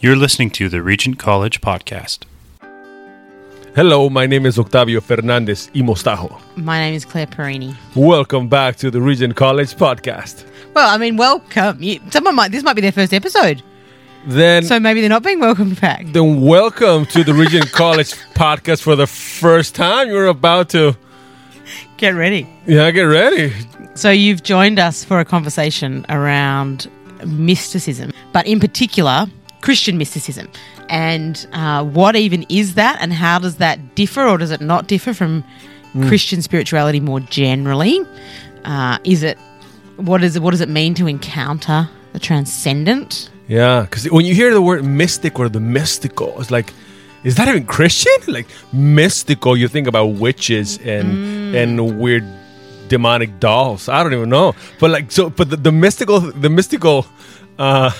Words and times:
You're 0.00 0.16
listening 0.16 0.50
to 0.52 0.68
the 0.68 0.82
Regent 0.82 1.18
College 1.18 1.60
Podcast. 1.60 2.20
Hello, 3.74 4.08
my 4.08 4.26
name 4.26 4.46
is 4.46 4.58
Octavio 4.58 5.00
Fernandez 5.00 5.70
y 5.74 5.80
Mostajo. 5.82 6.40
My 6.56 6.78
name 6.78 6.94
is 6.94 7.04
Claire 7.04 7.26
Perini. 7.26 7.74
Welcome 7.94 8.48
back 8.48 8.76
to 8.76 8.90
the 8.90 9.00
Regent 9.00 9.36
College 9.36 9.74
Podcast. 9.74 10.44
Well, 10.74 10.88
I 10.88 10.98
mean, 10.98 11.16
welcome. 11.16 11.82
You, 11.82 12.00
someone 12.10 12.34
might. 12.34 12.52
This 12.52 12.62
might 12.62 12.74
be 12.74 12.82
their 12.82 12.92
first 12.92 13.12
episode, 13.12 13.62
Then, 14.26 14.62
so 14.64 14.78
maybe 14.80 15.00
they're 15.00 15.10
not 15.10 15.22
being 15.22 15.40
welcomed 15.40 15.80
back. 15.80 16.06
then 16.12 16.40
welcome 16.42 17.04
to 17.06 17.24
the 17.24 17.34
Regent 17.34 17.70
College 17.72 18.12
Podcast 18.34 18.82
for 18.82 18.96
the 18.96 19.06
first 19.06 19.74
time. 19.74 20.08
You're 20.08 20.26
about 20.26 20.70
to, 20.70 20.96
Get 21.96 22.10
ready. 22.10 22.46
yeah, 22.66 22.90
get 22.90 23.02
ready. 23.02 23.52
So 23.94 24.10
you've 24.10 24.42
joined 24.42 24.78
us 24.78 25.02
for 25.04 25.20
a 25.20 25.24
conversation 25.24 26.04
around 26.10 26.90
mysticism, 27.26 28.12
but 28.32 28.46
in 28.46 28.60
particular, 28.60 29.26
Christian 29.60 29.98
mysticism, 29.98 30.48
and 30.88 31.46
uh, 31.52 31.84
what 31.84 32.14
even 32.16 32.44
is 32.48 32.74
that, 32.74 32.98
and 33.00 33.12
how 33.12 33.38
does 33.38 33.56
that 33.56 33.94
differ, 33.94 34.26
or 34.26 34.38
does 34.38 34.50
it 34.50 34.60
not 34.60 34.86
differ 34.86 35.14
from 35.14 35.44
Christian 36.08 36.42
spirituality 36.42 37.00
more 37.00 37.20
generally? 37.20 38.00
Uh, 38.64 38.98
is 39.04 39.22
it 39.22 39.38
what 39.96 40.22
is 40.22 40.36
it? 40.36 40.42
What 40.42 40.50
does 40.50 40.60
it 40.60 40.68
mean 40.68 40.94
to 40.94 41.06
encounter 41.06 41.88
the 42.12 42.18
transcendent? 42.20 43.30
Yeah, 43.48 43.82
because 43.82 44.10
when 44.10 44.26
you 44.26 44.34
hear 44.34 44.52
the 44.52 44.60
word 44.60 44.84
mystic 44.84 45.38
or 45.38 45.48
the 45.48 45.60
mystical, 45.60 46.38
it's 46.40 46.50
like, 46.50 46.72
is 47.24 47.36
that 47.36 47.48
even 47.48 47.64
Christian? 47.66 48.12
Like 48.28 48.46
mystical, 48.72 49.56
you 49.56 49.68
think 49.68 49.86
about 49.86 50.06
witches 50.06 50.78
and 50.78 51.56
and 51.56 51.98
weird 51.98 52.24
demonic 52.88 53.40
dolls. 53.40 53.88
I 53.88 54.02
don't 54.02 54.12
even 54.12 54.28
know, 54.28 54.54
but 54.78 54.90
like 54.90 55.10
so, 55.10 55.30
but 55.30 55.50
the, 55.50 55.56
the 55.56 55.72
mystical, 55.72 56.20
the 56.20 56.50
mystical. 56.50 57.06
uh 57.58 57.90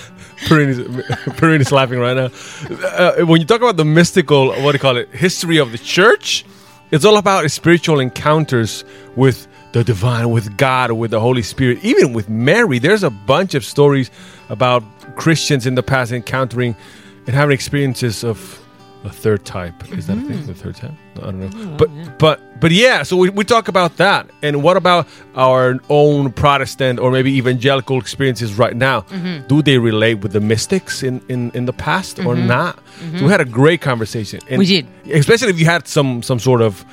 Perini 0.45 0.71
is, 1.61 1.67
is 1.67 1.71
laughing 1.71 1.99
right 1.99 2.15
now. 2.15 2.29
Uh, 2.69 3.25
when 3.25 3.41
you 3.41 3.47
talk 3.47 3.61
about 3.61 3.77
the 3.77 3.85
mystical, 3.85 4.49
what 4.49 4.71
do 4.71 4.75
you 4.75 4.79
call 4.79 4.97
it, 4.97 5.09
history 5.09 5.57
of 5.57 5.71
the 5.71 5.77
church, 5.77 6.45
it's 6.91 7.03
all 7.03 7.17
about 7.17 7.49
spiritual 7.51 7.99
encounters 7.99 8.85
with 9.15 9.47
the 9.73 9.83
divine, 9.83 10.29
with 10.29 10.57
God, 10.57 10.91
with 10.91 11.11
the 11.11 11.19
Holy 11.19 11.41
Spirit, 11.41 11.83
even 11.83 12.13
with 12.13 12.29
Mary. 12.29 12.79
There's 12.79 13.03
a 13.03 13.09
bunch 13.09 13.55
of 13.55 13.65
stories 13.65 14.09
about 14.49 14.83
Christians 15.15 15.65
in 15.65 15.75
the 15.75 15.83
past 15.83 16.11
encountering 16.11 16.75
and 17.25 17.35
having 17.35 17.53
experiences 17.53 18.23
of 18.23 18.63
a 19.03 19.09
third 19.09 19.45
type. 19.45 19.73
Is 19.93 20.07
that 20.07 20.17
a 20.17 20.21
thing? 20.21 20.37
Mm-hmm. 20.39 20.47
The 20.47 20.53
third 20.53 20.75
type? 20.75 20.91
I 21.17 21.31
don't 21.31 21.39
know. 21.39 21.77
but 21.77 21.89
but 22.17 22.59
but 22.59 22.71
yeah. 22.71 23.03
So 23.03 23.15
we, 23.17 23.29
we 23.29 23.43
talk 23.43 23.67
about 23.67 23.97
that. 23.97 24.29
And 24.41 24.63
what 24.63 24.77
about 24.77 25.07
our 25.35 25.79
own 25.89 26.31
Protestant 26.31 26.99
or 26.99 27.11
maybe 27.11 27.35
evangelical 27.37 27.99
experiences 27.99 28.57
right 28.57 28.75
now? 28.75 29.01
Mm-hmm. 29.01 29.47
Do 29.47 29.61
they 29.61 29.77
relate 29.77 30.15
with 30.15 30.33
the 30.33 30.41
mystics 30.41 31.03
in 31.03 31.21
in, 31.29 31.51
in 31.51 31.65
the 31.65 31.73
past 31.73 32.19
or 32.19 32.35
mm-hmm. 32.35 32.47
not? 32.47 32.79
So 33.15 33.25
we 33.25 33.29
had 33.31 33.41
a 33.41 33.45
great 33.45 33.81
conversation. 33.81 34.39
And 34.49 34.59
We 34.59 34.65
did. 34.65 34.87
especially 35.11 35.49
if 35.49 35.59
you 35.59 35.65
had 35.65 35.87
some 35.87 36.23
some 36.23 36.39
sort 36.39 36.61
of 36.61 36.83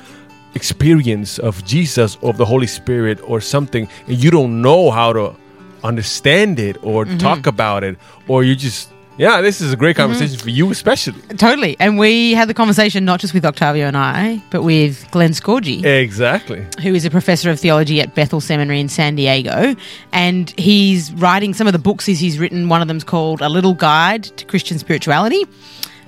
experience 0.53 1.37
of 1.39 1.63
Jesus 1.65 2.17
of 2.21 2.37
the 2.37 2.45
Holy 2.45 2.67
Spirit 2.67 3.19
or 3.23 3.41
something, 3.41 3.89
and 4.07 4.23
you 4.23 4.31
don't 4.31 4.61
know 4.61 4.91
how 4.91 5.11
to 5.13 5.35
understand 5.83 6.59
it 6.59 6.77
or 6.83 7.05
talk 7.05 7.45
about 7.45 7.83
it, 7.83 7.97
or 8.27 8.43
you 8.43 8.55
just 8.55 8.89
yeah, 9.17 9.41
this 9.41 9.61
is 9.61 9.71
a 9.71 9.77
great 9.77 9.95
conversation 9.95 10.37
for 10.37 10.49
you, 10.49 10.69
especially. 10.71 11.19
Totally. 11.37 11.77
And 11.79 11.97
we 11.97 12.33
had 12.33 12.49
the 12.49 12.53
conversation 12.53 13.05
not 13.05 13.19
just 13.19 13.33
with 13.33 13.45
Octavio 13.45 13.87
and 13.87 13.95
I, 13.95 14.43
but 14.51 14.63
with 14.63 15.09
Glen 15.11 15.31
Scorgie, 15.31 15.83
Exactly. 15.85 16.65
who 16.81 16.93
is 16.93 17.05
a 17.05 17.09
professor 17.09 17.49
of 17.49 17.59
theology 17.59 18.01
at 18.01 18.13
Bethel 18.15 18.41
Seminary 18.41 18.79
in 18.79 18.89
San 18.89 19.15
Diego. 19.15 19.75
And 20.11 20.49
he's 20.57 21.13
writing 21.13 21.53
some 21.53 21.67
of 21.67 21.73
the 21.73 21.79
books 21.79 22.05
he's, 22.05 22.19
he's 22.19 22.39
written. 22.39 22.67
One 22.69 22.81
of 22.81 22.87
them's 22.87 23.03
called 23.05 23.41
A 23.41 23.49
Little 23.49 23.73
Guide 23.73 24.23
to 24.23 24.45
Christian 24.45 24.79
Spirituality, 24.79 25.43
uh, 25.43 25.47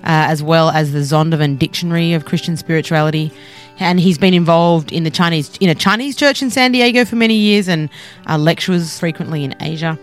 as 0.03 0.43
well 0.43 0.69
as 0.69 0.91
the 0.91 0.99
Zondervan 0.99 1.57
Dictionary 1.57 2.13
of 2.13 2.25
Christian 2.25 2.57
Spirituality. 2.57 3.31
And 3.79 3.99
he's 3.99 4.17
been 4.17 4.33
involved 4.33 4.91
in 4.91 5.03
the 5.03 5.11
Chinese 5.11 5.55
in 5.57 5.69
a 5.69 5.75
Chinese 5.75 6.15
church 6.15 6.41
in 6.41 6.49
San 6.49 6.71
Diego 6.71 7.05
for 7.05 7.15
many 7.15 7.35
years, 7.35 7.67
and 7.67 7.89
uh, 8.27 8.35
lectures 8.37 8.99
frequently 8.99 9.43
in 9.43 9.55
Asia. 9.61 9.99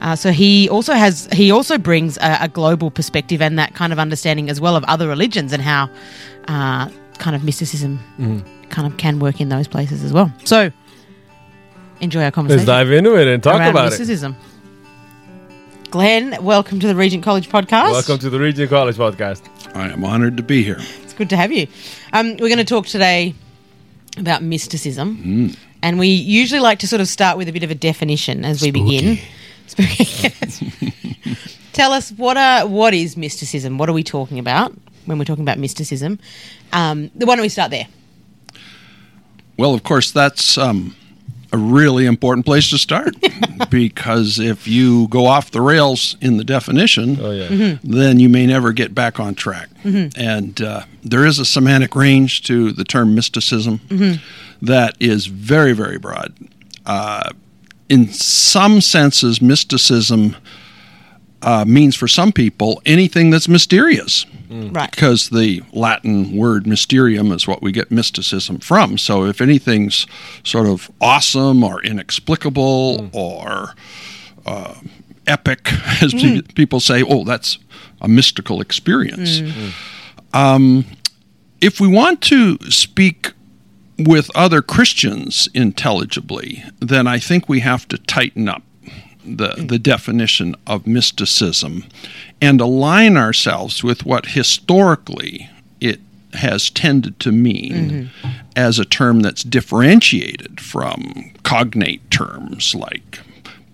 Uh, 0.00 0.14
so 0.14 0.30
he 0.30 0.68
also 0.68 0.92
has 0.92 1.28
he 1.32 1.50
also 1.50 1.76
brings 1.76 2.16
a, 2.18 2.38
a 2.42 2.48
global 2.48 2.90
perspective 2.90 3.42
and 3.42 3.58
that 3.58 3.74
kind 3.74 3.92
of 3.92 3.98
understanding 3.98 4.48
as 4.48 4.60
well 4.60 4.76
of 4.76 4.84
other 4.84 5.08
religions 5.08 5.52
and 5.52 5.60
how 5.62 5.90
uh, 6.46 6.88
kind 7.18 7.34
of 7.34 7.42
mysticism 7.42 7.98
kind 8.70 8.86
of 8.86 8.96
can 8.96 9.18
work 9.18 9.40
in 9.40 9.48
those 9.48 9.66
places 9.66 10.04
as 10.04 10.12
well. 10.12 10.32
So 10.44 10.70
enjoy 12.00 12.22
our 12.22 12.30
conversation 12.30 12.66
Let's 12.66 12.66
dive 12.88 12.92
into 12.92 13.16
it 13.16 13.26
and 13.26 13.42
talk 13.42 13.58
around 13.58 13.70
about 13.70 13.86
it. 13.86 13.90
mysticism. 13.90 14.36
Glen, 15.90 16.36
welcome 16.44 16.78
to 16.80 16.86
the 16.86 16.94
Regent 16.94 17.24
College 17.24 17.48
podcast. 17.48 17.92
Welcome 17.92 18.18
to 18.18 18.28
the 18.30 18.38
Regent 18.38 18.68
College 18.68 18.96
Podcast. 18.96 19.42
I 19.74 19.88
am 19.88 20.04
honored 20.04 20.36
to 20.36 20.42
be 20.42 20.62
here. 20.62 20.76
It's 21.02 21.14
good 21.14 21.30
to 21.30 21.36
have 21.36 21.50
you. 21.50 21.66
Um, 22.12 22.32
we're 22.32 22.48
going 22.50 22.58
to 22.58 22.64
talk 22.64 22.86
today 22.86 23.34
about 24.18 24.42
mysticism, 24.42 25.56
and 25.82 25.98
we 25.98 26.08
usually 26.08 26.60
like 26.60 26.78
to 26.80 26.86
sort 26.86 27.00
of 27.00 27.08
start 27.08 27.38
with 27.38 27.48
a 27.48 27.52
bit 27.52 27.62
of 27.62 27.70
a 27.70 27.74
definition 27.74 28.44
as 28.44 28.60
we 28.60 28.70
begin. 28.70 29.18
Spooky. 29.68 30.04
Tell 31.72 31.92
us 31.92 32.10
what 32.12 32.36
are 32.36 32.66
what 32.66 32.94
is 32.94 33.16
mysticism? 33.16 33.78
What 33.78 33.88
are 33.88 33.92
we 33.92 34.02
talking 34.02 34.38
about 34.38 34.72
when 35.06 35.18
we're 35.18 35.24
talking 35.24 35.44
about 35.44 35.58
mysticism? 35.58 36.18
Um, 36.72 37.10
why 37.14 37.36
don't 37.36 37.42
we 37.42 37.48
start 37.48 37.70
there? 37.70 37.86
Well, 39.56 39.74
of 39.74 39.82
course, 39.82 40.10
that's 40.10 40.56
um, 40.58 40.94
a 41.52 41.58
really 41.58 42.06
important 42.06 42.46
place 42.46 42.70
to 42.70 42.78
start 42.78 43.14
because 43.70 44.38
if 44.38 44.68
you 44.68 45.08
go 45.08 45.26
off 45.26 45.50
the 45.50 45.60
rails 45.60 46.16
in 46.20 46.36
the 46.36 46.44
definition, 46.44 47.18
Oh 47.20 47.30
yeah. 47.32 47.48
Mm-hmm. 47.48 47.90
then 47.92 48.20
you 48.20 48.28
may 48.28 48.46
never 48.46 48.72
get 48.72 48.94
back 48.94 49.18
on 49.18 49.34
track. 49.34 49.68
And 49.84 50.60
uh, 50.60 50.82
there 51.02 51.24
is 51.24 51.38
a 51.38 51.44
semantic 51.44 51.96
range 51.96 52.42
to 52.44 52.72
the 52.72 52.84
term 52.84 53.14
mysticism 53.14 53.80
that 54.62 54.94
is 55.00 55.26
very, 55.26 55.72
very 55.72 55.98
broad. 55.98 56.34
Uh, 56.84 57.30
in 57.88 58.08
some 58.08 58.80
senses, 58.80 59.40
mysticism 59.40 60.36
uh, 61.42 61.64
means 61.66 61.94
for 61.94 62.08
some 62.08 62.32
people 62.32 62.82
anything 62.84 63.30
that's 63.30 63.48
mysterious. 63.48 64.26
Right. 64.50 64.90
because 64.90 65.28
the 65.28 65.62
Latin 65.74 66.34
word 66.34 66.66
mysterium 66.66 67.32
is 67.32 67.46
what 67.46 67.60
we 67.60 67.70
get 67.70 67.90
mysticism 67.90 68.60
from. 68.60 68.96
So 68.96 69.26
if 69.26 69.42
anything's 69.42 70.06
sort 70.42 70.66
of 70.66 70.90
awesome 71.02 71.62
or 71.62 71.82
inexplicable 71.82 73.10
or 73.12 73.74
uh, 74.46 74.74
epic, 75.26 75.70
as 76.02 76.14
pe- 76.14 76.40
people 76.54 76.80
say, 76.80 77.02
oh, 77.02 77.24
that's 77.24 77.58
a 78.00 78.08
mystical 78.08 78.62
experience. 78.62 79.42
Um, 80.32 80.86
if 81.60 81.78
we 81.78 81.88
want 81.88 82.22
to 82.22 82.56
speak 82.70 83.32
with 83.98 84.30
other 84.34 84.62
Christians 84.62 85.48
intelligibly, 85.54 86.62
then 86.78 87.06
I 87.06 87.18
think 87.18 87.48
we 87.48 87.60
have 87.60 87.88
to 87.88 87.98
tighten 87.98 88.48
up 88.48 88.62
the, 89.24 89.64
the 89.68 89.78
definition 89.78 90.54
of 90.66 90.86
mysticism 90.86 91.84
and 92.40 92.60
align 92.60 93.16
ourselves 93.16 93.82
with 93.82 94.06
what 94.06 94.26
historically 94.26 95.50
it 95.80 96.00
has 96.34 96.70
tended 96.70 97.18
to 97.20 97.32
mean 97.32 98.10
mm-hmm. 98.22 98.28
as 98.56 98.78
a 98.78 98.84
term 98.84 99.20
that's 99.20 99.42
differentiated 99.42 100.60
from 100.60 101.32
cognate 101.42 102.10
terms 102.10 102.74
like 102.74 103.20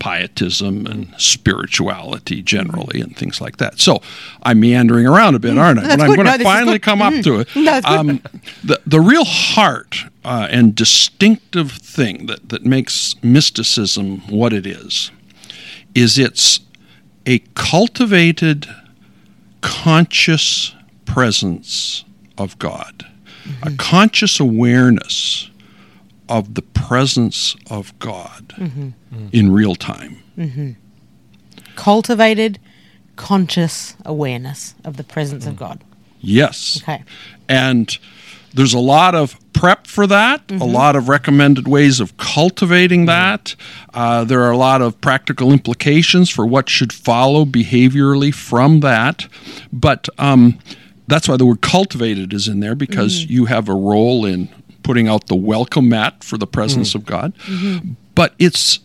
pietism 0.05 0.87
and 0.87 1.09
spirituality 1.17 2.43
generally 2.43 3.01
and 3.01 3.17
things 3.17 3.41
like 3.41 3.57
that. 3.57 3.81
So 3.81 4.03
I'm 4.43 4.61
meandering 4.61 5.07
around 5.07 5.35
a 5.35 5.39
bit, 5.39 5.57
aren't 5.57 5.79
I? 5.79 5.83
That's 5.97 5.97
but 5.97 6.11
I'm 6.11 6.15
going 6.15 6.27
No, 6.27 6.37
to 6.37 6.45
finally 6.45 6.79
come 6.79 7.01
up 7.01 7.15
to 7.25 7.41
it. 7.41 7.49
No. 7.57 7.81
Um, 7.87 8.21
the, 8.63 8.83
the 8.85 9.01
real 9.01 9.25
heart 9.25 10.05
uh, 10.23 10.47
and 10.51 10.75
distinctive 10.75 11.73
thing 11.73 12.27
that, 12.27 12.51
that 12.51 12.67
makes 12.67 13.15
mysticism 13.23 14.19
what 14.29 14.53
it 14.53 14.67
is 14.67 15.11
is 15.95 16.19
it's 16.19 16.61
a 17.25 17.39
cultivated 17.55 18.67
conscious 19.63 20.75
presence 21.07 22.05
of 22.37 22.59
God, 22.59 23.07
a 23.63 23.71
conscious 23.79 24.39
awareness 24.39 25.49
of 26.29 26.55
the 26.55 26.63
presence 26.63 27.57
of 27.71 27.99
God 27.99 28.55
mm-hmm. 28.57 28.89
mm. 29.13 29.29
in 29.33 29.53
real 29.53 29.75
time. 29.75 30.23
Mm-hmm. 30.39 30.73
Cultivated, 31.77 32.59
conscious 33.17 33.97
awareness 34.05 34.75
of 34.85 34.97
the 34.97 35.05
presence 35.05 35.47
of 35.47 35.55
mm. 35.55 35.59
God. 35.59 35.85
Yes. 36.21 36.81
Okay. 36.83 37.05
And 37.49 37.97
there's 38.55 38.75
a 38.75 38.79
lot 38.79 39.15
of 39.15 39.39
prep 39.53 39.87
for 39.87 40.07
that, 40.07 40.41
a 40.49 40.55
mm-hmm. 40.55 40.73
lot 40.73 40.97
of 40.97 41.09
recommended 41.09 41.69
ways 41.69 42.01
of 42.01 42.17
cultivating 42.17 43.05
mm. 43.05 43.07
that. 43.07 43.57
Uh, 43.93 44.25
there 44.25 44.43
are 44.43 44.51
a 44.51 44.57
lot 44.57 44.81
of 44.81 45.01
practical 45.01 45.53
implications 45.53 46.31
for 46.31 46.47
what 46.47 46.69
should 46.69 46.93
follow 46.93 47.45
behaviorally 47.45 48.33
from 48.33 48.81
that. 48.81 49.29
But 49.73 50.09
um, 50.19 50.59
that's 51.07 51.29
why 51.29 51.37
the 51.37 51.47
word 51.47 51.61
cultivated 51.61 52.33
is 52.33 52.49
in 52.49 52.61
there 52.61 52.75
because 52.75 53.25
you 53.27 53.47
have 53.47 53.69
a 53.69 53.75
role 53.75 54.25
in 54.25 54.49
putting 54.85 55.09
out 55.09 55.27
the 55.27 55.35
welcome 55.35 55.89
mat 55.89 56.23
for 56.23 56.39
the 56.39 56.47
presence 56.47 56.91
mm-hmm. 56.91 56.99
of 56.99 57.07
God. 57.07 57.35
Mm-hmm. 57.39 57.93
But 58.15 58.35
it's 58.39 58.79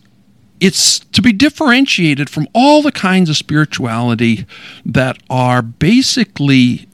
it's 0.58 0.98
to 0.98 1.22
be 1.22 1.32
differentiated 1.32 2.28
from 2.28 2.48
all 2.52 2.82
the 2.82 2.92
kinds 2.92 3.30
of 3.30 3.36
spirituality 3.36 4.44
that 4.84 5.16
are 5.30 5.62
basically 5.62 6.86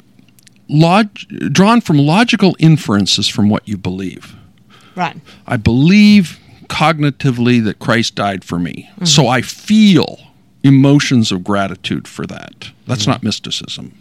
log- 0.69 1.19
drawn 1.51 1.81
from 1.81 1.99
logical 1.99 2.55
inferences 2.61 3.27
from 3.27 3.49
what 3.49 3.67
you 3.67 3.77
believe. 3.77 4.37
Right. 4.95 5.17
I 5.47 5.57
believe 5.57 6.39
cognitively 6.69 7.63
that 7.65 7.79
Christ 7.81 8.15
died 8.15 8.45
for 8.45 8.59
me. 8.59 8.89
Mm-hmm. 8.93 9.05
So 9.07 9.27
I 9.27 9.43
feel 9.43 10.21
emotions 10.63 11.33
of 11.33 11.45
gratitude 11.45 12.07
for 12.07 12.27
that. 12.27 12.71
That's 12.87 13.07
not 13.07 13.23
mysticism. 13.23 13.97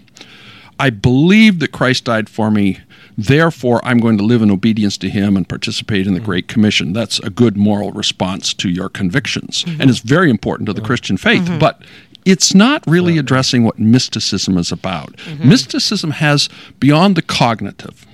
I 0.79 0.89
believe 0.89 1.59
that 1.59 1.71
Christ 1.71 2.05
died 2.05 2.29
for 2.29 2.51
me. 2.51 2.79
Therefore, 3.17 3.79
I'm 3.83 3.99
going 3.99 4.17
to 4.17 4.23
live 4.23 4.41
in 4.41 4.51
obedience 4.51 4.97
to 4.99 5.09
him 5.09 5.37
and 5.37 5.47
participate 5.47 6.05
in 6.05 6.13
the 6.13 6.19
mm-hmm. 6.19 6.25
Great 6.25 6.47
Commission. 6.47 6.93
That's 6.93 7.19
a 7.19 7.29
good 7.29 7.55
moral 7.55 7.91
response 7.91 8.53
to 8.55 8.69
your 8.69 8.89
convictions. 8.89 9.63
Mm-hmm. 9.63 9.81
And 9.81 9.89
it's 9.89 9.99
very 9.99 10.29
important 10.29 10.67
to 10.67 10.73
the 10.73 10.81
Christian 10.81 11.17
faith. 11.17 11.43
Mm-hmm. 11.43 11.59
But 11.59 11.81
it's 12.25 12.53
not 12.53 12.83
really 12.87 13.17
addressing 13.17 13.63
what 13.63 13.79
mysticism 13.79 14.57
is 14.57 14.71
about. 14.71 15.15
Mysticism 15.39 16.11
has, 16.11 16.49
beyond 16.79 17.15
the 17.15 17.21
cognitive, 17.21 18.05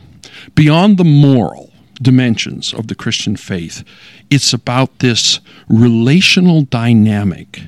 beyond 0.54 0.98
the 0.98 1.06
moral 1.06 1.72
dimensions 2.02 2.74
of 2.74 2.88
the 2.88 2.96
Christian 2.96 3.36
faith, 3.36 3.84
it's 4.30 4.54
about 4.54 5.00
this 5.00 5.40
relational 5.70 6.64
dynamic 6.64 7.62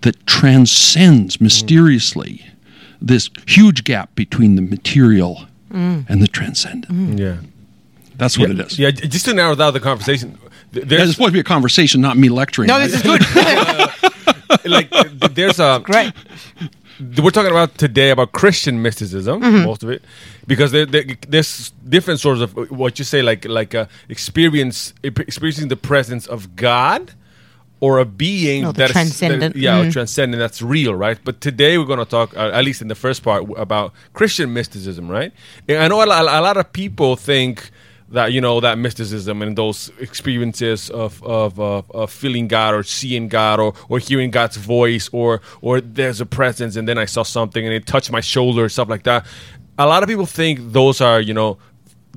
that 0.00 0.26
transcends 0.26 1.40
mysteriously 1.40 2.46
this 3.00 3.28
huge 3.46 3.84
gap 3.84 4.14
between 4.14 4.54
the 4.56 4.62
material 4.62 5.46
and 5.70 6.22
the 6.22 6.28
transcendent. 6.28 7.18
Yeah. 7.18 7.36
That's 8.16 8.38
what 8.38 8.50
it 8.50 8.60
is. 8.60 8.78
Yeah, 8.78 8.90
just 8.92 9.24
to 9.24 9.34
narrow 9.34 9.54
down 9.56 9.72
the 9.72 9.80
conversation, 9.80 10.38
th- 10.72 10.84
Yeah, 10.84 10.88
there's 10.88 11.08
It's 11.08 11.12
supposed 11.16 11.28
to 11.30 11.32
be 11.32 11.40
a 11.40 11.44
conversation, 11.44 12.00
not 12.00 12.16
me 12.16 12.28
lecturing. 12.28 12.68
No, 12.68 12.78
this 12.78 12.94
is 12.94 13.02
good. 13.02 13.20
like 14.64 14.88
there's 15.34 15.58
a 15.58 15.80
Great. 15.82 16.12
we're 17.20 17.30
talking 17.30 17.50
about 17.50 17.76
today 17.76 18.10
about 18.10 18.30
Christian 18.32 18.80
mysticism, 18.82 19.40
Mm-hmm. 19.42 19.64
most 19.64 19.82
of 19.82 19.90
it, 19.90 20.04
because 20.46 20.70
there, 20.70 20.86
there, 20.86 21.04
there's 21.28 21.70
different 21.88 22.20
sorts 22.20 22.40
of 22.40 22.54
what 22.70 22.98
you 23.00 23.04
say, 23.04 23.20
like 23.22 23.44
like 23.46 23.74
uh, 23.74 23.86
experience 24.08 24.94
experiencing 25.02 25.68
the 25.68 25.76
presence 25.76 26.26
of 26.28 26.54
God 26.54 27.12
or 27.84 27.92
a 28.04 28.04
being 28.26 28.60
Oh, 28.64 28.72
that 28.72 28.90
is- 28.90 28.92
transcendent. 28.98 29.54
that- 29.54 29.60
yeah, 29.66 29.76
Mhm. 29.84 29.92
transcendent 29.96 30.38
that's 30.44 30.60
real, 30.76 30.94
right? 31.04 31.18
But 31.28 31.34
today 31.48 31.72
we're 31.78 31.90
going 31.94 32.04
to 32.08 32.12
talk, 32.18 32.28
uh, 32.36 32.58
at 32.58 32.64
least 32.68 32.80
in 32.84 32.88
the 32.88 32.94
first 33.04 33.20
part, 33.22 33.40
about 33.66 33.92
Christian 34.18 34.48
mysticism, 34.58 35.04
right? 35.18 35.32
And 35.68 35.78
I 35.84 35.86
know 35.88 36.00
a, 36.00 36.06
a 36.06 36.42
lot 36.48 36.56
of 36.56 36.66
people 36.82 37.16
think 37.16 37.54
that 38.16 38.32
you 38.34 38.40
know 38.46 38.60
that 38.60 38.76
mysticism 38.86 39.36
and 39.44 39.56
those 39.62 39.90
experiences 40.06 40.90
of 40.90 41.12
of, 41.24 41.58
of 41.58 41.82
of 42.00 42.10
feeling 42.22 42.46
God 42.48 42.70
or 42.74 42.82
seeing 42.98 43.28
God 43.28 43.56
or 43.64 43.70
or 43.90 43.98
hearing 44.08 44.30
God's 44.30 44.56
voice 44.76 45.06
or 45.12 45.40
or 45.66 45.80
there's 45.80 46.20
a 46.20 46.26
presence 46.26 46.76
and 46.78 46.86
then 46.88 46.98
I 47.04 47.06
saw 47.06 47.22
something 47.24 47.62
and 47.66 47.74
it 47.78 47.86
touched 47.86 48.10
my 48.18 48.20
shoulder 48.34 48.68
stuff 48.68 48.88
like 48.94 49.04
that. 49.10 49.20
A 49.78 49.86
lot 49.92 50.02
of 50.04 50.08
people 50.12 50.26
think 50.40 50.54
those 50.78 51.00
are 51.08 51.20
you 51.28 51.34
know 51.40 51.50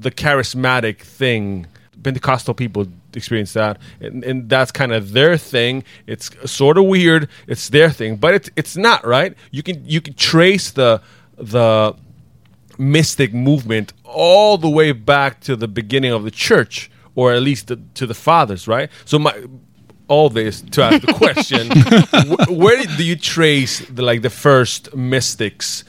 the 0.06 0.12
charismatic 0.24 0.98
thing. 1.20 1.66
Pentecostal 2.04 2.54
people 2.54 2.84
experience 3.18 3.54
that, 3.54 3.80
and, 4.00 4.24
and 4.24 4.50
that's 4.50 4.72
kind 4.72 4.94
of 4.94 5.12
their 5.12 5.38
thing. 5.38 5.84
It's 6.06 6.30
sort 6.50 6.78
of 6.78 6.86
weird. 6.86 7.28
It's 7.48 7.70
their 7.70 7.90
thing, 7.90 8.18
but 8.18 8.34
it's 8.34 8.50
it's 8.56 8.78
not 8.78 9.06
right. 9.06 9.36
You 9.52 9.64
can 9.64 9.84
you 9.86 10.00
can 10.02 10.14
trace 10.14 10.72
the 10.72 11.02
the 11.38 11.96
mystic 12.78 13.34
movement 13.34 13.94
all 14.04 14.58
the 14.58 14.70
way 14.70 14.92
back 14.92 15.40
to 15.42 15.56
the 15.56 15.68
beginning 15.68 16.12
of 16.12 16.24
the 16.24 16.32
church, 16.32 16.90
or 17.16 17.34
at 17.34 17.42
least 17.42 17.68
the, 17.68 17.80
to 17.96 18.06
the 18.06 18.14
fathers, 18.14 18.68
right? 18.68 18.90
So 19.06 19.20
my 19.20 19.34
all 20.08 20.30
this 20.30 20.62
to 20.62 20.84
ask 20.84 21.06
the 21.06 21.14
question: 21.14 21.70
wh- 22.30 22.50
Where 22.58 22.84
do 22.84 23.04
you 23.04 23.16
trace 23.16 23.80
the 23.90 24.02
like 24.02 24.22
the 24.22 24.30
first 24.30 24.96
mystics 24.96 25.84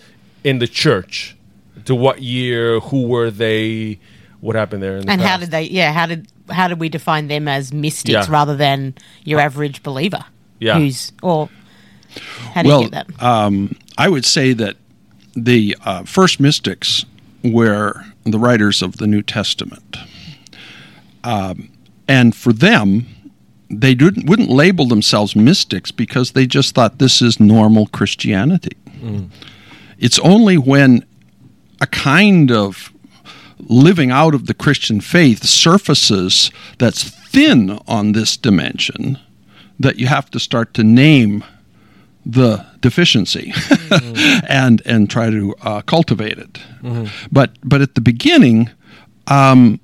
in 0.45 0.59
the 0.59 0.67
church? 0.69 1.37
To 1.85 1.95
what 1.95 2.21
year? 2.23 2.81
Who 2.81 3.07
were 3.07 3.31
they? 3.31 4.01
What 4.41 4.57
happened 4.57 4.83
there? 4.83 4.97
In 4.97 5.07
the 5.07 5.13
and 5.13 5.21
how 5.21 5.37
did 5.37 5.51
they? 5.51 5.63
Yeah, 5.65 5.93
how 5.93 6.07
did 6.07 6.29
how 6.51 6.69
do 6.69 6.77
we 6.77 6.89
define 6.89 7.29
them 7.29 7.49
as 7.49 7.73
mystics 7.73 8.13
Yeah. 8.13 8.27
rather 8.29 8.57
than 8.57 8.95
your 9.25 9.41
average 9.41 9.83
believer? 9.83 10.25
Yeah. 10.61 10.79
Who's 10.79 11.13
or 11.23 11.49
how 12.55 12.63
do 12.63 12.69
well, 12.69 12.83
you 12.83 12.91
get 12.91 13.09
that? 13.09 13.23
um, 13.23 13.77
I 13.97 14.09
would 14.09 14.25
say 14.25 14.53
that 14.55 14.77
the 15.37 15.77
uh, 15.85 16.03
first 16.05 16.41
mystics 16.41 17.05
were 17.45 18.05
the 18.25 18.39
writers 18.39 18.83
of 18.83 18.97
the 18.97 19.07
New 19.07 19.23
Testament, 19.23 19.97
um, 21.25 21.71
and 22.09 22.35
for 22.35 22.53
them, 22.53 23.07
they 23.71 23.95
didn't 23.95 24.27
wouldn't 24.29 24.51
label 24.51 24.87
themselves 24.87 25.37
mystics 25.37 25.91
because 25.91 26.33
they 26.33 26.47
just 26.47 26.75
thought 26.75 26.99
this 26.99 27.21
is 27.23 27.39
normal 27.39 27.87
Christianity. 27.87 28.77
It's 29.99 30.19
only 30.21 30.57
when 30.59 31.05
a 31.81 31.87
kind 31.87 32.51
of 32.51 32.93
living 33.61 34.11
out 34.11 34.35
of 34.35 34.47
the 34.47 34.55
Christian 34.55 35.01
faith 35.01 35.45
surfaces 35.45 36.51
that's 36.79 37.03
thin 37.05 37.79
on 37.87 38.13
this 38.13 38.37
dimension 38.37 39.19
that 39.79 39.97
you 39.99 40.07
have 40.07 40.31
to 40.31 40.39
start 40.41 40.75
to 40.75 40.83
name 40.85 41.45
the 42.27 42.65
deficiency 42.81 43.53
and 44.49 44.83
and 44.85 45.09
try 45.09 45.31
to 45.31 45.55
uh, 45.63 45.81
cultivate 45.83 46.39
it. 46.39 46.59
But 47.33 47.51
but 47.63 47.81
at 47.81 47.95
the 47.95 48.01
beginning, 48.01 48.71
um, 49.27 49.81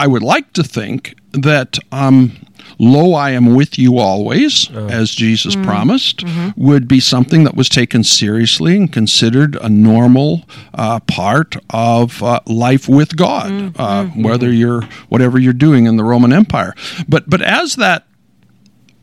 I 0.00 0.06
would 0.06 0.22
like 0.22 0.52
to 0.54 0.62
think 0.62 1.14
that 1.32 1.78
um, 1.92 2.32
"Lo, 2.78 3.14
I 3.14 3.30
am 3.30 3.54
with 3.54 3.78
you 3.78 3.98
always," 3.98 4.70
uh-huh. 4.70 4.86
as 4.86 5.10
Jesus 5.10 5.54
mm-hmm. 5.54 5.64
promised, 5.64 6.18
mm-hmm. 6.18 6.62
would 6.62 6.88
be 6.88 7.00
something 7.00 7.44
that 7.44 7.56
was 7.56 7.68
taken 7.68 8.04
seriously 8.04 8.76
and 8.76 8.92
considered 8.92 9.56
a 9.56 9.68
normal 9.68 10.44
uh, 10.74 11.00
part 11.00 11.56
of 11.70 12.22
uh, 12.22 12.40
life 12.46 12.88
with 12.88 13.16
God, 13.16 13.50
mm-hmm. 13.50 13.80
uh, 13.80 14.06
whether 14.22 14.52
you're 14.52 14.82
whatever 15.08 15.38
you're 15.38 15.52
doing 15.52 15.86
in 15.86 15.96
the 15.96 16.04
Roman 16.04 16.32
Empire. 16.32 16.74
But 17.08 17.28
but 17.28 17.42
as 17.42 17.76
that 17.76 18.06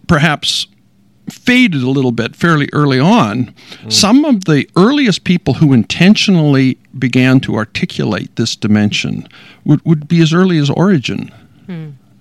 perhaps 0.07 0.68
faded 1.30 1.81
a 1.81 1.89
little 1.89 2.12
bit 2.12 2.36
fairly 2.36 2.69
early 2.74 3.00
on. 3.00 3.54
Mm. 3.81 3.92
Some 3.92 4.25
of 4.25 4.45
the 4.45 4.69
earliest 4.75 5.24
people 5.24 5.56
who 5.56 5.74
intentionally 5.74 6.78
began 6.98 7.39
to 7.42 7.56
articulate 7.56 8.36
this 8.36 8.56
dimension 8.56 9.28
would, 9.63 9.83
would 9.86 10.07
be 10.07 10.21
as 10.21 10.33
early 10.33 10.57
as 10.57 10.69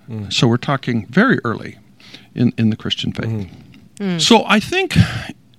Origen. 0.08 0.30
So 0.30 0.46
we're 0.48 0.56
talking 0.56 1.06
very 1.06 1.38
early 1.44 1.78
in, 2.34 2.52
in 2.58 2.70
the 2.70 2.76
Christian 2.76 3.12
faith. 3.12 3.48
So 4.20 4.44
I 4.46 4.60
think 4.60 4.96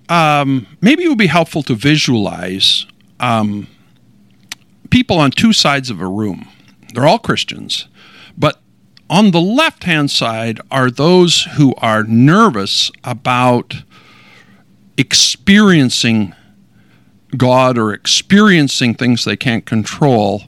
um, 0.09 0.67
maybe 0.81 1.03
it 1.03 1.07
would 1.07 1.17
be 1.17 1.27
helpful 1.27 1.63
to 1.63 1.73
visualize 1.75 2.85
um, 3.19 3.67
people 4.89 5.17
on 5.17 5.31
two 5.31 5.53
sides 5.53 5.89
of 5.89 6.01
a 6.01 6.07
room. 6.07 6.47
They're 6.93 7.07
all 7.07 7.19
Christians, 7.19 7.87
but 8.37 8.61
on 9.09 9.31
the 9.31 9.39
left 9.41 9.83
hand 9.85 10.11
side 10.11 10.59
are 10.69 10.89
those 10.91 11.43
who 11.57 11.73
are 11.77 12.03
nervous 12.03 12.91
about 13.03 13.83
experiencing 14.97 16.33
God 17.37 17.77
or 17.77 17.93
experiencing 17.93 18.95
things 18.95 19.25
they 19.25 19.35
can't 19.37 19.65
control 19.65 20.43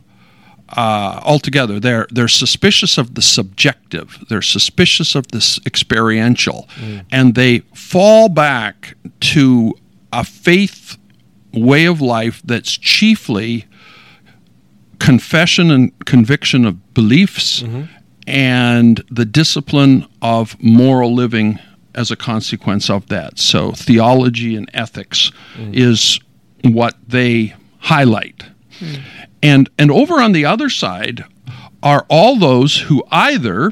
uh, 0.70 1.22
altogether. 1.24 1.80
They're 1.80 2.08
they're 2.12 2.28
suspicious 2.28 2.98
of 2.98 3.16
the 3.16 3.22
subjective. 3.22 4.24
They're 4.30 4.42
suspicious 4.42 5.16
of 5.16 5.28
this 5.30 5.60
experiential, 5.66 6.68
mm. 6.76 7.06
and 7.12 7.36
they 7.36 7.60
fall 7.74 8.30
back 8.30 8.96
to 9.20 9.74
a 10.12 10.24
faith 10.24 10.98
way 11.54 11.86
of 11.86 12.02
life 12.02 12.42
that's 12.44 12.78
chiefly 12.78 13.66
confession 15.00 15.72
and 15.72 16.06
conviction 16.06 16.66
of 16.66 16.94
beliefs 16.94 17.62
mm-hmm. 17.62 17.84
and 18.26 19.04
the 19.12 19.26
discipline 19.26 20.06
of 20.22 20.62
moral 20.62 21.14
living 21.14 21.60
as 21.96 22.12
a 22.12 22.16
consequence 22.16 22.90
of 22.90 23.08
that. 23.08 23.40
So 23.40 23.72
theology 23.72 24.56
and 24.56 24.70
ethics 24.74 25.32
mm. 25.56 25.74
is 25.74 26.20
what 26.64 26.96
they 27.08 27.56
highlight. 27.80 28.44
Hmm. 28.80 28.96
And 29.42 29.70
and 29.78 29.92
over 29.92 30.16
on 30.16 30.32
the 30.32 30.46
other 30.46 30.70
side 30.70 31.26
are 31.84 32.06
all 32.10 32.38
those 32.38 32.82
who 32.82 33.04
either 33.12 33.72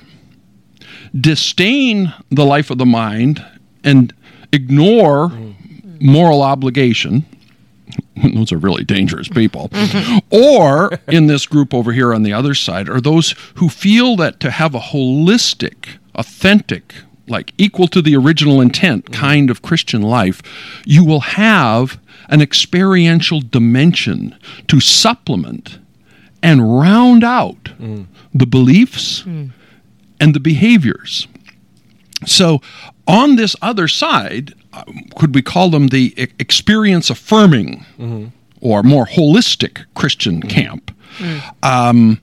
disdain 1.20 2.14
the 2.30 2.46
life 2.46 2.70
of 2.70 2.78
the 2.78 2.86
mind 2.86 3.46
and 3.84 4.14
ignore 4.52 5.30
mm. 5.30 5.56
moral 6.02 6.42
obligation 6.42 7.26
those 8.34 8.52
are 8.52 8.58
really 8.58 8.84
dangerous 8.84 9.28
people. 9.28 9.70
Mm-hmm. 9.70 10.18
or 10.32 10.92
in 11.08 11.28
this 11.28 11.46
group 11.46 11.74
over 11.74 11.92
here 11.92 12.14
on 12.14 12.24
the 12.24 12.34
other 12.34 12.56
side 12.56 12.90
are 12.90 13.02
those 13.02 13.36
who 13.56 13.70
feel 13.70 14.16
that 14.18 14.40
to 14.42 14.52
have 14.52 14.76
a 14.76 14.80
holistic, 14.80 15.98
authentic, 16.16 16.94
like 17.28 17.54
equal 17.58 17.88
to 17.90 18.02
the 18.02 18.16
original 18.16 18.62
intent 18.62 19.06
mm. 19.06 19.14
kind 19.14 19.50
of 19.50 19.62
Christian 19.62 20.02
life, 20.02 20.42
you 20.86 21.04
will 21.04 21.22
have 21.22 22.00
an 22.29 22.41
experiential 22.41 23.41
dimension 23.41 24.38
to 24.67 24.79
supplement 24.79 25.79
and 26.41 26.79
round 26.79 27.24
out 27.24 27.63
mm. 27.79 28.05
the 28.34 28.46
beliefs 28.46 29.24
mm. 29.24 29.51
and 30.20 30.36
the 30.36 30.39
behaviors. 30.39 31.27
So, 32.25 32.62
on 33.08 33.36
this 33.36 33.55
other 33.62 33.88
side, 33.88 34.53
uh, 34.74 34.84
could 35.15 35.36
we 35.36 35.41
call 35.41 35.70
them 35.70 35.88
the 35.88 36.13
experience 36.39 37.10
affirming 37.10 37.86
mm-hmm. 37.98 38.27
or 38.62 38.84
more 38.84 39.05
holistic 39.05 39.86
Christian 39.96 40.39
mm-hmm. 40.39 40.50
camp? 40.50 40.91
Mm. 41.17 41.55
Um, 41.63 42.22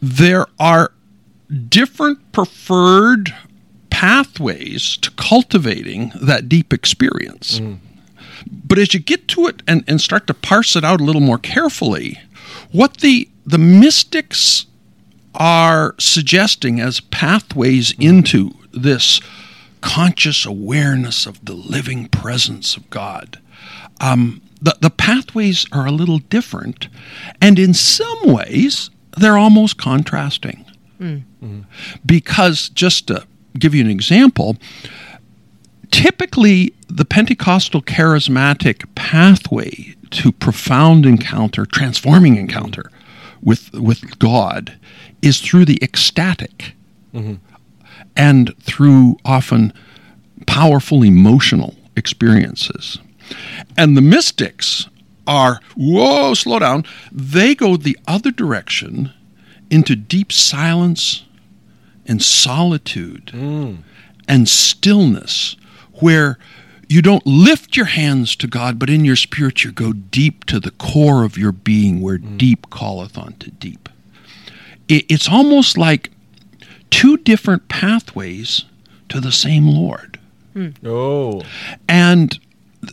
there 0.00 0.46
are 0.58 0.92
different 1.68 2.32
preferred 2.32 3.34
pathways 3.90 4.96
to 4.98 5.10
cultivating 5.12 6.12
that 6.20 6.48
deep 6.48 6.72
experience. 6.72 7.60
But 8.50 8.78
as 8.78 8.94
you 8.94 9.00
get 9.00 9.28
to 9.28 9.46
it 9.46 9.62
and, 9.66 9.84
and 9.86 10.00
start 10.00 10.26
to 10.26 10.34
parse 10.34 10.76
it 10.76 10.84
out 10.84 11.00
a 11.00 11.04
little 11.04 11.20
more 11.20 11.38
carefully, 11.38 12.20
what 12.72 12.98
the 12.98 13.28
the 13.46 13.58
mystics 13.58 14.66
are 15.34 15.94
suggesting 15.98 16.80
as 16.80 17.00
pathways 17.00 17.92
into 17.98 18.52
this 18.72 19.20
conscious 19.80 20.44
awareness 20.44 21.26
of 21.26 21.44
the 21.44 21.54
living 21.54 22.08
presence 22.08 22.76
of 22.76 22.88
God. 22.90 23.38
Um, 24.00 24.42
the, 24.60 24.76
the 24.80 24.90
pathways 24.90 25.66
are 25.72 25.86
a 25.86 25.92
little 25.92 26.18
different, 26.18 26.88
and 27.40 27.58
in 27.58 27.72
some 27.74 28.18
ways, 28.24 28.90
they're 29.16 29.38
almost 29.38 29.78
contrasting. 29.78 30.64
Because, 32.04 32.68
just 32.68 33.06
to 33.06 33.26
give 33.58 33.74
you 33.74 33.82
an 33.82 33.90
example, 33.90 34.56
typically 35.90 36.74
the 36.88 37.04
Pentecostal 37.04 37.82
charismatic 37.82 38.92
pathway 38.94 39.94
to 40.10 40.32
profound 40.32 41.06
encounter, 41.06 41.66
transforming 41.66 42.36
encounter 42.36 42.90
with 43.42 43.72
with 43.72 44.18
God 44.18 44.78
is 45.22 45.40
through 45.40 45.64
the 45.64 45.78
ecstatic 45.82 46.74
mm-hmm. 47.14 47.34
and 48.16 48.54
through 48.60 49.16
often 49.24 49.72
powerful 50.46 51.02
emotional 51.02 51.74
experiences. 51.96 52.98
And 53.76 53.96
the 53.96 54.00
mystics 54.00 54.88
are, 55.26 55.60
whoa, 55.76 56.34
slow 56.34 56.58
down. 56.58 56.84
They 57.12 57.54
go 57.54 57.76
the 57.76 57.96
other 58.08 58.30
direction 58.30 59.12
into 59.70 59.94
deep 59.94 60.32
silence 60.32 61.24
and 62.06 62.20
solitude 62.20 63.26
mm. 63.26 63.78
and 64.26 64.48
stillness 64.48 65.54
where 66.00 66.38
you 66.88 67.02
don't 67.02 67.24
lift 67.26 67.76
your 67.76 67.86
hands 67.86 68.34
to 68.36 68.46
God, 68.46 68.78
but 68.78 68.90
in 68.90 69.04
your 69.04 69.16
spirit 69.16 69.62
you 69.62 69.70
go 69.70 69.92
deep 69.92 70.44
to 70.46 70.58
the 70.58 70.72
core 70.72 71.24
of 71.24 71.38
your 71.38 71.52
being 71.52 72.00
where 72.00 72.18
mm. 72.18 72.36
deep 72.36 72.68
calleth 72.70 73.16
unto 73.16 73.50
deep. 73.52 73.88
It, 74.88 75.04
it's 75.08 75.28
almost 75.28 75.78
like 75.78 76.10
two 76.90 77.16
different 77.18 77.68
pathways 77.68 78.64
to 79.08 79.20
the 79.20 79.30
same 79.30 79.68
Lord. 79.68 80.18
Mm. 80.54 80.74
Oh. 80.84 81.42
And 81.88 82.38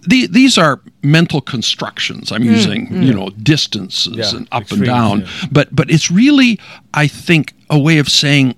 the, 0.07 0.27
these 0.27 0.57
are 0.57 0.79
mental 1.01 1.41
constructions. 1.41 2.31
I'm 2.31 2.43
mm, 2.43 2.51
using, 2.51 3.03
you 3.03 3.13
know, 3.13 3.29
distances 3.29 4.15
Yeah, 4.15 4.35
and 4.35 4.47
up 4.51 4.63
extremes, 4.63 4.81
and 4.81 4.85
down. 4.87 5.19
yeah. 5.21 5.47
But 5.51 5.75
but 5.75 5.89
it's 5.89 6.11
really, 6.11 6.59
I 6.93 7.07
think, 7.07 7.53
a 7.69 7.79
way 7.79 7.97
of 7.97 8.09
saying 8.09 8.55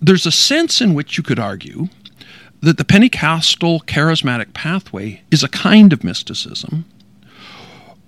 there's 0.00 0.26
a 0.26 0.32
sense 0.32 0.80
in 0.80 0.94
which 0.94 1.16
you 1.16 1.22
could 1.22 1.38
argue 1.38 1.88
that 2.64 2.78
the 2.78 2.84
Pentecostal 2.84 3.80
charismatic 3.80 4.54
pathway 4.54 5.20
is 5.30 5.42
a 5.42 5.48
kind 5.48 5.92
of 5.92 6.02
mysticism. 6.02 6.86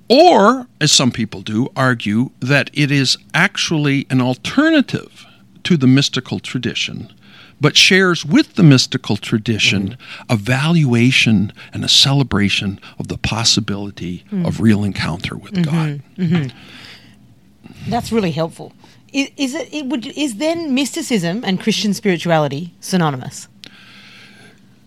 Or, 0.09 0.67
as 0.81 0.93
some 0.93 1.11
people 1.11 1.43
do, 1.43 1.69
argue 1.77 2.31
that 2.41 2.71
it 2.73 2.91
is 2.91 3.19
actually 3.35 4.07
an 4.09 4.21
alternative 4.21 5.27
to 5.65 5.77
the 5.77 5.87
mystical 5.87 6.39
tradition, 6.39 7.13
but 7.61 7.77
shares 7.77 8.25
with 8.25 8.55
the 8.55 8.63
mystical 8.63 9.17
tradition 9.17 9.91
mm-hmm. 9.91 10.33
a 10.33 10.37
valuation 10.37 11.53
and 11.73 11.85
a 11.85 11.89
celebration 11.89 12.81
of 12.99 13.09
the 13.09 13.19
possibility 13.19 14.25
mm. 14.31 14.47
of 14.47 14.61
real 14.61 14.85
encounter 14.85 15.37
with 15.37 15.53
mm-hmm. 15.53 15.75
God. 15.75 16.03
Mm-hmm. 16.17 17.91
That's 17.91 18.13
really 18.13 18.33
helpful. 18.33 18.73
Is, 19.13 19.31
is 19.37 19.55
it, 19.55 19.73
it 19.73 19.87
would 19.87 20.07
is 20.07 20.37
then 20.37 20.75
mysticism 20.75 21.45
and 21.45 21.61
Christian 21.61 21.95
spirituality 21.95 22.75
synonymous? 22.81 23.49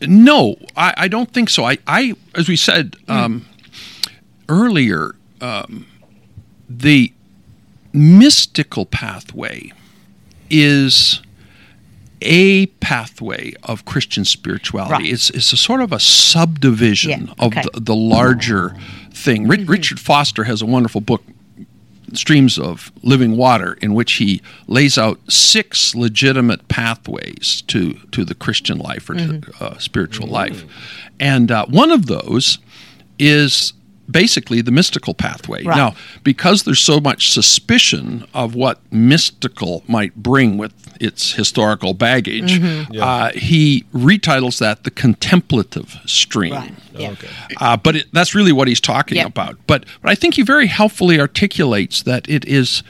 No, 0.01 0.55
I, 0.77 0.93
I 0.97 1.07
don't 1.07 1.31
think 1.31 1.49
so. 1.49 1.65
I, 1.65 1.77
I 1.87 2.13
as 2.35 2.47
we 2.47 2.55
said 2.55 2.95
um, 3.07 3.45
earlier, 4.47 5.15
um, 5.41 5.85
the 6.69 7.11
mystical 7.91 8.85
pathway 8.85 9.71
is 10.49 11.21
a 12.21 12.65
pathway 12.81 13.53
of 13.63 13.85
Christian 13.85 14.25
spirituality. 14.25 14.93
Right. 15.05 15.13
It's 15.13 15.29
it's 15.31 15.53
a 15.53 15.57
sort 15.57 15.81
of 15.81 15.91
a 15.91 15.99
subdivision 15.99 17.09
Yeah, 17.27 17.31
of 17.39 17.47
okay. 17.47 17.59
Mm-hmm. 17.61 17.67
the, 17.73 17.79
the 17.81 17.95
larger 17.95 18.75
thing. 19.11 19.47
Ri- 19.47 19.63
Richard 19.63 19.99
Foster 19.99 20.43
has 20.45 20.61
a 20.61 20.65
wonderful 20.65 21.01
book, 21.01 21.23
Streams 22.15 22.57
of 22.59 22.91
Living 23.03 23.37
Water, 23.37 23.77
in 23.81 23.93
which 23.93 24.13
he 24.13 24.41
lays 24.67 24.97
out 24.97 25.19
six 25.31 25.93
legitimate 25.95 26.67
pathways 26.67 27.63
to 27.67 27.93
to 28.11 28.23
the 28.25 28.35
Christian 28.35 28.77
life 28.77 29.09
or 29.09 29.15
Mm-hmm. 29.15 29.51
to 29.51 29.63
uh, 29.63 29.77
spiritual 29.77 30.27
life, 30.27 30.63
and 31.19 31.51
uh, 31.51 31.65
one 31.67 31.91
of 31.91 32.05
those 32.07 32.59
is 33.17 33.73
basically 34.09 34.61
the 34.61 34.71
mystical 34.71 35.13
pathway. 35.13 35.63
Right. 35.63 35.77
Now, 35.77 35.95
because 36.23 36.63
there's 36.63 36.81
so 36.81 36.99
much 36.99 37.31
suspicion 37.31 38.25
of 38.33 38.55
what 38.55 38.79
mystical 38.91 39.83
might 39.87 40.15
bring 40.15 40.57
with 40.57 40.73
its 41.01 41.33
historical 41.33 41.93
baggage, 41.93 42.59
Mm-hmm. 42.59 43.01
uh, 43.01 43.31
he 43.33 43.85
retitles 43.93 44.59
that 44.59 44.83
the 44.83 44.91
contemplative 44.91 45.95
stream. 46.05 46.53
Right. 46.53 46.73
Yeah. 46.93 47.11
Okay. 47.11 47.29
Uh, 47.57 47.77
but 47.77 47.95
it, 47.95 48.05
that's 48.11 48.33
really 48.35 48.51
what 48.51 48.67
he's 48.67 48.81
talking 48.81 49.17
Yep. 49.17 49.27
about. 49.27 49.57
But, 49.67 49.85
but 50.01 50.09
I 50.11 50.15
think 50.15 50.33
he 50.35 50.41
very 50.41 50.67
helpfully 50.67 51.19
articulates 51.19 52.03
that 52.03 52.27
it 52.29 52.45
is 52.45 52.83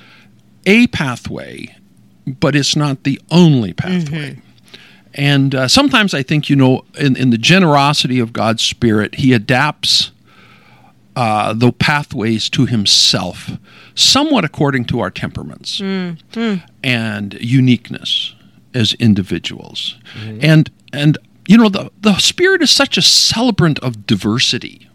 a 0.65 0.87
pathway, 0.87 1.75
but 2.25 2.55
it's 2.55 2.75
not 2.75 3.03
the 3.03 3.19
only 3.31 3.73
pathway. 3.73 4.39
And 5.15 5.55
uh, 5.55 5.67
sometimes 5.67 6.13
I 6.13 6.21
think, 6.23 6.49
you 6.49 6.55
know, 6.55 6.85
in, 6.97 7.15
in 7.15 7.29
the 7.31 7.37
generosity 7.37 8.19
of 8.19 8.31
God's 8.31 8.61
Spirit, 8.63 9.15
he 9.15 9.33
adapts 9.33 10.11
uh, 11.19 11.51
the 11.51 11.73
pathways 11.73 12.49
to 12.49 12.65
himself, 12.65 13.51
somewhat 13.93 14.45
according 14.45 14.85
to 14.85 15.01
our 15.01 15.11
temperaments 15.11 15.81
mm, 15.81 16.17
hmm. 16.33 16.65
and 16.81 17.33
uniqueness 17.41 18.35
as 18.73 18.93
individuals. 18.93 19.97
Mm-hmm. 20.17 20.39
And 20.41 20.71
and 20.93 21.17
you 21.45 21.57
know 21.57 21.67
the 21.67 21.91
the 21.99 22.17
spirit 22.19 22.61
is 22.61 22.71
such 22.71 22.97
a 22.97 23.01
celebrant 23.01 23.79
of 23.79 24.05
diversity 24.05 24.87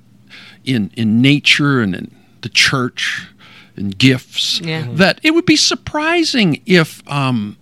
in 0.64 0.90
in 0.96 1.20
nature 1.20 1.82
and 1.82 1.94
in 1.94 2.16
the 2.40 2.48
church 2.48 3.28
and 3.76 3.98
gifts 3.98 4.60
Yeah. 4.60 4.84
Mm-hmm. 4.84 4.96
that 4.96 5.20
it 5.22 5.32
would 5.32 5.44
be 5.44 5.56
surprising 5.56 6.62
if 6.64 7.06
um, 7.06 7.58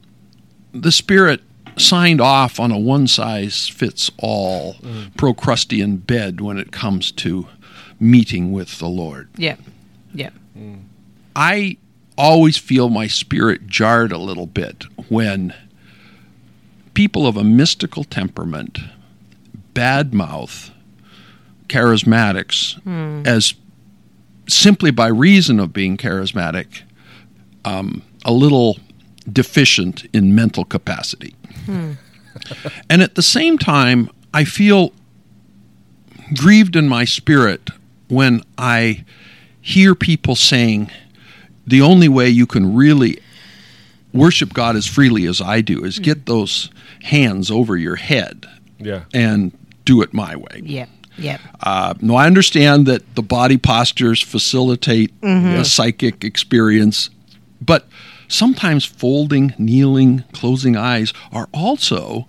the 0.73 0.93
spirit 0.93 1.41
signed 1.77 2.21
off 2.21 2.61
on 2.61 2.71
a 2.71 2.79
one 2.79 3.09
size 3.09 3.67
fits 3.67 4.09
all 4.19 4.75
mm. 4.75 5.17
procrustean 5.17 5.97
bed 5.97 6.41
when 6.41 6.59
it 6.59 6.71
comes 6.71 7.11
to 7.11 7.49
meeting 8.03 8.53
with 8.53 8.79
the 8.79 8.89
Lord. 8.89 9.29
Yeah. 9.37 9.57
Yeah. 10.13 10.31
Mm. 10.59 10.83
I 11.35 11.79
always 12.19 12.59
feel 12.59 12.91
my 12.91 13.07
spirit 13.07 13.67
jarred 13.69 14.13
a 14.13 14.19
little 14.19 14.47
bit 14.47 14.85
when 15.09 15.55
people 16.95 17.27
of 17.27 17.37
a 17.37 17.45
mystical 17.45 18.05
temperament 18.05 18.79
badmouth 19.73 20.71
charismatics 21.69 22.79
hmm. 22.83 23.23
as 23.25 23.55
simply 24.47 24.91
by 24.91 25.07
reason 25.07 25.59
of 25.59 25.73
being 25.73 25.97
charismatic 25.97 26.83
um, 27.65 28.03
a 28.27 28.33
little 28.33 28.79
deficient 29.33 30.05
in 30.13 30.35
mental 30.35 30.65
capacity. 30.65 31.35
Hmm. 31.65 31.93
and 32.91 33.01
at 33.01 33.15
the 33.15 33.23
same 33.23 33.57
time, 33.57 34.11
I 34.35 34.45
feel 34.45 34.93
grieved 36.35 36.77
in 36.77 36.89
my 36.89 37.05
spirit 37.05 37.71
when 38.13 38.43
I 38.59 39.05
hear 39.61 39.95
people 39.95 40.37
saying 40.37 40.91
the 41.67 41.81
only 41.81 42.09
way 42.09 42.29
you 42.29 42.47
can 42.47 42.75
really 42.75 43.19
worship 44.13 44.53
God 44.53 44.77
as 44.77 44.87
freely 44.87 45.27
as 45.27 45.41
I 45.41 45.63
do 45.63 45.83
is 45.85 45.97
hmm. 45.97 46.03
get 46.03 46.27
those 46.27 46.71
hands 47.05 47.51
over 47.51 47.77
your 47.77 47.97
head 47.97 48.47
Yeah. 48.79 49.05
and 49.15 49.57
do 49.85 50.03
it 50.03 50.13
my 50.13 50.37
way. 50.37 50.61
Yeah. 50.63 50.87
Yeah. 51.17 51.39
Uh, 51.61 51.95
no, 52.01 52.17
I 52.17 52.27
understand 52.27 52.87
that 52.87 53.15
the 53.15 53.23
body 53.23 53.59
postures 53.59 54.23
facilitate 54.23 55.19
mm-hmm. 55.21 55.61
a 55.61 55.65
psychic 55.65 56.25
experience, 56.25 57.11
but 57.61 57.87
sometimes 58.29 58.85
folding, 58.85 59.55
kneeling, 59.59 60.25
closing 60.33 60.77
eyes 60.77 61.13
are 61.31 61.49
also 61.53 62.27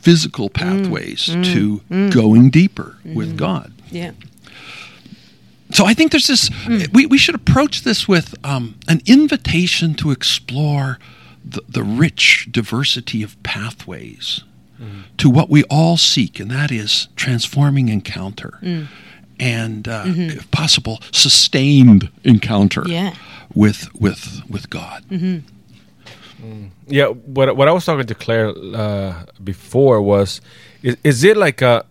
physical 0.00 0.50
mm. 0.50 0.54
pathways 0.54 1.28
mm. 1.28 1.44
to 1.52 1.80
mm. 1.90 2.12
going 2.12 2.50
deeper 2.50 2.96
with 3.04 3.28
mm-hmm. 3.28 3.36
God. 3.36 3.72
Yeah. 3.90 4.12
So 5.72 5.84
I 5.86 5.94
think 5.94 6.10
there's 6.10 6.26
this. 6.26 6.50
We, 6.92 7.06
we 7.06 7.18
should 7.18 7.34
approach 7.34 7.82
this 7.82 8.06
with 8.08 8.34
um, 8.44 8.74
an 8.88 9.00
invitation 9.06 9.94
to 9.94 10.10
explore 10.10 10.98
the, 11.44 11.62
the 11.68 11.82
rich 11.82 12.48
diversity 12.50 13.22
of 13.22 13.40
pathways 13.42 14.42
to 15.18 15.28
what 15.28 15.50
we 15.50 15.62
all 15.64 15.98
seek, 15.98 16.40
and 16.40 16.50
that 16.50 16.70
is 16.72 17.08
transforming 17.14 17.88
encounter. 17.90 18.58
And, 19.38 19.86
uh, 19.88 20.04
if 20.06 20.50
possible, 20.50 21.00
sustained 21.12 22.08
encounter 22.24 22.82
Yeah. 22.86 23.14
with 23.54 23.88
with 23.94 24.42
with 24.48 24.68
God. 24.70 25.04
Yeah, 26.88 27.06
what 27.08 27.54
what 27.56 27.68
I 27.68 27.72
was 27.72 27.84
talking 27.84 28.06
to 28.06 28.14
Claire 28.14 28.48
uh, 28.74 29.24
before 29.44 30.00
was, 30.00 30.40
is, 30.82 30.96
is 31.04 31.22
it 31.24 31.36
like 31.36 31.60
a 31.62 31.84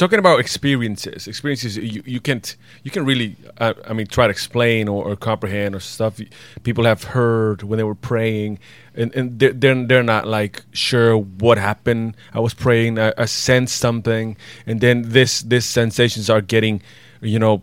talking 0.00 0.18
about 0.18 0.40
experiences? 0.40 1.28
Experiences 1.28 1.76
you, 1.76 2.02
you 2.06 2.20
can't 2.20 2.56
you 2.82 2.90
can 2.90 3.04
really 3.04 3.36
uh, 3.58 3.74
I 3.86 3.92
mean 3.92 4.06
try 4.06 4.26
to 4.26 4.30
explain 4.30 4.88
or, 4.88 5.04
or 5.04 5.14
comprehend 5.14 5.74
or 5.74 5.80
stuff 5.80 6.18
people 6.62 6.84
have 6.84 7.04
heard 7.04 7.62
when 7.62 7.76
they 7.76 7.84
were 7.84 7.94
praying, 7.94 8.58
and 8.94 9.14
and 9.14 9.38
they're 9.38 9.52
they're, 9.52 9.86
they're 9.86 10.02
not 10.02 10.26
like 10.26 10.64
sure 10.72 11.16
what 11.16 11.58
happened. 11.58 12.16
I 12.32 12.40
was 12.40 12.54
praying, 12.54 12.98
I, 12.98 13.12
I 13.18 13.26
sensed 13.26 13.76
something, 13.76 14.36
and 14.66 14.80
then 14.80 15.02
this 15.02 15.42
this 15.42 15.66
sensations 15.66 16.30
are 16.30 16.40
getting, 16.40 16.82
you 17.20 17.38
know, 17.38 17.62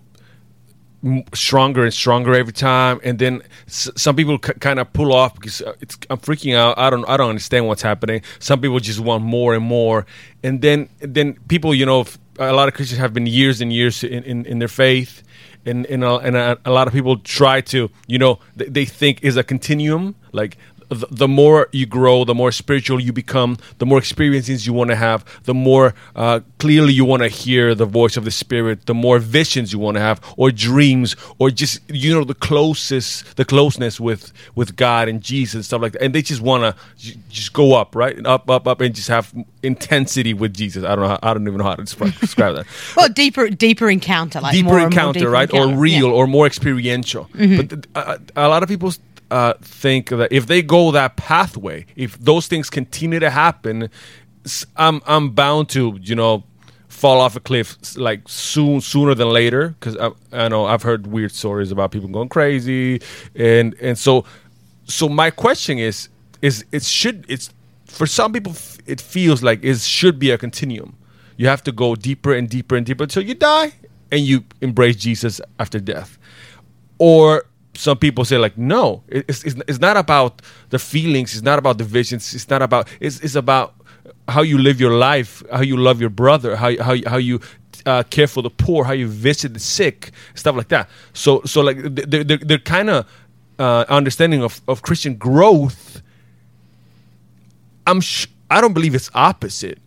stronger 1.34 1.84
and 1.84 1.94
stronger 1.94 2.34
every 2.34 2.52
time 2.54 3.00
and 3.04 3.20
then 3.20 3.42
some 3.68 4.16
people 4.16 4.40
kind 4.40 4.80
of 4.80 4.92
pull 4.94 5.14
off 5.14 5.36
because 5.36 5.62
uh, 5.62 5.74
it's 5.80 5.96
I'm 6.10 6.18
freaking 6.18 6.56
out 6.56 6.78
I 6.78 6.90
don't 6.90 7.08
I 7.08 7.18
don't 7.18 7.30
understand 7.30 7.68
what's 7.68 7.84
happening 7.84 8.24
some 8.40 8.60
people 8.60 8.80
just 8.80 9.00
want 9.00 9.24
more 9.24 9.54
and 9.54 9.64
more 9.64 10.08
and 10.42 10.62
then 10.62 10.90
then 11.00 11.36
people 11.48 11.74
you 11.76 11.86
know 11.86 12.06
a 12.40 12.54
lot 12.54 12.68
of 12.68 12.74
Christians 12.74 13.00
have 13.00 13.14
been 13.14 13.26
years 13.26 13.62
and 13.62 13.72
years 13.72 14.04
in, 14.04 14.24
in, 14.24 14.46
in 14.46 14.60
their 14.60 14.68
faith 14.68 15.24
and 15.66 15.86
and, 15.86 16.04
a, 16.04 16.16
and 16.18 16.36
a, 16.36 16.58
a 16.66 16.72
lot 16.72 16.88
of 16.88 16.94
people 16.94 17.18
try 17.18 17.62
to 17.62 17.90
you 18.08 18.18
know 18.18 18.40
they, 18.56 18.66
they 18.66 18.86
think 18.86 19.24
is 19.24 19.38
a 19.38 19.44
continuum 19.44 20.16
like 20.32 20.58
the, 20.90 21.08
the 21.12 21.28
more 21.28 21.68
you 21.72 21.86
grow, 21.86 22.24
the 22.24 22.34
more 22.36 22.52
spiritual 22.52 23.00
you 23.00 23.12
become, 23.14 23.58
the 23.80 23.86
more 23.86 23.98
experiences 24.00 24.66
you 24.66 24.74
want 24.74 24.90
to 24.90 24.96
have, 24.96 25.24
the 25.44 25.54
more 25.54 25.94
uh, 26.16 26.40
clearly 26.60 26.94
you 26.94 27.04
want 27.06 27.24
to 27.24 27.30
hear 27.30 27.76
the 27.76 27.86
voice 27.86 28.18
of 28.18 28.24
the 28.26 28.32
Spirit, 28.32 28.86
the 28.86 28.94
more 28.94 29.20
visions 29.20 29.74
you 29.74 29.80
want 29.80 29.96
to 29.96 30.02
have, 30.02 30.22
or 30.38 30.52
dreams, 30.52 31.16
or 31.40 31.50
just 31.52 31.80
you 31.90 32.14
know 32.14 32.24
the 32.24 32.34
closest, 32.36 33.36
the 33.36 33.46
closeness 33.46 34.00
with 34.00 34.32
with 34.56 34.76
God 34.76 35.08
and 35.10 35.22
Jesus 35.22 35.56
and 35.56 35.66
stuff 35.66 35.82
like 35.82 35.92
that. 35.94 36.02
And 36.04 36.14
they 36.16 36.22
just 36.22 36.42
want 36.42 36.64
to 36.64 36.82
j- 36.98 37.18
just 37.30 37.54
go 37.54 37.74
up, 37.76 37.96
right, 37.96 38.16
and 38.18 38.26
up, 38.28 38.50
up, 38.50 38.68
up, 38.68 38.82
and 38.82 38.94
just 38.96 39.08
have 39.10 39.34
intensity 39.64 40.34
with 40.34 40.54
Jesus. 40.54 40.84
I 40.84 40.96
don't 40.96 41.04
know. 41.04 41.10
How, 41.10 41.20
I 41.22 41.34
don't 41.34 41.44
even 41.48 41.58
know 41.58 41.64
how 41.66 41.76
to 41.76 41.84
describe, 41.84 42.14
describe 42.20 42.56
that 42.56 42.66
Well, 42.96 43.10
deeper, 43.10 43.50
deeper 43.50 43.90
encounter, 43.90 44.40
like 44.42 44.54
deeper 44.54 44.66
more 44.68 44.80
and 44.80 44.84
more 44.84 44.88
encounter, 44.92 45.20
deeper 45.20 45.32
right, 45.32 45.50
encounter. 45.50 45.74
or 45.76 45.78
real, 45.78 45.94
Yeah. 45.94 46.02
Mm-hmm. 46.04 46.14
or 46.14 46.28
more 46.28 46.46
experiential. 46.48 47.30
But 47.34 47.70
th- 47.70 47.84
uh, 47.96 48.18
a 48.36 48.48
lot 48.48 48.64
of 48.64 48.70
people 48.70 48.94
uh, 49.32 49.54
think 49.62 50.10
that 50.10 50.32
if 50.32 50.48
they 50.48 50.62
go 50.62 50.92
that 50.92 51.16
pathway, 51.16 51.86
if 51.96 52.18
those 52.20 52.48
things 52.48 52.70
continue 52.70 53.20
to 53.20 53.30
happen, 53.30 53.90
I'm 54.76 55.02
I'm 55.06 55.32
bound 55.32 55.70
to 55.70 55.98
you 56.02 56.16
know 56.16 56.44
fall 56.88 57.22
off 57.22 57.36
a 57.36 57.40
cliff 57.40 57.78
like 57.98 58.22
soon 58.28 58.82
sooner 58.82 59.14
than 59.14 59.30
later 59.30 59.70
because 59.80 59.98
I, 59.98 60.12
I 60.32 60.48
know 60.48 60.66
I've 60.66 60.82
heard 60.82 61.06
weird 61.08 61.32
stories 61.32 61.72
about 61.72 61.92
people 61.92 62.10
going 62.10 62.30
crazy 62.30 63.02
and 63.36 63.76
and 63.80 63.98
so 63.98 64.26
so 64.86 65.08
my 65.08 65.30
question 65.30 65.78
is 65.78 66.10
is 66.42 66.66
it 66.72 66.84
should 66.84 67.26
it's 67.28 67.52
for 67.86 68.08
some 68.08 68.34
people 68.34 68.56
it 68.86 69.02
feels 69.02 69.44
like 69.44 69.64
it 69.64 69.80
should 69.80 70.18
be 70.18 70.32
a 70.32 70.38
continuum. 70.38 70.96
You 71.36 71.48
have 71.48 71.64
to 71.64 71.72
go 71.72 71.94
deeper 71.96 72.34
and 72.34 72.50
deeper 72.50 72.76
and 72.76 72.86
deeper 72.86 73.04
until 73.04 73.24
you 73.24 73.36
die 73.36 73.74
and 74.12 74.22
you 74.22 74.46
embrace 74.62 74.96
jesus 74.96 75.40
after 75.60 75.80
death. 75.80 76.18
Or 76.98 77.46
some 77.78 77.98
people 77.98 78.26
say 78.26 78.38
like 78.38 78.58
no 78.58 79.04
it's, 79.08 79.44
it's, 79.44 79.56
it's 79.68 79.80
not 79.80 79.98
about 79.98 80.42
the 80.70 80.80
feelings 80.80 81.34
it's 81.34 81.44
not 81.44 81.60
about 81.60 81.78
the 81.78 81.84
visions 81.84 82.34
it's 82.34 82.50
not 82.50 82.62
about 82.62 82.88
it's, 83.00 83.20
it's 83.20 83.36
about 83.36 83.76
how 84.28 84.42
you 84.42 84.58
live 84.58 84.82
your 84.82 84.94
life 84.94 85.44
how 85.52 85.62
you 85.62 85.78
love 85.78 86.02
your 86.02 86.10
brother 86.10 86.56
how, 86.56 86.76
how, 86.84 86.96
how 87.08 87.18
you 87.18 87.40
uh, 87.86 88.04
care 88.10 88.28
for 88.28 88.42
the 88.42 88.50
poor 88.50 88.84
how 88.84 88.94
you 88.94 89.08
visit 89.08 89.54
the 89.54 89.60
sick 89.60 90.12
stuff 90.36 90.56
like 90.56 90.68
that. 90.70 90.90
So 91.14 91.42
so 91.46 91.62
like 91.62 91.78
they're, 91.82 92.24
they're, 92.24 92.38
they're 92.38 92.58
kind 92.58 92.90
of 92.90 93.06
uh, 93.60 93.86
understanding 93.90 94.44
of, 94.44 94.62
of 94.68 94.82
christian 94.82 95.16
growth. 95.16 96.02
I'm 97.86 98.02
sh- 98.02 98.28
i 98.52 98.60
don't 98.62 98.74
believe 98.74 98.96
it's 98.96 99.10
opposite 99.14 99.80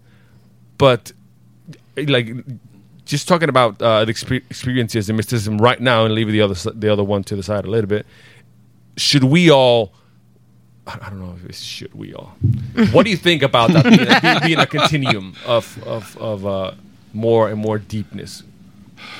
but 0.78 1.12
like 1.96 2.34
just 3.10 3.28
talking 3.28 3.48
about 3.48 3.80
uh, 3.82 4.04
the 4.04 4.12
expe- 4.12 4.44
experiences 4.50 5.08
and 5.08 5.16
mysticism 5.16 5.58
right 5.58 5.80
now 5.80 6.04
and 6.04 6.14
leave 6.14 6.28
the 6.28 6.40
other 6.40 6.54
the 6.72 6.90
other 6.92 7.04
one 7.04 7.22
to 7.24 7.36
the 7.36 7.42
side 7.42 7.64
a 7.64 7.70
little 7.70 7.88
bit 7.88 8.06
should 8.96 9.24
we 9.24 9.50
all 9.50 9.92
I 10.86 10.98
I 11.02 11.10
don't 11.10 11.20
know 11.20 11.34
if 11.36 11.44
it's 11.48 11.60
should 11.60 11.94
we 11.94 12.14
all. 12.14 12.32
what 12.92 13.04
do 13.04 13.10
you 13.10 13.16
think 13.16 13.42
about 13.42 13.70
that 13.72 13.84
being, 13.84 14.06
being, 14.22 14.40
being 14.46 14.58
a 14.58 14.66
continuum 14.66 15.34
of 15.46 15.64
of, 15.86 16.16
of 16.18 16.46
uh, 16.46 16.72
more 17.12 17.48
and 17.50 17.58
more 17.60 17.78
deepness? 17.78 18.42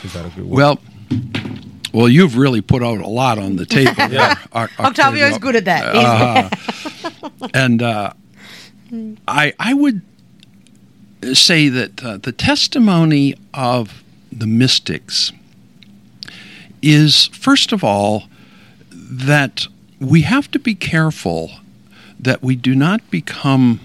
Is 0.03 0.13
that 0.15 0.25
a 0.27 0.31
good 0.31 0.47
word? 0.47 0.57
Well, 0.57 0.79
well, 1.93 2.09
you've 2.09 2.37
really 2.37 2.61
put 2.63 2.83
out 2.83 2.99
a 3.01 3.07
lot 3.09 3.39
on 3.39 3.57
the 3.57 3.67
table. 3.67 3.93
Yeah. 3.99 4.07
there, 4.09 4.37
Oc- 4.53 4.71
Octavio's 4.81 5.35
Octavio. 5.35 5.39
good 5.39 5.57
at 5.57 5.65
that. 5.67 6.55
He's- 6.55 7.51
and 7.55 7.83
uh, 7.83 8.13
I 9.29 9.53
I 9.59 9.75
would 9.75 10.03
say 11.35 11.69
that 11.69 12.03
uh, 12.05 12.17
the 12.17 12.33
testimony 12.33 13.35
of 13.53 14.03
the 14.33 14.47
mystics 14.47 15.33
is 16.83 17.27
first 17.29 17.73
of 17.73 17.85
all 17.85 18.25
that 18.91 19.67
we 19.99 20.23
have 20.23 20.51
to 20.51 20.59
be 20.59 20.75
careful 20.75 21.51
that 22.19 22.43
we 22.43 22.57
do 22.57 22.75
not 22.75 23.11
become 23.11 23.81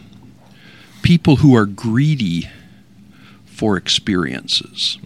people 1.01 1.37
who 1.37 1.55
are 1.55 1.65
greedy 1.65 2.49
for 3.45 3.77
experiences. 3.77 4.97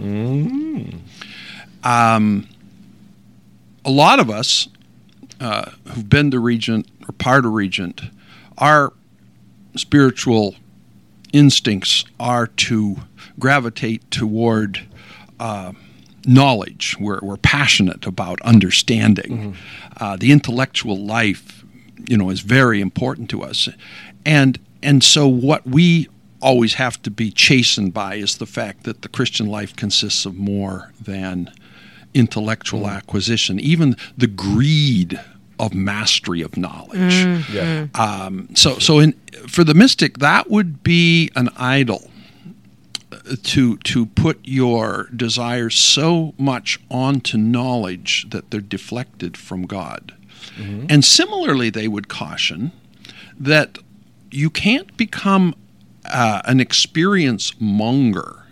Um, 1.84 2.48
a 3.86 3.90
lot 3.92 4.20
of 4.20 4.30
us 4.30 4.68
uh, 5.40 5.72
who've 5.86 6.10
been 6.10 6.32
to 6.32 6.40
Regent 6.40 6.88
or 7.08 7.12
part 7.14 7.46
of 7.46 7.54
Regent, 7.54 8.02
are 8.58 8.94
spiritual 9.76 10.56
instincts 11.34 12.06
are 12.20 12.48
to 12.48 12.98
gravitate 13.38 14.10
toward 14.12 14.88
uh, 15.40 15.74
knowledge. 16.26 16.96
We're, 17.00 17.20
we're 17.22 17.38
passionate 17.38 18.06
about 18.06 18.42
understanding. 18.42 19.56
Uh, 19.98 20.16
the 20.18 20.32
intellectual 20.32 20.98
life, 20.98 21.64
you 22.08 22.18
know, 22.18 22.30
is 22.30 22.42
very 22.42 22.82
important 22.82 23.30
to 23.32 23.44
us, 23.44 23.70
and 24.26 24.60
and 24.82 25.04
so 25.04 25.28
what 25.28 25.66
we 25.66 26.08
always 26.42 26.76
have 26.76 27.02
to 27.02 27.12
be 27.12 27.32
chastened 27.32 27.94
by 27.94 28.16
is 28.16 28.38
the 28.38 28.46
fact 28.46 28.84
that 28.84 29.02
the 29.02 29.10
Christian 29.10 29.48
life 29.48 29.76
consists 29.76 30.26
of 30.26 30.36
more 30.36 30.94
than 31.02 31.52
intellectual 32.14 32.88
acquisition, 32.88 33.60
even 33.60 33.96
the 34.18 34.28
greed 34.28 35.20
of 35.60 35.74
mastery 35.74 36.42
of 36.42 36.56
knowledge. 36.58 37.14
yeah. 37.54 37.88
Um, 37.96 38.50
so, 38.56 38.80
so 38.80 39.00
in 39.00 39.14
for 39.48 39.64
the 39.64 39.74
mystic, 39.74 40.20
that 40.20 40.50
would 40.50 40.82
be 40.84 41.30
an 41.36 41.50
idol 41.58 42.10
uh, 43.12 43.36
to 43.44 43.78
to 43.78 44.06
put 44.08 44.40
your 44.44 45.10
desires 45.16 45.76
so 45.76 46.34
much 46.38 46.80
onto 46.90 47.38
knowledge 47.38 48.28
that 48.30 48.52
they're 48.52 48.62
deflected 48.62 49.38
from 49.38 49.66
God. 49.66 50.14
And 50.90 51.06
similarly, 51.06 51.70
they 51.70 51.88
would 51.88 52.08
caution 52.10 52.72
that 53.40 53.78
you 54.30 54.50
can't 54.50 54.96
become 54.98 55.56
uh, 56.06 56.42
an 56.46 56.60
experience 56.60 57.54
monger, 57.62 58.44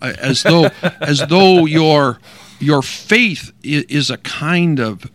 uh, 0.00 0.12
as 0.18 0.42
though 0.42 0.70
as 1.00 1.24
though 1.28 1.64
your 1.66 2.18
your 2.58 2.82
faith 2.82 3.52
i- 3.64 3.84
is 3.88 4.10
a 4.10 4.16
kind 4.18 4.80
of 4.80 5.08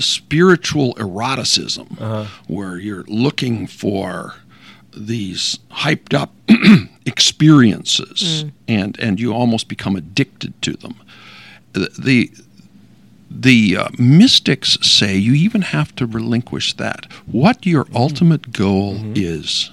spiritual 0.00 0.94
eroticism, 0.98 1.96
uh-huh. 1.98 2.26
where 2.46 2.78
you're 2.78 3.04
looking 3.04 3.66
for 3.66 4.34
these 4.96 5.58
hyped 5.70 6.14
up 6.14 6.32
experiences, 7.06 8.44
mm. 8.44 8.52
and 8.68 8.98
and 8.98 9.20
you 9.20 9.32
almost 9.32 9.68
become 9.68 9.96
addicted 9.96 10.60
to 10.62 10.72
them. 10.72 10.96
The 11.72 11.90
the, 11.98 12.30
the 13.30 13.76
uh, 13.76 13.88
mystics 13.98 14.78
say 14.82 15.16
you 15.16 15.34
even 15.34 15.62
have 15.62 15.94
to 15.96 16.06
relinquish 16.06 16.74
that. 16.74 17.06
What 17.26 17.66
your 17.66 17.84
mm-hmm. 17.84 17.96
ultimate 17.96 18.52
goal 18.52 18.94
mm-hmm. 18.94 19.12
is 19.16 19.70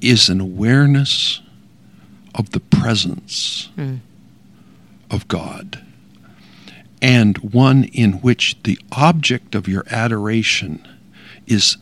is 0.00 0.28
an 0.28 0.40
awareness 0.40 1.40
of 2.34 2.50
the 2.50 2.60
presence 2.60 3.70
mm. 3.76 3.98
of 5.10 5.26
God, 5.28 5.84
and 7.06 7.38
one 7.38 7.84
in 7.84 8.14
which 8.14 8.56
the 8.64 8.76
object 8.90 9.54
of 9.54 9.68
your 9.68 9.84
adoration 9.90 10.86
is 11.46 11.76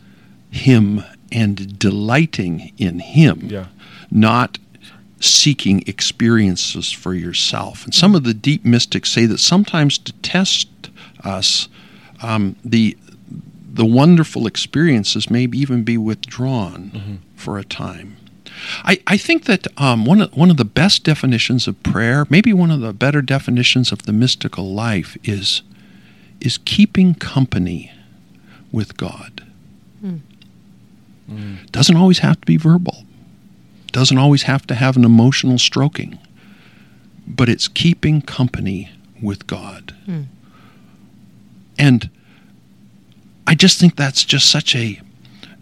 Him 0.51 1.03
and 1.31 1.79
delighting 1.79 2.71
in 2.77 2.99
Him, 2.99 3.47
Yeah. 3.49 3.65
not 4.11 4.59
seeking 5.19 5.83
experiences 5.87 6.91
for 6.91 7.15
yourself. 7.15 7.85
And 7.85 7.93
some 7.95 8.13
of 8.13 8.23
the 8.23 8.33
deep 8.35 8.63
mystics 8.63 9.09
say 9.11 9.25
that 9.25 9.39
sometimes 9.39 9.97
to 9.97 10.11
test 10.21 10.67
us, 11.23 11.67
um, 12.21 12.55
the 12.63 12.95
the 13.73 13.85
wonderful 13.85 14.47
experiences 14.47 15.29
may 15.29 15.43
even 15.53 15.83
be 15.83 15.97
withdrawn 15.97 17.19
for 17.35 17.57
a 17.57 17.63
time. 17.65 18.15
I, 18.83 18.99
I 19.07 19.17
think 19.17 19.45
that 19.45 19.67
um, 19.77 20.05
one, 20.05 20.21
of, 20.21 20.35
one 20.35 20.49
of 20.51 20.57
the 20.57 20.65
best 20.65 21.03
definitions 21.03 21.67
of 21.67 21.81
prayer, 21.83 22.25
maybe 22.29 22.53
one 22.53 22.71
of 22.71 22.81
the 22.81 22.93
better 22.93 23.21
definitions 23.21 23.91
of 23.91 24.03
the 24.03 24.13
mystical 24.13 24.73
life, 24.73 25.17
is, 25.23 25.61
is 26.41 26.57
keeping 26.59 27.15
company 27.15 27.91
with 28.71 28.97
God. 28.97 29.45
Hmm. 30.01 30.17
Hmm. 31.27 31.55
Doesn't 31.71 31.95
always 31.95 32.19
have 32.19 32.39
to 32.41 32.45
be 32.45 32.57
verbal, 32.57 33.03
doesn't 33.91 34.17
always 34.17 34.43
have 34.43 34.67
to 34.67 34.75
have 34.75 34.95
an 34.97 35.05
emotional 35.05 35.57
stroking, 35.57 36.19
but 37.27 37.49
it's 37.49 37.67
keeping 37.67 38.21
company 38.21 38.91
with 39.21 39.47
God. 39.47 39.95
Hmm. 40.05 40.23
And 41.77 42.09
I 43.47 43.55
just 43.55 43.79
think 43.79 43.95
that's 43.95 44.23
just 44.23 44.49
such 44.49 44.75
a 44.75 45.01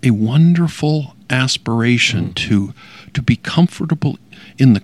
a 0.03 0.12
wonderful 0.12 1.12
aspiration 1.29 2.33
to 2.33 2.73
to 3.13 3.21
be 3.21 3.36
comfortable 3.36 4.17
in 4.57 4.73
the 4.73 4.83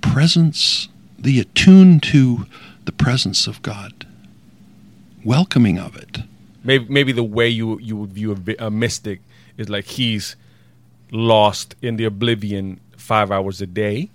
presence, 0.00 0.88
the 1.18 1.40
attuned 1.40 2.02
to 2.02 2.46
the 2.84 2.92
presence 2.92 3.46
of 3.46 3.62
God, 3.62 4.06
welcoming 5.24 5.78
of 5.78 5.96
it. 5.96 6.18
Maybe 6.64 6.86
maybe 6.88 7.12
the 7.12 7.24
way 7.24 7.48
you 7.48 7.78
you 7.80 7.96
would 7.96 8.12
view 8.12 8.32
a, 8.32 8.66
a 8.66 8.70
mystic 8.70 9.20
is 9.56 9.68
like 9.68 9.84
he's 9.84 10.36
lost 11.10 11.74
in 11.82 11.96
the 11.96 12.04
oblivion 12.04 12.80
five 12.96 13.30
hours 13.30 13.60
a 13.60 13.66
day. 13.66 14.10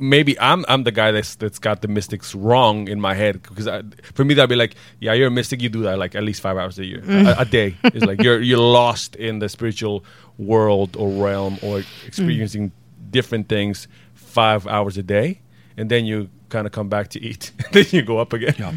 Maybe 0.00 0.38
I'm 0.40 0.64
I'm 0.68 0.84
the 0.84 0.92
guy 0.92 1.10
that's 1.12 1.34
that's 1.36 1.58
got 1.58 1.82
the 1.82 1.88
mystics 1.88 2.34
wrong 2.34 2.88
in 2.88 3.00
my 3.00 3.14
head 3.14 3.42
because 3.42 3.66
I, 3.66 3.82
for 4.14 4.24
me 4.24 4.34
that'd 4.34 4.48
be 4.48 4.56
like 4.56 4.74
yeah 5.00 5.12
you're 5.12 5.28
a 5.28 5.30
mystic 5.30 5.60
you 5.62 5.68
do 5.68 5.82
that 5.82 5.98
like 5.98 6.14
at 6.14 6.22
least 6.22 6.40
five 6.40 6.56
hours 6.56 6.78
a 6.78 6.84
year. 6.84 7.02
A, 7.08 7.40
a 7.40 7.44
day. 7.44 7.76
It's 7.84 8.04
like 8.04 8.22
you're 8.22 8.40
you're 8.40 8.58
lost 8.58 9.16
in 9.16 9.38
the 9.40 9.48
spiritual 9.48 10.04
world 10.38 10.96
or 10.96 11.08
realm 11.10 11.58
or 11.62 11.82
experiencing 12.06 12.72
different 13.10 13.48
things 13.48 13.88
five 14.14 14.66
hours 14.66 14.96
a 14.98 15.02
day 15.02 15.40
and 15.76 15.90
then 15.90 16.04
you 16.04 16.28
kind 16.48 16.66
of 16.66 16.72
come 16.72 16.88
back 16.88 17.08
to 17.08 17.20
eat. 17.20 17.52
Then 17.72 17.86
you 17.90 18.02
go 18.02 18.18
up 18.18 18.32
again. 18.32 18.54
Yeah. 18.58 18.72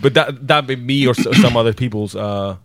but 0.00 0.14
that 0.14 0.46
that 0.48 0.66
be 0.66 0.76
me 0.76 1.06
or 1.06 1.14
some 1.14 1.56
other 1.56 1.72
people's 1.72 2.14
uh, 2.16 2.56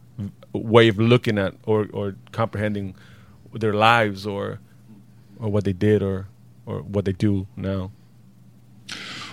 way 0.54 0.88
of 0.88 0.98
looking 0.98 1.38
at 1.38 1.54
or, 1.66 1.88
or 1.94 2.16
comprehending 2.32 2.96
their 3.54 3.74
lives 3.74 4.26
or 4.26 4.60
or 5.40 5.50
what 5.50 5.64
they 5.64 5.74
did 5.74 6.02
or 6.02 6.28
or 6.66 6.82
what 6.82 7.06
they 7.06 7.14
do 7.14 7.48
now. 7.56 7.92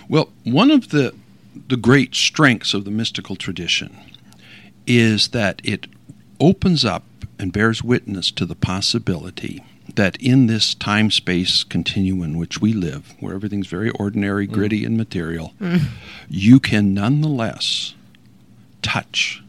Well, 0.09 0.29
one 0.43 0.71
of 0.71 0.89
the 0.89 1.13
the 1.67 1.77
great 1.77 2.13
strengths 2.13 2.73
of 2.73 2.83
the 2.83 2.91
mystical 2.91 3.35
tradition 3.35 3.97
is 4.85 5.29
that 5.29 5.61
it 5.63 5.87
opens 6.39 6.83
up 6.83 7.03
and 7.39 7.53
bears 7.53 7.81
witness 7.81 8.29
to 8.31 8.45
the 8.45 8.55
possibility 8.55 9.63
that 9.95 10.17
in 10.17 10.47
this 10.47 10.73
time 10.73 11.09
space 11.09 11.63
continuum 11.63 12.23
in 12.23 12.37
which 12.37 12.59
we 12.59 12.73
live, 12.73 13.13
where 13.19 13.33
everything's 13.33 13.67
very 13.67 13.89
ordinary, 13.91 14.47
mm. 14.47 14.51
gritty, 14.51 14.83
and 14.83 14.97
material, 14.97 15.53
mm. 15.59 15.81
you 16.29 16.59
can 16.59 16.93
nonetheless 16.93 17.93
touch 18.81 19.41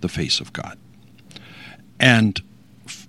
the 0.00 0.08
face 0.08 0.40
of 0.40 0.52
God. 0.52 0.78
And 2.00 2.40
f- 2.84 3.06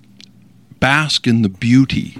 bask 0.79 1.25
in 1.25 1.41
the 1.41 1.49
beauty 1.49 2.17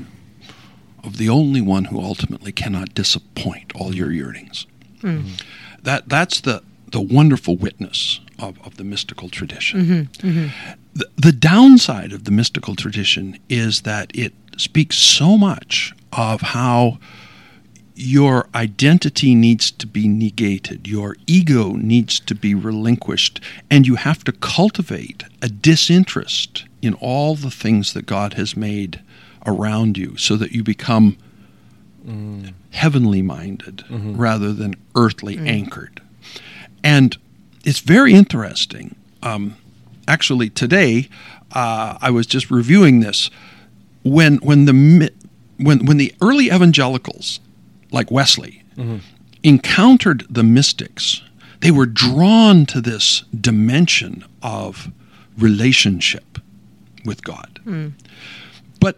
of 1.03 1.17
the 1.17 1.29
only 1.29 1.61
one 1.61 1.85
who 1.85 1.99
ultimately 1.99 2.51
cannot 2.51 2.95
disappoint 2.95 3.71
all 3.75 3.93
your 3.93 4.11
yearnings. 4.11 4.65
Hmm. 5.03 5.17
Mm-hmm. 5.17 5.83
That 5.83 6.09
that's 6.09 6.41
the 6.41 6.63
the 6.91 7.01
wonderful 7.01 7.57
witness 7.57 8.19
of, 8.39 8.59
of 8.65 8.77
the 8.77 8.83
mystical 8.83 9.27
tradition. 9.27 9.81
Mm-hmm. 9.81 10.27
Mm-hmm. 10.27 10.47
The, 10.93 11.07
the 11.17 11.31
downside 11.31 12.13
of 12.13 12.23
the 12.23 12.31
mystical 12.31 12.75
tradition 12.75 13.39
is 13.49 13.81
that 13.81 14.11
it 14.15 14.33
speaks 14.57 14.97
so 14.97 15.37
much 15.37 15.93
of 16.13 16.41
how 16.41 16.99
your 17.95 18.47
identity 18.55 19.35
needs 19.35 19.71
to 19.71 19.87
be 19.87 20.07
negated, 20.07 20.87
your 20.87 21.15
ego 21.27 21.73
needs 21.73 22.19
to 22.19 22.35
be 22.35 22.53
relinquished, 22.55 23.39
and 23.69 23.85
you 23.87 23.95
have 23.95 24.23
to 24.23 24.31
cultivate 24.31 25.23
a 25.41 25.49
disinterest 25.49 26.65
in 26.81 26.93
all 26.95 27.35
the 27.35 27.51
things 27.51 27.93
that 27.93 28.05
God 28.05 28.33
has 28.33 28.57
made 28.57 29.01
around 29.45 29.97
you 29.97 30.17
so 30.17 30.35
that 30.37 30.51
you 30.51 30.63
become 30.63 31.17
heavenly 32.71 33.21
minded 33.21 33.83
rather 33.89 34.51
than 34.53 34.75
earthly 34.95 35.37
anchored. 35.37 36.01
And 36.83 37.17
it's 37.63 37.79
very 37.79 38.13
interesting. 38.13 38.95
Um, 39.21 39.55
actually, 40.07 40.49
today 40.49 41.07
uh, 41.53 41.97
I 42.01 42.09
was 42.11 42.25
just 42.27 42.51
reviewing 42.51 42.99
this 42.99 43.29
when 44.03 44.37
when 44.37 44.65
the 44.65 45.11
when 45.57 45.85
when 45.85 45.97
the 45.97 46.13
early 46.21 46.47
evangelicals, 46.47 47.39
like 47.91 48.11
Wesley, 48.11 48.63
encountered 49.43 50.25
the 50.29 50.43
mystics, 50.43 51.21
they 51.61 51.71
were 51.71 51.85
drawn 51.85 52.65
to 52.65 52.81
this 52.81 53.23
dimension 53.39 54.25
of 54.41 54.89
relationship 55.37 56.39
with 57.05 57.23
God. 57.23 57.59
But 58.79 58.97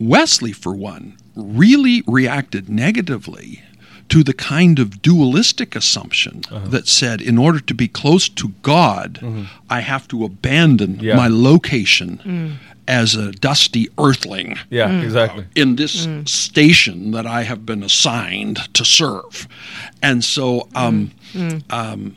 Wesley, 0.00 0.52
for 0.52 0.74
one, 0.74 1.16
really 1.34 2.02
reacted 2.06 2.68
negatively 2.68 3.62
to 4.08 4.22
the 4.22 4.34
kind 4.34 4.78
of 4.78 5.00
dualistic 5.00 5.74
assumption 5.74 6.42
uh-huh. 6.50 6.68
that 6.68 6.86
said, 6.86 7.22
in 7.22 7.38
order 7.38 7.60
to 7.60 7.74
be 7.74 7.88
close 7.88 8.28
to 8.28 8.48
God, 8.62 9.14
mm-hmm. 9.22 9.44
I 9.70 9.80
have 9.80 10.06
to 10.08 10.24
abandon 10.24 10.98
Yeah. 11.00 11.16
my 11.16 11.28
location 11.28 12.20
mm. 12.22 12.56
as 12.86 13.14
a 13.14 13.32
dusty 13.32 13.88
earthling 13.96 14.58
Yeah, 14.68 14.90
mm. 14.90 15.02
exactly. 15.02 15.46
in 15.54 15.76
this 15.76 16.06
mm. 16.06 16.28
station 16.28 17.12
that 17.12 17.26
I 17.26 17.44
have 17.44 17.64
been 17.64 17.82
assigned 17.82 18.58
to 18.74 18.84
serve. 18.84 19.48
And 20.02 20.22
so, 20.22 20.68
um, 20.74 21.12
um, 21.70 22.16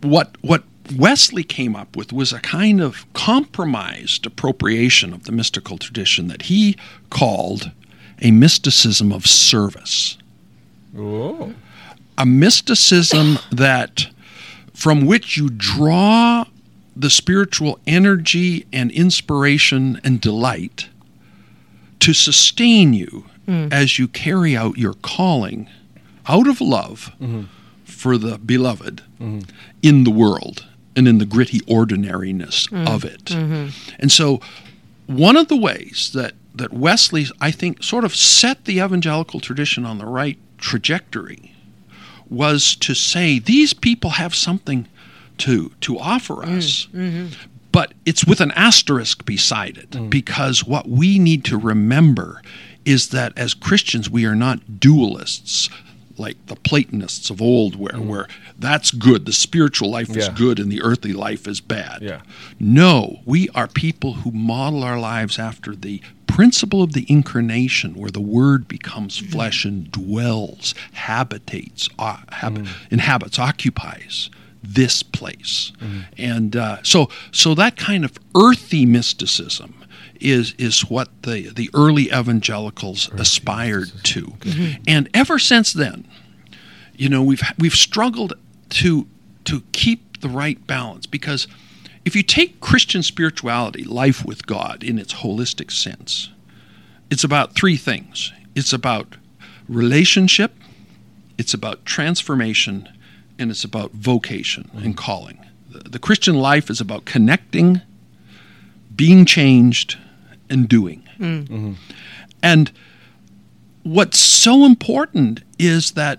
what 0.00 0.36
what 0.42 0.62
Wesley 0.96 1.42
came 1.44 1.74
up 1.74 1.96
with 1.96 2.12
was 2.12 2.32
a 2.32 2.40
kind 2.40 2.80
of 2.80 3.12
compromised 3.14 4.26
appropriation 4.26 5.12
of 5.14 5.24
the 5.24 5.32
mystical 5.32 5.78
tradition 5.78 6.28
that 6.28 6.42
he 6.42 6.76
called 7.10 7.72
a 8.20 8.30
mysticism 8.30 9.12
of 9.12 9.26
service. 9.26 10.16
Oh, 10.96 11.54
a 12.16 12.24
mysticism 12.24 13.38
that 13.50 14.06
from 14.72 15.06
which 15.06 15.36
you 15.36 15.50
draw 15.50 16.44
the 16.96 17.10
spiritual 17.10 17.78
energy 17.86 18.66
and 18.72 18.90
inspiration 18.92 20.00
and 20.04 20.20
delight 20.20 20.88
to 22.00 22.12
sustain 22.12 22.92
you 22.92 23.24
mm. 23.48 23.72
as 23.72 23.98
you 23.98 24.06
carry 24.06 24.56
out 24.56 24.78
your 24.78 24.94
calling 24.94 25.68
out 26.28 26.46
of 26.46 26.60
love 26.60 27.10
mm-hmm. 27.20 27.42
for 27.84 28.16
the 28.16 28.38
beloved 28.38 29.02
mm-hmm. 29.20 29.40
in 29.82 30.04
the 30.04 30.10
world 30.10 30.66
and 30.96 31.08
in 31.08 31.18
the 31.18 31.26
gritty 31.26 31.60
ordinariness 31.66 32.68
mm. 32.68 32.88
of 32.88 33.04
it. 33.04 33.24
Mm-hmm. 33.24 33.68
And 33.98 34.12
so 34.12 34.40
one 35.06 35.36
of 35.36 35.48
the 35.48 35.56
ways 35.56 36.10
that 36.14 36.34
that 36.54 36.72
Wesley, 36.72 37.26
I 37.40 37.50
think, 37.50 37.82
sort 37.82 38.04
of 38.04 38.14
set 38.14 38.64
the 38.64 38.78
evangelical 38.78 39.40
tradition 39.40 39.84
on 39.84 39.98
the 39.98 40.06
right 40.06 40.38
trajectory 40.58 41.52
was 42.30 42.74
to 42.76 42.94
say 42.94 43.38
these 43.38 43.74
people 43.74 44.10
have 44.10 44.34
something 44.34 44.86
to 45.38 45.72
to 45.80 45.98
offer 45.98 46.36
mm, 46.36 46.56
us. 46.56 46.88
Mm-hmm. 46.94 47.28
But 47.72 47.92
it's 48.06 48.24
with 48.24 48.40
an 48.40 48.52
asterisk 48.52 49.24
beside 49.24 49.76
it 49.76 49.90
mm. 49.90 50.08
because 50.08 50.64
what 50.64 50.88
we 50.88 51.18
need 51.18 51.44
to 51.46 51.58
remember 51.58 52.40
is 52.84 53.08
that 53.08 53.36
as 53.36 53.52
Christians 53.54 54.08
we 54.08 54.24
are 54.24 54.36
not 54.36 54.60
dualists 54.78 55.70
like 56.16 56.36
the 56.46 56.56
Platonists 56.56 57.28
of 57.30 57.40
old 57.42 57.76
where 57.76 57.98
where 58.00 58.28
that's 58.58 58.90
good 58.90 59.26
the 59.26 59.32
spiritual 59.32 59.90
life 59.90 60.10
is 60.10 60.26
Yeah. 60.28 60.34
good 60.34 60.58
and 60.60 60.70
the 60.70 60.80
earthly 60.82 61.12
life 61.12 61.48
is 61.48 61.60
bad. 61.60 61.98
Yeah. 62.02 62.20
No, 62.60 63.20
we 63.24 63.48
are 63.50 63.66
people 63.66 64.14
who 64.14 64.30
model 64.30 64.84
our 64.84 64.98
lives 64.98 65.38
after 65.38 65.74
the 65.74 66.00
principle 66.26 66.82
of 66.82 66.92
the 66.94 67.04
incarnation, 67.08 67.94
where 67.94 68.10
the 68.10 68.20
Word 68.20 68.66
becomes 68.66 69.18
flesh 69.18 69.64
and 69.64 69.90
dwells, 69.92 70.74
habitates, 70.92 71.88
uh, 71.98 72.18
hab- 72.32 72.66
inhabits, 72.90 73.38
occupies 73.38 74.30
this 74.62 75.02
place, 75.02 75.72
and 76.16 76.56
uh, 76.56 76.78
so 76.82 77.08
so 77.32 77.54
that 77.54 77.76
kind 77.76 78.04
of 78.04 78.12
earthy 78.34 78.86
mysticism 78.86 79.74
is 80.24 80.54
is 80.58 80.88
what 80.90 81.08
the 81.22 81.50
the 81.50 81.70
early 81.74 82.04
evangelicals 82.04 83.10
aspired 83.12 83.92
to, 84.04 84.22
mm-hmm. 84.22 84.82
and 84.86 85.08
ever 85.14 85.38
since 85.38 85.72
then, 85.72 86.06
you 86.96 87.08
know 87.08 87.22
we've 87.22 87.42
we've 87.58 87.74
struggled 87.74 88.34
to 88.70 89.06
to 89.44 89.62
keep 89.72 90.20
the 90.20 90.28
right 90.28 90.66
balance 90.66 91.06
because 91.06 91.46
if 92.04 92.14
you 92.14 92.22
take 92.22 92.60
Christian 92.60 93.02
spirituality, 93.02 93.82
life 93.82 94.24
with 94.24 94.46
God 94.46 94.84
in 94.84 94.98
its 94.98 95.14
holistic 95.14 95.70
sense, 95.70 96.30
it's 97.10 97.24
about 97.24 97.54
three 97.54 97.76
things. 97.76 98.32
It's 98.54 98.72
about 98.72 99.16
relationship, 99.68 100.54
it's 101.38 101.54
about 101.54 101.84
transformation, 101.84 102.88
and 103.38 103.50
it's 103.50 103.64
about 103.64 103.92
vocation 103.92 104.70
and 104.74 104.82
mm-hmm. 104.82 104.92
calling. 104.92 105.38
The, 105.70 105.88
the 105.90 105.98
Christian 105.98 106.36
life 106.36 106.70
is 106.70 106.80
about 106.80 107.04
connecting, 107.04 107.80
being 108.94 109.24
changed, 109.24 109.98
and 110.50 110.68
doing. 110.68 111.02
Mm. 111.18 111.46
Mm-hmm. 111.46 111.72
And 112.42 112.72
what's 113.82 114.18
so 114.18 114.64
important 114.64 115.42
is 115.58 115.92
that 115.92 116.18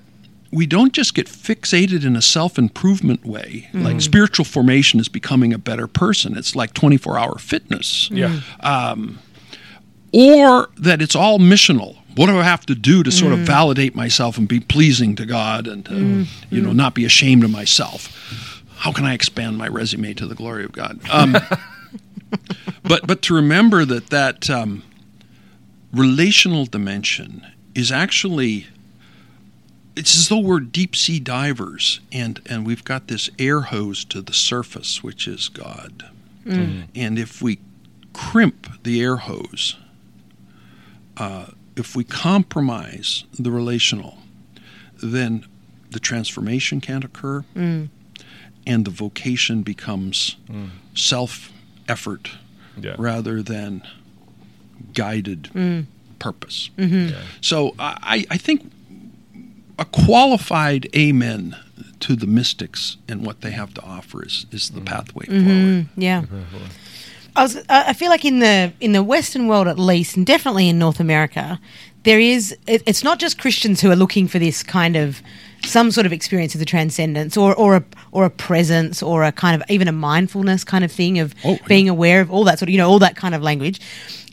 we 0.51 0.65
don't 0.65 0.93
just 0.93 1.13
get 1.13 1.27
fixated 1.27 2.05
in 2.05 2.15
a 2.15 2.21
self 2.21 2.57
improvement 2.57 3.25
way. 3.25 3.69
Like 3.73 3.83
mm-hmm. 3.83 3.99
spiritual 3.99 4.45
formation 4.45 4.99
is 4.99 5.09
becoming 5.09 5.53
a 5.53 5.57
better 5.57 5.87
person. 5.87 6.37
It's 6.37 6.55
like 6.55 6.73
24 6.73 7.19
hour 7.19 7.37
fitness. 7.37 8.09
Yeah. 8.09 8.39
Um, 8.61 9.19
or 10.13 10.69
that 10.77 11.01
it's 11.01 11.15
all 11.15 11.39
missional. 11.39 11.97
What 12.15 12.27
do 12.27 12.39
I 12.39 12.43
have 12.43 12.65
to 12.67 12.75
do 12.75 13.03
to 13.03 13.11
sort 13.11 13.33
of 13.33 13.39
mm. 13.39 13.45
validate 13.45 13.93
myself 13.93 14.37
and 14.37 14.47
be 14.47 14.61
pleasing 14.61 15.17
to 15.17 15.25
God 15.25 15.67
and 15.67 15.85
to, 15.87 16.25
you 16.49 16.61
know, 16.61 16.71
not 16.71 16.95
be 16.95 17.03
ashamed 17.03 17.43
of 17.43 17.51
myself? 17.51 18.63
How 18.77 18.93
can 18.93 19.03
I 19.03 19.13
expand 19.13 19.57
my 19.57 19.67
resume 19.67 20.13
to 20.13 20.25
the 20.25 20.35
glory 20.35 20.63
of 20.63 20.71
God? 20.71 21.01
Um, 21.11 21.35
but 22.83 23.05
but 23.07 23.21
to 23.23 23.33
remember 23.33 23.85
that 23.85 24.09
that 24.09 24.49
um, 24.49 24.83
relational 25.93 26.65
dimension 26.65 27.45
is 27.73 27.91
actually 27.91 28.67
it's 29.95 30.17
as 30.17 30.27
though 30.29 30.39
we're 30.39 30.59
deep 30.59 30.95
sea 30.95 31.19
divers 31.19 31.99
and 32.11 32.41
and 32.47 32.65
we've 32.65 32.83
got 32.83 33.07
this 33.07 33.29
air 33.39 33.61
hose 33.61 34.03
to 34.05 34.21
the 34.21 34.33
surface 34.33 35.03
which 35.03 35.27
is 35.27 35.49
god. 35.49 36.03
And 36.95 37.17
if 37.17 37.41
we 37.41 37.59
crimp 38.13 38.83
the 38.83 39.01
air 39.01 39.17
hose 39.17 39.77
uh, 41.17 41.47
if 41.75 41.95
we 41.95 42.03
compromise 42.03 43.23
the 43.39 43.51
relational 43.51 44.19
then 45.01 45.45
the 45.91 45.99
transformation 45.99 46.81
can't 46.81 47.03
occur. 47.03 47.43
And 48.67 48.83
the 48.85 48.91
vocation 48.91 49.61
becomes 49.63 50.35
self 50.93 51.51
effort 51.87 52.31
Yeah. 52.81 52.95
rather 52.97 53.41
than 53.41 53.83
guided 54.93 55.49
mm. 55.53 55.85
purpose. 56.19 56.69
Mm-hmm. 56.77 57.13
Yeah. 57.13 57.21
So 57.41 57.75
I, 57.79 58.25
I 58.29 58.37
think 58.37 58.71
a 59.77 59.85
qualified 59.85 60.87
amen 60.95 61.55
to 62.01 62.15
the 62.15 62.27
mystics 62.27 62.97
and 63.07 63.25
what 63.25 63.41
they 63.41 63.51
have 63.51 63.73
to 63.73 63.81
offer 63.81 64.23
is, 64.23 64.45
is 64.51 64.69
the 64.69 64.77
mm-hmm. 64.77 64.85
pathway 64.85 65.25
mm-hmm. 65.25 65.45
forward. 65.45 65.87
Yeah. 65.97 66.23
I 67.35 67.43
was. 67.43 67.57
I 67.69 67.89
I 67.89 67.93
feel 67.93 68.09
like 68.09 68.25
in 68.25 68.39
the 68.39 68.71
in 68.79 68.93
the 68.93 69.03
Western 69.03 69.47
world, 69.47 69.67
at 69.67 69.77
least, 69.77 70.15
and 70.15 70.25
definitely 70.25 70.69
in 70.69 70.79
North 70.79 70.99
America, 70.99 71.59
there 72.05 72.19
is. 72.19 72.55
It, 72.67 72.81
it's 72.85 73.03
not 73.03 73.19
just 73.19 73.37
Christians 73.37 73.81
who 73.81 73.91
are 73.91 73.95
looking 73.95 74.27
for 74.29 74.39
this 74.39 74.63
kind 74.63 74.95
of 74.95 75.21
some 75.65 75.89
sort 75.91 76.05
of 76.05 76.13
experience 76.13 76.53
of 76.55 76.59
the 76.59 76.65
transcendence, 76.65 77.35
or 77.35 77.53
or 77.55 77.75
a 77.75 77.83
or 78.11 78.23
a 78.25 78.29
presence, 78.29 79.03
or 79.03 79.23
a 79.23 79.31
kind 79.31 79.61
of 79.61 79.69
even 79.69 79.87
a 79.87 79.91
mindfulness 79.91 80.63
kind 80.63 80.83
of 80.83 80.91
thing 80.91 81.19
of 81.19 81.35
Oh, 81.43 81.51
yeah. 81.51 81.67
being 81.67 81.89
aware 81.89 82.21
of 82.21 82.31
all 82.31 82.43
that 82.45 82.57
sort 82.59 82.69
of 82.69 82.73
you 82.73 82.77
know 82.77 82.89
all 82.89 82.99
that 82.99 83.15
kind 83.15 83.35
of 83.35 83.41
language, 83.41 83.81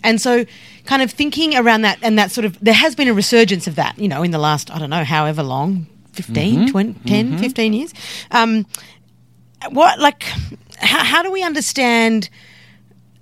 and 0.05 0.21
so 0.21 0.45
kind 0.85 1.03
of 1.03 1.11
thinking 1.11 1.57
around 1.57 1.83
that 1.83 1.99
and 2.03 2.19
that 2.19 2.31
sort 2.31 2.45
of 2.45 2.59
there 2.61 2.75
has 2.75 2.95
been 2.95 3.09
a 3.09 3.15
resurgence 3.15 3.67
of 3.67 3.75
that 3.77 3.99
you 3.99 4.09
know 4.09 4.23
in 4.23 4.31
the 4.31 4.39
last 4.39 4.71
I 4.71 4.79
don't 4.79 4.91
know 4.91 5.05
however 5.05 5.43
long 5.43 5.87
15, 6.13 6.71
20, 6.71 6.95
10, 7.07 7.39
15 7.39 7.73
years. 7.73 7.95
Um, 8.31 8.67
what 9.71 9.99
like 9.99 10.25
how, 10.79 11.05
how 11.05 11.23
do 11.23 11.31
we 11.31 11.43
understand 11.43 12.29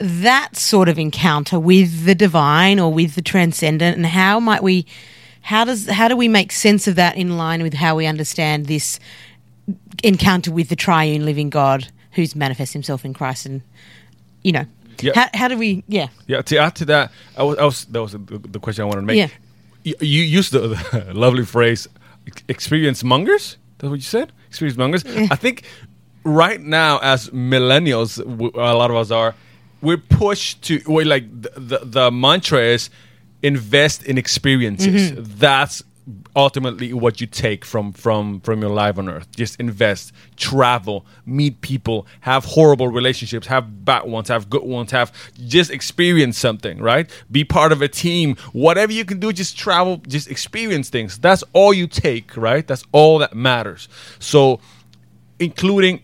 that 0.00 0.56
sort 0.56 0.88
of 0.88 0.98
encounter 0.98 1.58
with 1.60 2.04
the 2.04 2.14
divine 2.14 2.80
or 2.80 2.92
with 2.92 3.14
the 3.14 3.22
transcendent 3.22 3.96
and 3.96 4.06
how 4.06 4.40
might 4.40 4.62
we 4.62 4.86
how 5.42 5.64
does 5.64 5.88
how 5.88 6.08
do 6.08 6.16
we 6.16 6.26
make 6.28 6.52
sense 6.52 6.88
of 6.88 6.96
that 6.96 7.16
in 7.16 7.36
line 7.36 7.62
with 7.62 7.74
how 7.74 7.94
we 7.96 8.06
understand 8.06 8.66
this 8.66 8.98
encounter 10.02 10.50
with 10.50 10.68
the 10.68 10.76
triune 10.76 11.24
living 11.24 11.50
god 11.50 11.88
who's 12.12 12.34
manifest 12.34 12.72
himself 12.72 13.04
in 13.04 13.12
christ 13.12 13.44
and 13.46 13.60
you 14.42 14.52
know 14.52 14.64
Yeah. 15.00 15.12
how, 15.14 15.28
how 15.34 15.48
do 15.48 15.58
we 15.58 15.84
yeah 15.86 16.08
Yeah, 16.26 16.42
to 16.42 16.56
add 16.58 16.74
to 16.76 16.84
that, 16.86 17.12
I 17.36 17.42
was, 17.42 17.58
I 17.58 17.64
was 17.64 17.84
that 17.86 18.02
was 18.02 18.12
the, 18.12 18.60
question 18.60 18.82
I 18.82 18.86
wanted 18.86 19.00
to 19.02 19.06
make. 19.06 19.18
Yeah. 19.18 19.28
You, 19.84 19.94
you 20.00 20.22
used 20.38 20.52
the, 20.52 20.60
the 20.92 21.14
lovely 21.14 21.44
phrase 21.44 21.88
"experience 22.48 23.02
mongers." 23.04 23.56
That's 23.78 23.88
what 23.90 23.96
you 23.98 24.02
said. 24.18 24.32
Experience 24.48 24.76
mongers. 24.78 25.04
I 25.30 25.36
think 25.36 25.62
right 26.24 26.60
now, 26.60 26.98
as 27.02 27.30
millennials, 27.30 28.18
a 28.20 28.76
lot 28.76 28.90
of 28.90 28.96
us 28.96 29.10
are, 29.10 29.34
we're 29.82 29.98
pushed 29.98 30.62
to. 30.62 30.80
We're 30.86 31.06
like 31.06 31.24
the, 31.42 31.52
the 31.56 31.78
the 31.84 32.10
mantra 32.10 32.60
is 32.60 32.90
invest 33.42 34.02
in 34.04 34.18
experiences. 34.18 35.12
Mm-hmm. 35.12 35.38
That's 35.38 35.82
ultimately 36.34 36.92
what 36.92 37.20
you 37.20 37.26
take 37.26 37.64
from 37.64 37.92
from 37.92 38.40
from 38.40 38.60
your 38.60 38.70
life 38.70 38.98
on 38.98 39.08
earth 39.08 39.30
just 39.36 39.60
invest 39.60 40.12
travel 40.36 41.06
meet 41.24 41.60
people 41.60 42.04
have 42.20 42.44
horrible 42.44 42.88
relationships 42.88 43.46
have 43.46 43.84
bad 43.84 44.04
ones 44.04 44.26
have 44.26 44.50
good 44.50 44.64
ones 44.64 44.90
have 44.90 45.12
just 45.46 45.70
experience 45.70 46.36
something 46.36 46.78
right 46.78 47.08
be 47.30 47.44
part 47.44 47.70
of 47.70 47.80
a 47.80 47.86
team 47.86 48.34
whatever 48.52 48.90
you 48.90 49.04
can 49.04 49.20
do 49.20 49.32
just 49.32 49.56
travel 49.56 49.98
just 50.08 50.28
experience 50.28 50.88
things 50.88 51.16
that's 51.18 51.44
all 51.52 51.72
you 51.72 51.86
take 51.86 52.36
right 52.36 52.66
that's 52.66 52.82
all 52.90 53.18
that 53.18 53.36
matters 53.36 53.88
so 54.18 54.58
including 55.40 56.00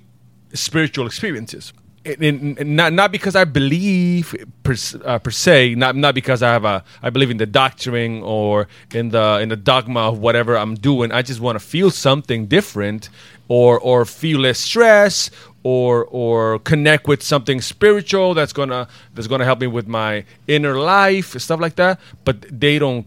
spiritual 0.55 1.07
experiences. 1.07 1.73
In- 2.07 2.57
in- 2.57 2.77
not 2.77 2.93
not 2.93 3.11
because 3.11 3.35
I 3.35 3.45
believe 3.45 4.33
per, 4.63 4.77
uh, 5.05 5.19
per 5.19 5.31
se, 5.31 5.75
not 5.75 5.97
not 5.97 6.15
because 6.15 6.41
I 6.43 6.53
have 6.53 6.65
a 6.65 6.85
I 7.03 7.11
believe 7.11 7.31
in 7.33 7.39
the 7.39 7.47
doctrine 7.47 8.23
or 8.23 8.69
in 8.95 9.09
the 9.11 9.41
in 9.43 9.49
the 9.49 9.57
dogma 9.57 10.09
of 10.11 10.19
whatever 10.19 10.57
I'm 10.57 10.77
doing. 10.77 11.11
I 11.11 11.23
just 11.23 11.41
want 11.41 11.57
to 11.57 11.65
feel 11.65 11.91
something 11.91 12.47
different, 12.47 13.09
or 13.49 13.81
or 13.81 14.05
feel 14.05 14.41
less 14.41 14.61
stress, 14.61 15.31
or 15.65 16.05
or 16.05 16.61
connect 16.61 17.09
with 17.09 17.23
something 17.23 17.61
spiritual 17.61 18.35
that's 18.35 18.53
gonna 18.53 18.87
that's 19.15 19.27
gonna 19.27 19.45
help 19.45 19.61
me 19.61 19.67
with 19.67 19.89
my 19.89 20.25
inner 20.47 20.79
life, 20.79 21.37
stuff 21.41 21.59
like 21.61 21.75
that. 21.75 21.99
But 22.25 22.47
they 22.49 22.79
don't 22.79 23.05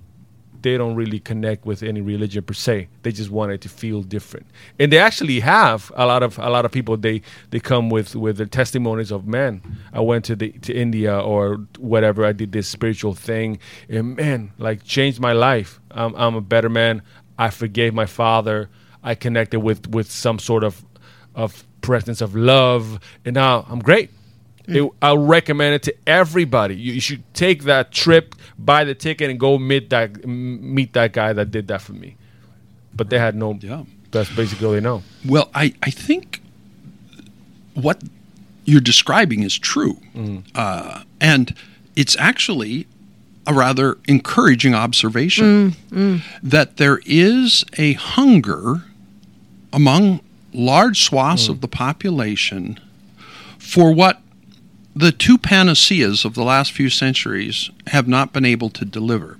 they 0.61 0.77
don't 0.77 0.95
really 0.95 1.19
connect 1.19 1.65
with 1.65 1.83
any 1.83 2.01
religion 2.01 2.43
per 2.43 2.53
se. 2.53 2.87
They 3.03 3.11
just 3.11 3.29
want 3.31 3.51
it 3.51 3.61
to 3.61 3.69
feel 3.69 4.03
different, 4.03 4.47
and 4.79 4.91
they 4.91 4.97
actually 4.97 5.39
have 5.41 5.91
a 5.95 6.05
lot 6.05 6.23
of 6.23 6.37
a 6.39 6.49
lot 6.49 6.65
of 6.65 6.71
people. 6.71 6.97
They 6.97 7.21
they 7.51 7.59
come 7.59 7.89
with 7.89 8.15
with 8.15 8.37
their 8.37 8.45
testimonies 8.45 9.11
of 9.11 9.27
man. 9.27 9.61
I 9.93 10.01
went 10.01 10.25
to 10.25 10.35
the 10.35 10.51
to 10.51 10.73
India 10.73 11.17
or 11.19 11.57
whatever. 11.77 12.25
I 12.25 12.31
did 12.33 12.51
this 12.51 12.67
spiritual 12.67 13.13
thing, 13.13 13.59
and 13.87 14.15
man, 14.15 14.51
like 14.57 14.83
changed 14.83 15.19
my 15.19 15.33
life. 15.33 15.79
I'm, 15.91 16.15
I'm 16.15 16.35
a 16.35 16.41
better 16.41 16.69
man. 16.69 17.01
I 17.37 17.49
forgave 17.49 17.93
my 17.93 18.05
father. 18.05 18.69
I 19.03 19.15
connected 19.15 19.59
with 19.61 19.87
with 19.87 20.11
some 20.11 20.39
sort 20.39 20.63
of 20.63 20.85
of 21.35 21.65
presence 21.81 22.21
of 22.21 22.35
love, 22.35 22.99
and 23.25 23.33
now 23.35 23.65
I'm 23.69 23.79
great. 23.79 24.11
It, 24.75 24.91
I'll 25.01 25.17
recommend 25.17 25.75
it 25.75 25.83
to 25.83 25.95
everybody. 26.07 26.75
You, 26.75 26.93
you 26.93 27.01
should 27.01 27.23
take 27.33 27.63
that 27.63 27.91
trip, 27.91 28.35
buy 28.57 28.83
the 28.83 28.95
ticket, 28.95 29.29
and 29.29 29.39
go 29.39 29.57
meet 29.57 29.89
that 29.89 30.25
meet 30.25 30.93
that 30.93 31.13
guy 31.13 31.33
that 31.33 31.51
did 31.51 31.67
that 31.67 31.81
for 31.81 31.93
me. 31.93 32.15
But 32.93 33.09
they 33.09 33.19
had 33.19 33.35
no. 33.35 33.57
Yeah. 33.59 33.83
That's 34.11 34.33
basically 34.35 34.65
all 34.65 34.73
they 34.73 34.81
know. 34.81 35.03
Well, 35.25 35.49
I, 35.53 35.73
I 35.83 35.91
think 35.91 36.41
what 37.75 38.03
you're 38.65 38.81
describing 38.81 39.43
is 39.43 39.57
true. 39.57 39.97
Mm-hmm. 40.15 40.39
Uh, 40.55 41.03
and 41.21 41.53
it's 41.95 42.15
actually 42.17 42.87
a 43.45 43.53
rather 43.53 43.97
encouraging 44.07 44.75
observation 44.75 45.71
mm, 45.71 45.75
mm. 45.91 46.21
that 46.43 46.77
there 46.77 46.99
is 47.05 47.63
a 47.77 47.93
hunger 47.93 48.83
among 49.73 50.21
large 50.53 51.03
swaths 51.03 51.47
mm. 51.47 51.49
of 51.49 51.61
the 51.61 51.67
population 51.67 52.79
for 53.57 53.91
what 53.93 54.21
the 54.95 55.11
two 55.11 55.37
panaceas 55.37 56.25
of 56.25 56.33
the 56.33 56.43
last 56.43 56.71
few 56.71 56.89
centuries 56.89 57.69
have 57.87 58.07
not 58.07 58.33
been 58.33 58.45
able 58.45 58.69
to 58.71 58.85
deliver. 58.85 59.37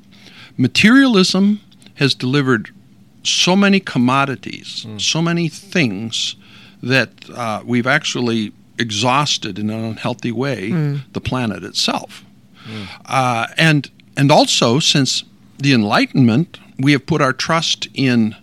Materialism 0.58 1.60
has 1.96 2.14
delivered 2.14 2.70
so 3.24 3.56
many 3.56 3.80
commodities, 3.80 4.86
so 4.98 5.22
many 5.22 5.50
things 5.50 6.36
that 6.82 7.10
uh, 7.32 7.62
we've 7.66 7.88
actually 7.88 8.52
exhausted 8.78 9.60
in 9.60 9.70
an 9.70 9.84
unhealthy 9.84 10.32
way 10.32 10.70
the 11.14 11.20
planet 11.22 11.64
itself. 11.64 12.24
Uh, 13.06 13.48
and 13.58 13.90
and 14.16 14.32
also 14.32 14.80
since 14.80 15.24
the 15.58 15.74
Enlightenment, 15.74 16.60
we 16.78 16.92
have 16.94 17.06
put 17.06 17.22
our 17.22 17.34
trust 17.34 17.88
in 17.94 18.36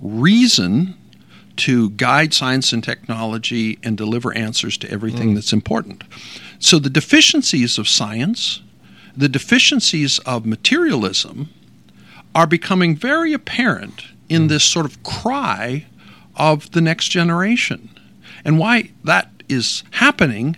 reason 0.00 0.94
to 1.56 1.90
guide 1.90 2.34
science 2.34 2.72
and 2.72 2.82
technology 2.82 3.78
and 3.82 3.96
deliver 3.96 4.32
answers 4.36 4.76
to 4.78 4.90
everything 4.90 5.32
mm. 5.32 5.34
that's 5.34 5.52
important. 5.52 6.04
So 6.58 6.78
the 6.78 6.90
deficiencies 6.90 7.78
of 7.78 7.88
science, 7.88 8.60
the 9.16 9.28
deficiencies 9.28 10.18
of 10.20 10.46
materialism, 10.46 11.50
are 12.34 12.46
becoming 12.46 12.96
very 12.96 13.32
apparent 13.32 14.06
in 14.28 14.46
mm. 14.46 14.48
this 14.48 14.64
sort 14.64 14.86
of 14.86 15.02
cry 15.02 15.86
of 16.36 16.70
the 16.72 16.80
next 16.80 17.08
generation. 17.08 17.90
And 18.44 18.58
why 18.58 18.90
that 19.04 19.30
is 19.48 19.84
happening, 19.92 20.56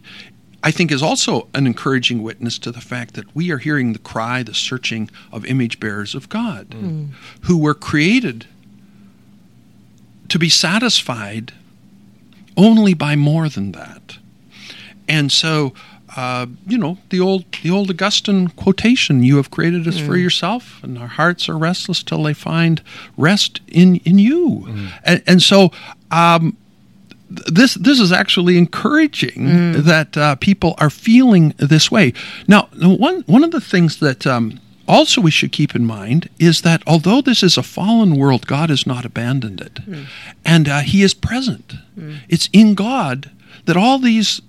I 0.62 0.70
think, 0.70 0.90
is 0.90 1.02
also 1.02 1.48
an 1.54 1.66
encouraging 1.66 2.22
witness 2.22 2.58
to 2.60 2.70
the 2.70 2.80
fact 2.80 3.14
that 3.14 3.34
we 3.34 3.50
are 3.50 3.58
hearing 3.58 3.92
the 3.92 3.98
cry, 3.98 4.42
the 4.42 4.54
searching 4.54 5.10
of 5.32 5.44
image 5.44 5.78
bearers 5.78 6.14
of 6.14 6.28
God, 6.28 6.70
mm. 6.70 7.10
who 7.42 7.58
were 7.58 7.74
created 7.74 8.46
to 10.28 10.38
be 10.38 10.48
satisfied 10.48 11.52
only 12.56 12.94
by 12.94 13.16
more 13.16 13.48
than 13.48 13.72
that. 13.72 14.18
And 15.08 15.30
so 15.30 15.72
uh, 16.16 16.46
you 16.66 16.78
know 16.78 16.98
the 17.10 17.20
old 17.20 17.44
the 17.62 17.70
old 17.70 17.90
Augustine 17.90 18.48
quotation: 18.48 19.22
"You 19.22 19.36
have 19.36 19.50
created 19.50 19.86
us 19.86 19.98
for 19.98 20.16
yourself, 20.16 20.82
and 20.82 20.98
our 20.98 21.06
hearts 21.08 21.48
are 21.48 21.58
restless 21.58 22.02
till 22.02 22.22
they 22.22 22.34
find 22.34 22.82
rest 23.16 23.60
in 23.68 23.96
in 23.96 24.18
you." 24.18 24.66
And, 25.04 25.22
and 25.26 25.42
so. 25.42 25.70
Um, 26.10 26.56
this 27.28 27.74
this 27.74 27.98
is 27.98 28.12
actually 28.12 28.56
encouraging 28.56 29.48
that 29.82 30.16
uh, 30.16 30.36
people 30.36 30.76
are 30.78 30.90
feeling 30.90 31.54
this 31.58 31.90
way. 31.90 32.12
Now, 32.46 32.68
one 32.76 33.24
one 33.26 33.42
of 33.42 33.50
the 33.50 33.60
things 33.60 33.98
that 33.98 34.24
um, 34.28 34.60
also 34.88 35.20
we 35.20 35.30
should 35.30 35.52
keep 35.52 35.74
in 35.74 35.84
mind 35.84 36.28
is 36.38 36.62
that 36.62 36.82
although 36.86 37.20
this 37.20 37.42
is 37.42 37.56
a 37.58 37.62
fallen 37.62 38.16
world, 38.16 38.46
God 38.46 38.70
has 38.70 38.86
not 38.86 39.04
abandoned 39.04 39.60
it, 39.60 39.80
and 40.44 40.68
uh, 40.68 40.80
He 40.80 41.02
is 41.02 41.14
present. 41.14 41.74
It's 42.28 42.48
in 42.52 42.74
God 42.74 43.30
that 43.64 43.76
all 43.76 43.98
these 43.98 44.40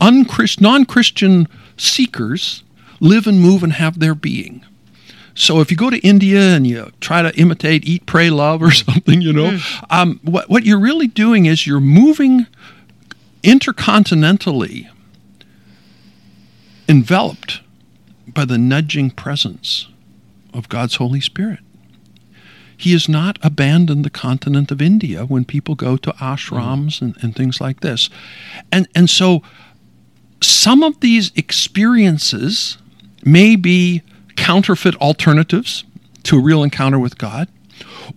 unchrist- 0.00 0.60
non-Christian 0.60 1.48
seekers 1.76 2.62
live 3.00 3.26
and 3.26 3.40
move 3.40 3.62
and 3.62 3.72
have 3.74 3.98
their 3.98 4.14
being. 4.14 4.64
So 5.34 5.60
if 5.60 5.70
you 5.70 5.76
go 5.76 5.90
to 5.90 5.98
India 5.98 6.54
and 6.54 6.64
you 6.64 6.92
try 7.00 7.20
to 7.22 7.34
imitate 7.36 7.84
eat, 7.88 8.06
pray, 8.06 8.30
love, 8.30 8.62
or 8.62 8.70
something, 8.70 9.20
you 9.20 9.32
know, 9.32 9.58
um, 9.90 10.20
what 10.22 10.48
what 10.48 10.64
you're 10.64 10.78
really 10.78 11.08
doing 11.08 11.46
is 11.46 11.66
you're 11.66 11.80
moving 11.80 12.46
intercontinentally, 13.42 14.88
enveloped 16.88 17.60
by 18.26 18.44
the 18.44 18.58
nudging 18.58 19.10
presence 19.10 19.88
of 20.52 20.68
God's 20.68 20.96
Holy 20.96 21.20
Spirit. 21.20 21.60
He 22.76 22.92
has 22.92 23.08
not 23.08 23.38
abandoned 23.42 24.04
the 24.04 24.10
continent 24.10 24.70
of 24.70 24.82
India 24.82 25.24
when 25.24 25.44
people 25.44 25.74
go 25.74 25.96
to 25.96 26.10
ashrams 26.12 27.00
and, 27.00 27.16
and 27.22 27.34
things 27.34 27.60
like 27.60 27.80
this. 27.80 28.10
And 28.72 28.88
and 28.94 29.08
so 29.08 29.42
some 30.40 30.82
of 30.82 31.00
these 31.00 31.32
experiences 31.36 32.78
may 33.24 33.56
be 33.56 34.02
counterfeit 34.36 34.96
alternatives 34.96 35.84
to 36.24 36.38
a 36.38 36.42
real 36.42 36.62
encounter 36.62 36.98
with 36.98 37.16
God, 37.16 37.48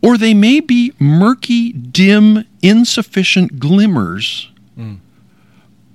or 0.01 0.17
they 0.17 0.33
may 0.33 0.59
be 0.59 0.93
murky, 0.99 1.71
dim, 1.71 2.45
insufficient 2.61 3.59
glimmers 3.59 4.49
mm. 4.77 4.97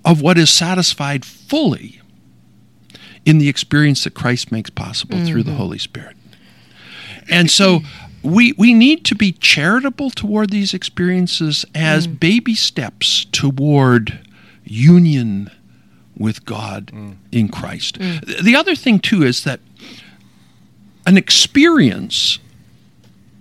of 0.04 0.22
what 0.22 0.38
is 0.38 0.50
satisfied 0.50 1.24
fully 1.24 2.01
in 3.24 3.38
the 3.38 3.48
experience 3.48 4.04
that 4.04 4.14
Christ 4.14 4.50
makes 4.50 4.70
possible 4.70 5.24
through 5.24 5.44
the 5.44 5.50
mm-hmm. 5.50 5.58
Holy 5.58 5.78
Spirit. 5.78 6.16
And 7.30 7.50
so 7.50 7.80
we 8.22 8.52
we 8.52 8.74
need 8.74 9.04
to 9.06 9.14
be 9.14 9.32
charitable 9.32 10.10
toward 10.10 10.50
these 10.50 10.74
experiences 10.74 11.64
as 11.74 12.06
mm. 12.06 12.18
baby 12.18 12.54
steps 12.54 13.26
toward 13.26 14.20
union 14.64 15.50
with 16.16 16.44
God 16.44 16.86
mm. 16.88 17.16
in 17.30 17.48
Christ. 17.48 17.98
Mm. 17.98 18.42
The 18.42 18.56
other 18.56 18.74
thing 18.74 18.98
too 18.98 19.22
is 19.22 19.44
that 19.44 19.60
an 21.06 21.16
experience 21.16 22.38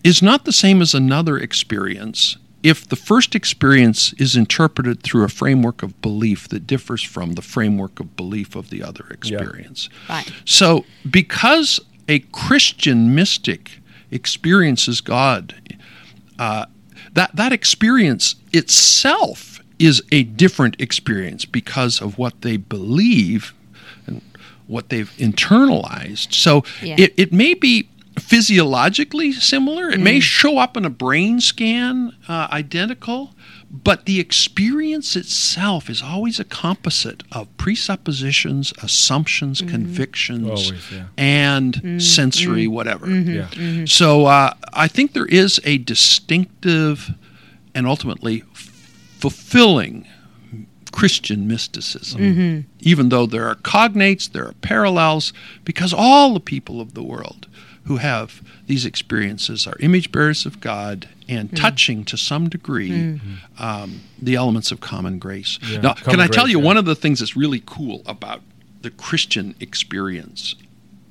is 0.04 0.22
not 0.22 0.46
the 0.46 0.52
same 0.52 0.82
as 0.82 0.94
another 0.94 1.38
experience 1.38 2.38
if 2.64 2.88
the 2.88 2.96
first 2.96 3.34
experience 3.36 4.14
is 4.14 4.36
interpreted 4.36 5.02
through 5.02 5.24
a 5.24 5.30
framework 5.30 5.82
of 5.84 6.00
belief 6.02 6.48
that 6.50 6.68
differs 6.68 7.02
from 7.02 7.34
the 7.34 7.42
framework 7.42 8.00
of 8.00 8.16
belief 8.16 8.56
of 8.56 8.70
the 8.70 8.84
other 8.84 9.08
experience. 9.10 9.90
Right. 10.08 10.32
So, 10.46 10.86
because 11.10 11.80
a 12.08 12.20
Christian 12.20 13.16
mystic 13.16 13.80
experiences 14.12 15.02
God, 15.02 15.56
uh, 16.38 16.66
that 17.14 17.36
that 17.36 17.52
experience 17.52 18.36
itself 18.54 19.60
is 19.80 20.04
a 20.12 20.24
different 20.24 20.80
experience 20.80 21.46
because 21.46 22.02
of 22.02 22.18
what 22.18 22.42
they 22.42 22.58
believe 22.58 23.54
and 24.06 24.22
what 24.68 24.90
they've 24.90 25.12
internalized. 25.18 26.34
So, 26.34 26.64
Yeah. 26.82 26.96
it, 27.00 27.14
it 27.18 27.34
may 27.34 27.56
be 27.56 27.90
physiologically 28.32 29.34
similar. 29.34 29.90
It 29.90 30.00
may 30.00 30.20
mm. 30.20 30.22
show 30.22 30.58
up 30.58 30.78
in 30.78 30.86
a 30.86 30.90
brain 30.90 31.42
scan 31.42 32.16
uh, 32.30 32.48
identical, 32.50 33.36
but 33.70 34.06
the 34.06 34.22
experience 34.22 35.18
itself 35.18 35.90
is 35.90 36.02
always 36.02 36.40
a 36.40 36.46
composite 36.46 37.24
of 37.34 37.50
presuppositions, 37.58 38.72
assumptions, 38.82 39.60
mm-hmm. 39.60 39.72
convictions, 39.72 40.48
Always, 40.48 40.92
yeah. 40.94 41.08
and 41.18 41.74
mm-hmm. 41.74 42.00
sensory 42.00 42.68
mm-hmm. 42.68 42.74
whatever. 42.74 43.10
Yeah. 43.10 43.84
So 43.84 44.28
uh, 44.28 44.54
I 44.72 44.88
think 44.88 45.12
there 45.12 45.26
is 45.26 45.60
a 45.66 45.80
distinctive 45.80 47.12
and 47.76 47.86
ultimately 47.86 48.46
fulfilling 49.20 50.08
Christian 50.94 51.50
mysticism, 51.50 52.66
even 52.80 53.10
though 53.10 53.26
there 53.26 53.48
are 53.50 53.56
cognates, 53.56 54.32
there 54.32 54.48
are 54.48 54.54
parallels, 54.62 55.34
because 55.66 55.94
all 55.94 56.34
the 56.34 56.40
people 56.40 56.80
of 56.80 56.94
the 56.94 57.04
world 57.04 57.48
who 57.86 57.98
have 57.98 58.42
these 58.68 58.86
experiences 58.86 59.66
are 59.66 59.76
image 59.80 60.12
bearers 60.12 60.46
of 60.46 60.60
God 60.62 61.10
and 61.28 61.50
mm. 61.50 61.56
touching 61.56 62.06
to 62.06 62.18
some 62.18 62.50
degree 62.50 62.90
mm. 62.90 63.20
um, 63.60 64.02
the 64.22 64.36
elements 64.36 64.72
of 64.72 64.80
common 64.80 65.18
grace. 65.20 65.58
Yeah, 65.64 65.82
Now, 65.82 65.94
can 65.94 66.04
common 66.04 66.20
I 66.22 66.28
tell 66.28 66.44
grace, 66.44 66.54
you 66.54 66.60
yeah. 66.60 66.66
one 66.66 66.78
of 66.78 66.86
the 66.86 66.96
things 66.96 67.20
that's 67.20 67.36
really 67.36 67.64
cool 67.66 68.02
about 68.06 68.42
the 68.82 68.92
Christian 68.92 69.56
experience 69.60 70.56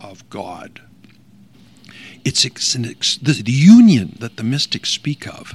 of 0.01 0.29
God? 0.31 0.81
It's, 2.25 2.45
ex- 2.45 2.75
an 2.75 2.85
ex- 2.85 3.17
the, 3.17 3.33
the 3.33 3.53
union 3.53 4.17
that 4.21 4.37
the 4.37 4.45
mystics 4.45 4.91
speak 4.91 5.27
of 5.27 5.55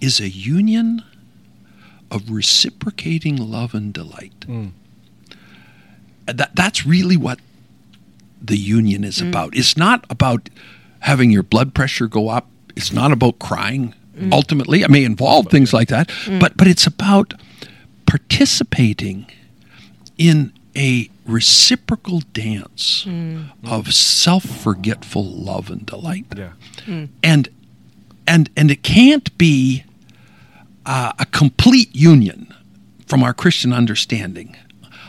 is 0.00 0.20
a 0.20 0.28
union 0.28 1.02
of 2.10 2.30
reciprocating 2.30 3.36
love 3.36 3.74
and 3.74 3.92
delight. 3.94 4.44
And 6.26 6.38
That, 6.38 6.54
that's 6.54 6.84
really 6.86 7.16
what 7.16 7.38
the 8.46 8.56
union 8.56 9.04
is 9.04 9.18
mm. 9.18 9.28
about. 9.28 9.56
It's 9.56 9.76
not 9.76 10.04
about 10.10 10.48
having 11.00 11.30
your 11.30 11.42
blood 11.42 11.74
pressure 11.74 12.06
go 12.06 12.28
up. 12.28 12.48
It's 12.76 12.92
not 12.92 13.12
about 13.12 13.38
crying. 13.38 13.94
Mm. 14.16 14.32
Ultimately, 14.32 14.82
it 14.82 14.90
may 14.90 15.04
involve 15.04 15.48
things 15.48 15.70
mm. 15.70 15.74
like 15.74 15.88
that, 15.88 16.10
but 16.40 16.56
but 16.56 16.66
it's 16.66 16.86
about 16.86 17.34
participating 18.06 19.26
in 20.18 20.52
a 20.76 21.08
reciprocal 21.26 22.20
dance 22.32 23.06
of 23.64 23.92
self-forgetful 23.94 25.24
love 25.24 25.70
and 25.70 25.86
delight 25.86 26.26
Yeah. 26.36 26.50
and 27.22 27.48
and 28.26 28.50
and 28.56 28.70
it 28.70 28.82
can't 28.82 29.36
be 29.38 29.84
uh, 30.84 31.12
a 31.18 31.26
complete 31.26 31.94
union 31.94 32.52
from 33.06 33.22
our 33.22 33.32
Christian 33.32 33.72
understanding 33.72 34.56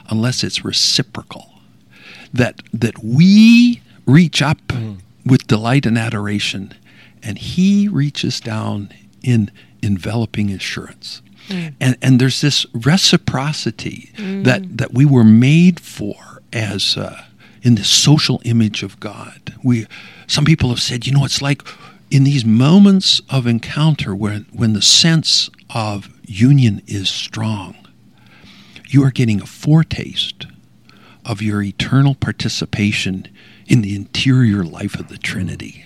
unless 0.10 0.43
it's 0.43 0.63
reciprocal. 0.63 1.55
That 2.36 2.62
that 2.74 3.04
we 3.04 3.82
reach 4.06 4.41
up 4.41 4.58
mm. 4.67 5.00
with 5.26 5.48
delight 5.48 5.86
and 5.86 5.98
adoration, 5.98 6.74
and 7.24 7.38
He 7.38 7.88
reaches 7.88 8.39
down 8.39 8.89
in 9.24 9.52
enveloping 9.82 10.52
assurance. 10.52 11.21
Mm. 11.48 11.74
And 11.80 11.98
and 12.02 12.19
there's 12.19 12.41
this 12.41 12.65
reciprocity 12.74 14.12
mm. 14.15 14.43
that 14.43 14.78
that 14.78 14.93
we 14.93 15.06
were 15.06 15.24
made 15.24 15.80
for 15.80 16.41
as 16.52 16.98
uh, 16.98 17.24
in 17.62 17.76
the 17.76 17.84
social 17.84 18.41
image 18.45 18.84
of 18.84 19.00
God. 19.00 19.56
We 19.63 19.88
some 20.28 20.45
people 20.45 20.69
have 20.69 20.82
said, 20.82 21.06
you 21.06 21.13
know, 21.13 21.26
it's 21.26 21.41
like 21.41 21.62
in 22.10 22.24
these 22.24 22.45
moments 22.45 23.21
of 23.30 23.48
encounter 23.48 24.15
when 24.15 24.45
when 24.52 24.74
the 24.74 24.82
sense 24.82 25.50
of 25.74 26.10
union 26.26 26.82
is 26.88 27.10
strong, 27.10 27.76
you 28.88 29.04
are 29.04 29.12
getting 29.12 29.41
a 29.41 29.45
foretaste 29.45 30.48
of 31.25 31.41
your 31.41 31.61
eternal 31.61 32.15
participation 32.15 33.27
in 33.67 33.81
the 33.81 33.95
interior 33.95 34.63
life 34.63 34.95
of 34.99 35.07
the 35.09 35.17
Trinity, 35.17 35.83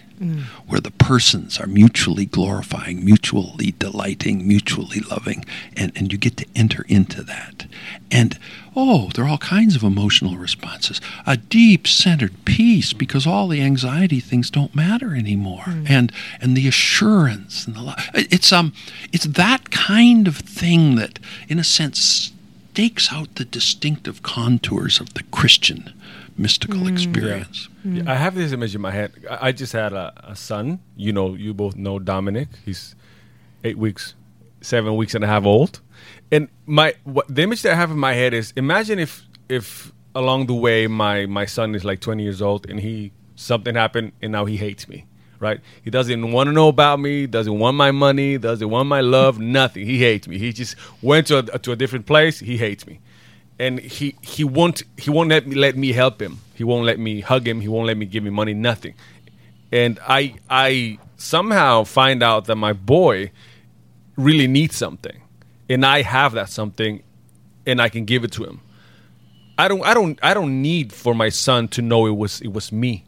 where 0.67 0.81
the 0.81 0.91
persons 0.91 1.57
are 1.61 1.65
mutually 1.67 2.25
glorifying, 2.25 3.05
mutually 3.05 3.73
delighting, 3.79 4.45
mutually 4.45 4.99
loving, 5.09 5.45
and, 5.77 5.93
and 5.95 6.11
you 6.11 6.17
get 6.17 6.35
to 6.35 6.45
enter 6.57 6.83
into 6.89 7.23
that. 7.23 7.65
And 8.11 8.37
oh, 8.75 9.09
there 9.15 9.23
are 9.23 9.29
all 9.29 9.37
kinds 9.37 9.77
of 9.77 9.83
emotional 9.83 10.35
responses. 10.35 10.99
A 11.25 11.37
deep 11.37 11.87
centered 11.87 12.33
peace 12.43 12.91
because 12.91 13.25
all 13.25 13.47
the 13.47 13.61
anxiety 13.61 14.19
things 14.19 14.49
don't 14.49 14.75
matter 14.75 15.15
anymore. 15.15 15.63
And 15.87 16.11
and 16.41 16.57
the 16.57 16.67
assurance 16.67 17.65
and 17.65 17.75
the 17.77 17.81
lo- 17.81 17.93
it's 18.13 18.51
um 18.51 18.73
it's 19.13 19.25
that 19.25 19.71
kind 19.71 20.27
of 20.27 20.35
thing 20.35 20.95
that 20.95 21.19
in 21.47 21.59
a 21.59 21.63
sense 21.63 22.33
stakes 22.71 23.11
out 23.11 23.35
the 23.35 23.45
distinctive 23.45 24.21
contours 24.21 24.99
of 24.99 25.13
the 25.13 25.23
Christian 25.23 25.93
mystical 26.37 26.79
mm. 26.79 26.91
experience. 26.91 27.67
Yeah, 27.83 28.03
mm. 28.03 28.07
I 28.07 28.15
have 28.15 28.33
this 28.33 28.51
image 28.51 28.73
in 28.73 28.81
my 28.81 28.91
head. 28.91 29.11
I 29.29 29.49
I 29.49 29.51
just 29.51 29.73
had 29.73 29.93
a, 29.93 30.13
a 30.23 30.35
son. 30.35 30.79
You 30.95 31.11
know, 31.11 31.35
you 31.35 31.53
both 31.53 31.75
know 31.75 31.99
Dominic. 31.99 32.47
He's 32.65 32.95
eight 33.63 33.77
weeks, 33.77 34.15
seven 34.61 34.95
weeks 34.95 35.13
and 35.13 35.23
a 35.23 35.27
half 35.27 35.45
old. 35.45 35.81
And 36.31 36.47
my 36.65 36.93
what, 37.03 37.25
the 37.27 37.41
image 37.41 37.61
that 37.63 37.73
I 37.73 37.75
have 37.75 37.91
in 37.91 37.99
my 37.99 38.13
head 38.13 38.33
is: 38.33 38.53
imagine 38.55 38.99
if 38.99 39.23
if 39.49 39.91
along 40.15 40.47
the 40.47 40.55
way 40.55 40.87
my 40.87 41.25
my 41.25 41.45
son 41.45 41.75
is 41.75 41.83
like 41.83 41.99
twenty 41.99 42.23
years 42.23 42.41
old 42.41 42.69
and 42.69 42.79
he 42.79 43.11
something 43.35 43.75
happened 43.75 44.11
and 44.21 44.31
now 44.31 44.45
he 44.45 44.57
hates 44.57 44.87
me. 44.87 45.05
Right? 45.39 45.61
He 45.83 45.89
doesn't 45.89 46.31
want 46.31 46.47
to 46.47 46.51
know 46.51 46.67
about 46.67 46.99
me. 46.99 47.25
Doesn't 47.25 47.57
want 47.57 47.77
my 47.77 47.91
money. 47.91 48.37
Doesn't 48.37 48.69
want 48.69 48.89
my 48.89 49.01
love. 49.01 49.39
Nothing. 49.39 49.85
He 49.85 49.99
hates 49.99 50.27
me. 50.27 50.37
He 50.37 50.51
just 50.51 50.75
went 51.01 51.27
to 51.27 51.39
a, 51.39 51.59
to 51.59 51.71
a 51.71 51.75
different 51.75 52.05
place. 52.05 52.39
He 52.39 52.57
hates 52.57 52.85
me 52.85 52.99
and 53.59 53.79
he 53.79 54.15
he 54.21 54.43
won't 54.43 54.83
he 54.97 55.11
won't 55.11 55.29
let 55.29 55.45
me 55.45 55.55
let 55.55 55.75
me 55.75 55.91
help 55.91 56.21
him. 56.21 56.39
He 56.55 56.63
won't 56.63 56.85
let 56.85 56.97
me 56.97 57.19
hug 57.21 57.47
him. 57.47 57.59
He 57.61 57.67
won't 57.67 57.85
let 57.85 57.97
me 57.97 58.05
give 58.05 58.25
him 58.25 58.33
money. 58.33 58.53
Nothing. 58.53 58.95
And 59.71 59.99
I 60.07 60.35
I 60.49 60.97
somehow 61.17 61.83
find 61.83 62.23
out 62.23 62.45
that 62.45 62.55
my 62.55 62.73
boy 62.73 63.31
really 64.15 64.47
needs 64.47 64.75
something, 64.75 65.21
and 65.69 65.85
I 65.85 66.01
have 66.01 66.31
that 66.33 66.49
something, 66.49 67.03
and 67.65 67.81
I 67.81 67.89
can 67.89 68.05
give 68.05 68.23
it 68.23 68.31
to 68.33 68.45
him. 68.45 68.61
I 69.57 69.67
don't 69.67 69.83
I 69.83 69.93
don't 69.93 70.17
I 70.23 70.33
don't 70.33 70.61
need 70.61 70.93
for 70.93 71.13
my 71.13 71.29
son 71.29 71.67
to 71.69 71.81
know 71.81 72.07
it 72.07 72.15
was 72.15 72.39
it 72.41 72.53
was 72.53 72.71
me. 72.71 73.03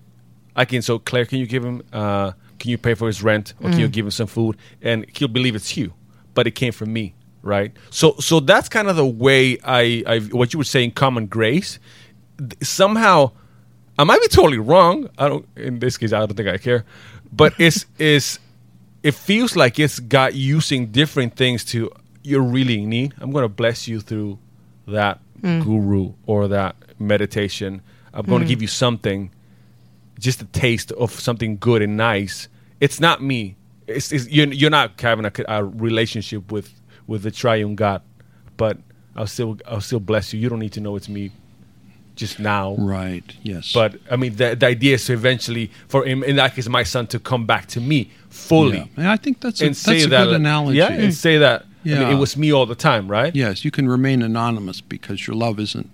I 0.56 0.66
can 0.66 0.82
so 0.82 1.00
Claire, 1.00 1.26
can 1.26 1.40
you 1.40 1.48
give 1.48 1.64
him 1.64 1.82
uh 1.94 2.32
can 2.60 2.70
you 2.70 2.78
pay 2.78 2.94
for 2.94 3.08
his 3.08 3.24
rent 3.24 3.54
or 3.60 3.70
can 3.70 3.80
you 3.80 3.88
mm. 3.88 3.92
give 3.92 4.06
him 4.06 4.12
some 4.12 4.28
food 4.28 4.58
and 4.82 5.06
he'll 5.16 5.28
believe 5.28 5.56
it's 5.56 5.76
you, 5.76 5.94
but 6.34 6.46
it 6.46 6.52
came 6.52 6.72
from 6.72 6.94
me, 6.94 7.16
right? 7.42 7.72
So 7.90 8.16
so 8.20 8.40
that's 8.40 8.70
kind 8.70 8.88
of 8.88 8.96
the 8.96 9.06
way 9.06 9.58
I 9.64 10.04
I 10.06 10.20
what 10.20 10.54
you 10.54 10.60
were 10.60 10.66
saying 10.66 10.92
common 10.92 11.28
grace. 11.28 11.80
Somehow 12.62 13.32
I 13.98 14.04
might 14.04 14.22
be 14.22 14.28
totally 14.28 14.60
wrong. 14.60 15.10
I 15.18 15.28
don't 15.28 15.48
in 15.56 15.80
this 15.80 15.98
case 15.98 16.14
I 16.14 16.20
don't 16.20 16.36
think 16.36 16.50
I 16.50 16.58
care. 16.58 16.86
But 17.32 17.54
it's 17.60 17.86
is 17.98 18.40
it 19.04 19.16
feels 19.16 19.56
like 19.56 19.80
it's 19.80 20.00
God 20.00 20.34
using 20.34 20.88
different 20.88 21.36
things 21.36 21.66
to 21.66 21.92
you're 22.24 22.44
really 22.44 22.84
in 22.84 22.90
need. 22.90 23.14
I'm 23.20 23.32
gonna 23.32 23.50
bless 23.50 23.88
you 23.88 24.00
through 24.02 24.38
that 24.88 25.20
mm. 25.42 25.64
guru 25.64 26.14
or 26.26 26.48
that 26.50 26.76
meditation. 27.00 27.82
I'm 28.14 28.26
going 28.26 28.42
to 28.42 28.46
mm. 28.46 28.50
give 28.50 28.62
you 28.62 28.68
something, 28.68 29.32
just 30.22 30.42
a 30.42 30.46
taste 30.46 30.92
of 30.94 31.12
something 31.12 31.58
good 31.58 31.82
and 31.82 31.98
nice. 31.98 32.48
It's 32.80 33.00
not 33.00 33.22
me. 33.22 33.56
It's, 33.88 34.12
it's 34.12 34.30
you're, 34.30 34.48
you're 34.48 34.70
not 34.70 35.00
having 35.02 35.26
a, 35.26 35.32
a 35.48 35.66
relationship 35.66 36.52
with 36.52 36.74
with 37.08 37.24
the 37.24 37.32
triune 37.32 37.76
God, 37.76 38.02
but 38.56 38.78
I'll 39.16 39.28
still 39.28 39.58
I'll 39.68 39.82
still 39.82 40.00
bless 40.00 40.32
you. 40.32 40.40
You 40.40 40.48
don't 40.50 40.60
need 40.60 40.74
to 40.74 40.80
know 40.80 40.96
it's 40.96 41.10
me, 41.10 41.32
just 42.16 42.40
now. 42.40 42.76
Right. 42.78 43.24
Yes. 43.44 43.74
But 43.74 44.00
I 44.10 44.16
mean, 44.16 44.36
the, 44.36 44.56
the 44.56 44.68
idea 44.68 44.94
is 44.96 45.06
to 45.06 45.14
eventually, 45.14 45.72
for 45.88 46.06
him, 46.06 46.24
in 46.24 46.38
that 46.38 46.56
case, 46.56 46.70
my 46.70 46.84
son 46.84 47.08
to 47.08 47.20
come 47.20 47.46
back 47.46 47.66
to 47.68 47.82
me 47.82 48.12
fully 48.30 48.78
Yeah. 48.78 48.86
And 48.98 49.08
I 49.08 49.18
think 49.18 49.42
that's 49.42 49.60
a, 49.62 49.66
and 49.66 49.76
that's 49.76 49.82
say 49.82 50.04
a 50.04 50.08
that. 50.08 50.26
good 50.26 50.34
uh, 50.34 50.36
analogy. 50.36 50.78
Yeah, 50.78 50.92
and 50.92 51.14
say 51.14 51.40
that. 51.40 51.66
I 51.84 51.90
mean, 51.90 52.12
it 52.12 52.20
was 52.20 52.38
me 52.38 52.54
all 52.54 52.68
the 52.68 52.76
time, 52.76 53.08
right? 53.08 53.36
Yes, 53.36 53.66
you 53.66 53.72
can 53.72 53.90
remain 53.90 54.22
anonymous 54.22 54.82
because 54.82 55.26
your 55.26 55.36
love 55.36 55.60
isn't 55.60 55.90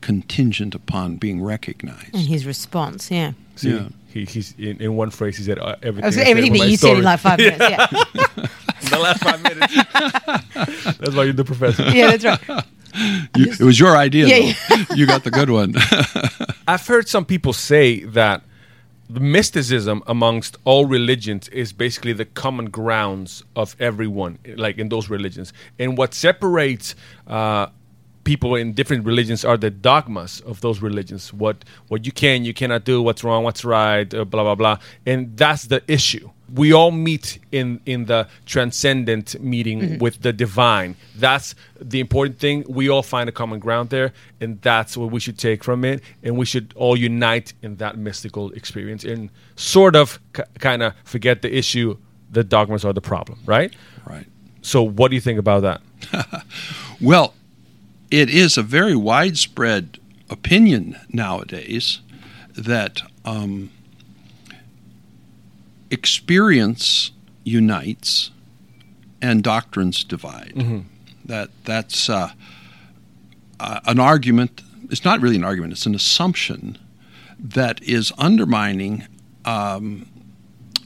contingent 0.00 0.72
upon 0.74 1.16
being 1.16 1.42
recognized. 1.42 2.14
And 2.14 2.28
his 2.28 2.46
response, 2.46 3.10
yeah. 3.10 3.32
See, 3.56 3.70
Yeah. 3.70 3.88
he, 4.12 4.24
he's 4.24 4.54
in, 4.58 4.80
in 4.80 4.96
one 4.96 5.10
phrase. 5.10 5.36
He 5.36 5.44
said 5.44 5.58
uh, 5.58 5.76
everything. 5.82 6.12
Said 6.12 6.26
everything 6.26 6.52
for 6.52 6.58
that 6.58 6.64
my 6.64 6.70
you 6.70 6.76
said 6.76 6.96
in 6.96 7.04
like 7.04 7.20
five 7.20 7.38
minutes. 7.38 7.58
Yeah, 7.60 7.86
the 8.90 8.98
last 8.98 9.22
five 9.22 9.42
minutes. 9.42 9.74
That's 10.98 11.14
why 11.14 11.24
you're 11.24 11.32
the 11.32 11.44
professor. 11.44 11.84
yeah, 11.90 12.16
that's 12.16 12.24
right. 12.48 12.64
You, 13.34 13.50
it 13.52 13.60
was 13.60 13.80
your 13.80 13.96
idea. 13.96 14.26
Yeah, 14.26 14.52
though. 14.68 14.94
you 14.96 15.06
got 15.06 15.24
the 15.24 15.30
good 15.30 15.48
one. 15.48 15.74
I've 16.68 16.86
heard 16.86 17.08
some 17.08 17.24
people 17.24 17.54
say 17.54 18.00
that 18.04 18.42
the 19.08 19.18
mysticism 19.20 20.02
amongst 20.06 20.58
all 20.64 20.84
religions 20.84 21.48
is 21.48 21.72
basically 21.72 22.12
the 22.12 22.26
common 22.26 22.66
grounds 22.68 23.44
of 23.56 23.76
everyone, 23.80 24.38
like 24.56 24.76
in 24.76 24.90
those 24.90 25.08
religions. 25.08 25.54
And 25.78 25.96
what 25.96 26.12
separates 26.12 26.94
uh, 27.26 27.68
people 28.24 28.54
in 28.54 28.72
different 28.72 29.04
religions 29.04 29.44
are 29.44 29.56
the 29.56 29.70
dogmas 29.70 30.40
of 30.40 30.60
those 30.60 30.80
religions. 30.80 31.32
What 31.32 31.64
what 31.88 32.06
you 32.06 32.12
can, 32.12 32.44
you 32.44 32.54
cannot 32.54 32.84
do. 32.84 33.02
What's 33.02 33.24
wrong, 33.24 33.44
what's 33.44 33.64
right. 33.64 34.12
Uh, 34.12 34.24
blah 34.24 34.42
blah 34.42 34.54
blah. 34.54 34.78
And 35.06 35.36
that's 35.36 35.64
the 35.64 35.82
issue. 35.88 36.30
We 36.54 36.72
all 36.72 36.90
meet 36.90 37.38
in 37.50 37.80
in 37.86 38.06
the 38.06 38.28
transcendent 38.46 39.40
meeting 39.40 39.98
with 39.98 40.20
the 40.22 40.32
divine. 40.32 40.96
That's 41.16 41.54
the 41.80 41.98
important 42.00 42.38
thing. 42.38 42.64
We 42.68 42.88
all 42.90 43.02
find 43.02 43.28
a 43.28 43.32
common 43.32 43.58
ground 43.58 43.90
there, 43.90 44.12
and 44.40 44.60
that's 44.60 44.96
what 44.96 45.10
we 45.10 45.20
should 45.20 45.38
take 45.38 45.64
from 45.64 45.84
it. 45.84 46.02
And 46.22 46.36
we 46.36 46.44
should 46.44 46.74
all 46.76 46.96
unite 46.96 47.54
in 47.62 47.76
that 47.76 47.96
mystical 47.96 48.50
experience 48.52 49.02
and 49.04 49.30
sort 49.56 49.96
of 49.96 50.20
k- 50.34 50.44
kind 50.58 50.82
of 50.82 50.94
forget 51.04 51.42
the 51.42 51.56
issue. 51.56 51.96
The 52.30 52.44
dogmas 52.44 52.82
are 52.84 52.94
the 52.94 53.02
problem, 53.02 53.40
right? 53.44 53.74
right. 54.06 54.26
So, 54.62 54.82
what 54.82 55.08
do 55.10 55.16
you 55.16 55.20
think 55.20 55.38
about 55.38 55.62
that? 55.62 55.80
Well, 57.02 57.34
it 58.12 58.28
is 58.28 58.58
a 58.58 58.62
very 58.62 58.94
widespread 58.94 59.98
opinion 60.28 61.00
nowadays 61.08 62.00
that 62.54 63.00
um, 63.24 63.70
experience 65.90 67.12
unites 67.42 68.30
and 69.22 69.42
doctrines 69.42 70.04
divide. 70.04 70.52
That 71.24 71.48
that's 71.64 72.10
uh, 72.10 72.32
uh, 73.58 73.80
an 73.86 73.98
argument. 73.98 74.60
It's 74.90 75.04
not 75.04 75.22
really 75.22 75.36
an 75.36 75.44
argument. 75.44 75.72
It's 75.72 75.86
an 75.86 75.94
assumption 75.94 76.76
that 77.38 77.82
is 77.82 78.12
undermining 78.18 79.06
um, 79.46 80.06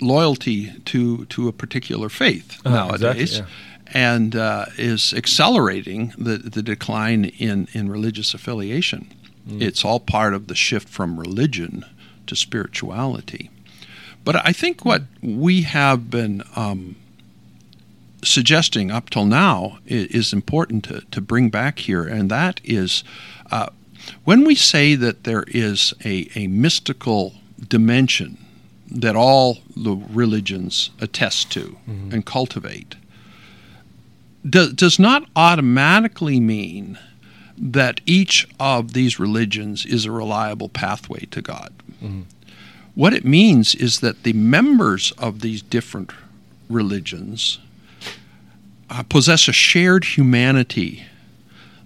loyalty 0.00 0.72
to 0.84 1.24
to 1.26 1.48
a 1.48 1.52
particular 1.52 2.08
faith 2.08 2.58
exactly, 2.58 2.70
nowadays, 2.72 3.38
yeah. 3.38 3.46
And 3.92 4.34
uh, 4.34 4.66
is 4.76 5.12
accelerating 5.14 6.12
the 6.18 6.38
the 6.38 6.62
decline 6.62 7.24
in 7.24 7.68
in 7.72 7.88
religious 7.88 8.34
affiliation. 8.34 9.12
It's 9.48 9.84
all 9.84 10.00
part 10.00 10.34
of 10.34 10.48
the 10.48 10.56
shift 10.56 10.88
from 10.88 11.20
religion 11.20 11.84
to 12.26 12.34
spirituality. 12.34 13.48
But 14.24 14.44
I 14.44 14.52
think 14.52 14.84
what 14.84 15.02
we 15.22 15.62
have 15.62 16.10
been 16.10 16.42
um, 16.56 16.96
suggesting 18.24 18.90
up 18.90 19.08
till 19.08 19.24
now 19.24 19.78
is, 19.86 20.06
is 20.08 20.32
important 20.32 20.82
to, 20.84 21.02
to 21.12 21.20
bring 21.20 21.48
back 21.48 21.78
here, 21.78 22.02
and 22.02 22.28
that 22.28 22.60
is 22.64 23.04
uh, 23.52 23.68
when 24.24 24.44
we 24.44 24.54
say 24.56 24.96
that 24.96 25.24
there 25.24 25.44
is 25.46 25.94
a, 26.04 26.28
a 26.34 26.48
mystical 26.48 27.34
dimension 27.68 28.38
that 28.90 29.16
all 29.16 29.58
the 29.76 29.96
religions 30.10 30.90
attest 31.00 31.50
to 31.52 31.76
and 32.12 32.24
cultivate, 32.24 32.94
do, 34.48 34.72
does 34.72 34.98
not 34.98 35.28
automatically 35.34 36.40
mean 36.40 36.98
that 37.58 38.00
each 38.04 38.46
of 38.60 38.92
these 38.92 39.18
religions 39.18 39.86
is 39.86 40.04
a 40.04 40.10
reliable 40.10 40.68
pathway 40.68 41.20
to 41.30 41.40
God. 41.40 41.72
What 42.94 43.12
it 43.14 43.24
means 43.24 43.74
is 43.74 44.00
that 44.00 44.22
the 44.22 44.32
members 44.32 45.12
of 45.12 45.40
these 45.40 45.62
different 45.62 46.12
religions 46.68 47.58
uh, 48.88 49.02
possess 49.04 49.48
a 49.48 49.52
shared 49.52 50.04
humanity 50.04 51.04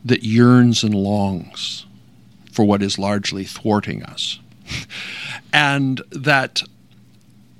that 0.04 0.22
yearns 0.22 0.82
and 0.82 0.94
longs 0.94 1.86
for 2.52 2.64
what 2.64 2.82
is 2.82 2.98
largely 2.98 3.44
thwarting 3.44 4.02
us. 4.02 4.38
and 5.52 6.00
that 6.10 6.62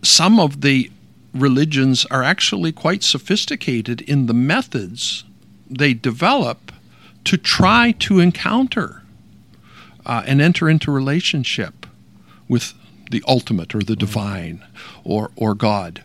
some 0.03 0.39
of 0.39 0.61
the 0.61 0.91
religions 1.33 2.05
are 2.07 2.23
actually 2.23 2.73
quite 2.73 3.03
sophisticated 3.03 4.01
in 4.03 4.27
the 4.27 4.35
methods 4.35 5.25
they 5.69 5.95
develop 5.95 6.73
to 7.25 7.37
try 7.37 7.93
to 7.93 8.19
encounter 8.19 9.03
uh, 10.05 10.23
and 10.27 10.41
enter 10.41 10.69
into 10.69 10.91
relationship 10.91 11.87
with 12.49 12.75
the 13.11 13.23
ultimate 13.29 13.75
or 13.75 13.81
the 13.81 13.97
divine 13.97 14.65
or, 15.05 15.31
or 15.37 15.55
God. 15.55 16.03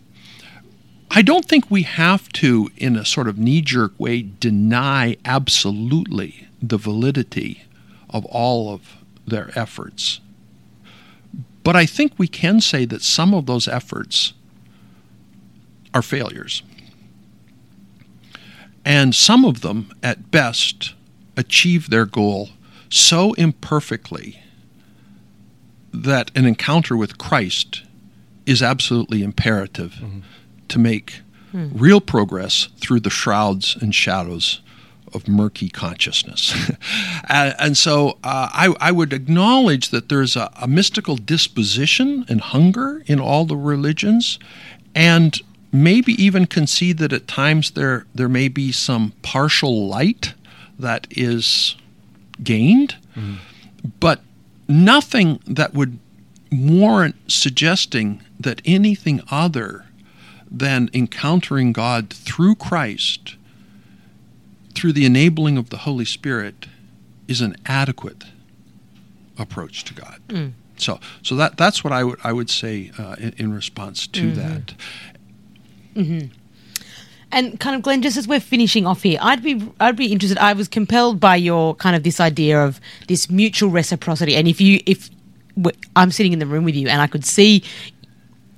I 1.12 1.22
don't 1.22 1.46
think 1.46 1.72
we 1.72 1.84
have 1.84 2.30
to, 2.34 2.70
in 2.78 2.96
a 2.96 3.06
sort 3.06 3.28
of 3.28 3.38
knee 3.38 3.62
jerk 3.62 3.94
way, 3.98 4.22
deny 4.40 5.18
absolutely 5.24 6.48
the 6.62 6.78
validity 6.78 7.64
of 8.10 8.26
all 8.26 8.74
of 8.74 8.98
their 9.26 9.52
efforts. 9.58 10.20
But 11.64 11.76
I 11.76 11.86
think 11.86 12.14
we 12.18 12.28
can 12.28 12.60
say 12.62 12.86
that 12.86 13.02
some 13.02 13.34
of 13.34 13.46
those 13.46 13.68
efforts 13.68 14.34
are 15.96 16.04
failures. 16.04 16.62
And 18.84 19.16
some 19.16 19.44
of 19.44 19.62
them, 19.62 19.92
at 20.04 20.30
best, 20.30 20.94
achieve 21.36 21.90
their 21.90 22.06
goal 22.06 22.50
so 22.90 23.34
imperfectly 23.34 24.40
that 25.92 26.30
an 26.36 26.46
encounter 26.46 26.96
with 26.96 27.18
Christ 27.18 27.82
is 28.46 28.62
absolutely 28.62 29.24
imperative 29.24 29.96
to 30.68 30.78
make 30.78 31.22
real 31.74 32.02
progress 32.02 32.68
through 32.78 33.00
the 33.00 33.10
shrouds 33.10 33.78
and 33.82 33.96
shadows 33.96 34.62
of 35.14 35.28
murky 35.28 35.70
consciousness. 35.70 36.54
and, 37.30 37.56
and 37.58 37.78
so 37.78 38.18
uh, 38.24 38.50
I, 38.52 38.76
I 38.82 38.92
would 38.92 39.14
acknowledge 39.14 39.90
that 39.90 40.10
there's 40.10 40.36
a, 40.36 40.52
a 40.62 40.68
mystical 40.68 41.16
disposition 41.16 42.26
and 42.28 42.42
hunger 42.42 43.02
in 43.08 43.20
all 43.22 43.46
the 43.46 43.56
religions, 43.56 44.38
and 44.94 45.40
maybe 45.76 46.14
even 46.24 46.46
concede 46.46 46.98
that 47.00 47.14
at 47.14 47.28
times 47.28 47.72
there, 47.72 48.06
there 48.16 48.30
may 48.30 48.48
be 48.48 48.72
some 48.72 49.14
partial 49.22 49.88
light 49.88 50.34
that 50.80 51.08
is 51.12 51.76
gained, 52.44 52.96
mm-hmm. 53.16 53.36
but 54.00 54.22
nothing 54.68 55.40
that 55.46 55.74
would 55.74 56.00
warrant 56.52 57.16
suggesting 57.28 58.22
that 58.40 58.62
anything 58.66 59.22
other 59.30 59.86
than 60.50 60.90
encountering 60.94 61.74
God 61.74 62.10
through 62.10 62.56
Christ, 62.56 63.36
through 64.74 64.94
the 64.94 65.06
enabling 65.06 65.58
of 65.58 65.70
the 65.70 65.78
Holy 65.78 66.06
Spirit, 66.06 66.68
is 67.28 67.42
an 67.42 67.56
adequate 67.66 68.24
approach 69.38 69.84
to 69.86 69.94
God. 69.94 70.22
Mm. 70.30 70.54
So, 70.78 71.00
so 71.22 71.36
that 71.36 71.58
that's 71.58 71.84
what 71.84 71.94
I 71.94 72.04
would 72.04 72.20
I 72.24 72.34
would 72.34 72.50
say 72.50 72.92
uh, 72.98 73.16
in, 73.18 73.34
in 73.38 73.54
response 73.54 74.08
to 74.08 74.32
mm-hmm. 74.32 74.40
that. 74.40 74.74
And 77.32 77.60
kind 77.60 77.76
of 77.76 77.82
Glen, 77.82 78.02
just 78.02 78.18
as 78.18 78.28
we're 78.28 78.40
finishing 78.40 78.86
off 78.86 79.02
here, 79.04 79.18
I'd 79.22 79.44
be 79.44 79.62
I'd 79.80 79.96
be 79.96 80.12
interested. 80.12 80.38
I 80.38 80.54
was 80.54 80.68
compelled 80.68 81.20
by 81.20 81.36
your 81.36 81.76
kind 81.76 81.96
of 81.96 82.04
this 82.04 82.20
idea 82.20 82.64
of 82.64 82.80
this 83.08 83.30
mutual 83.30 83.70
reciprocity. 83.70 84.36
And 84.36 84.48
if 84.48 84.62
you 84.62 84.80
if 84.86 85.10
I'm 85.96 86.12
sitting 86.12 86.34
in 86.34 86.40
the 86.40 86.46
room 86.46 86.64
with 86.64 86.76
you 86.76 86.88
and 86.88 87.02
I 87.02 87.08
could 87.08 87.26
see 87.26 87.64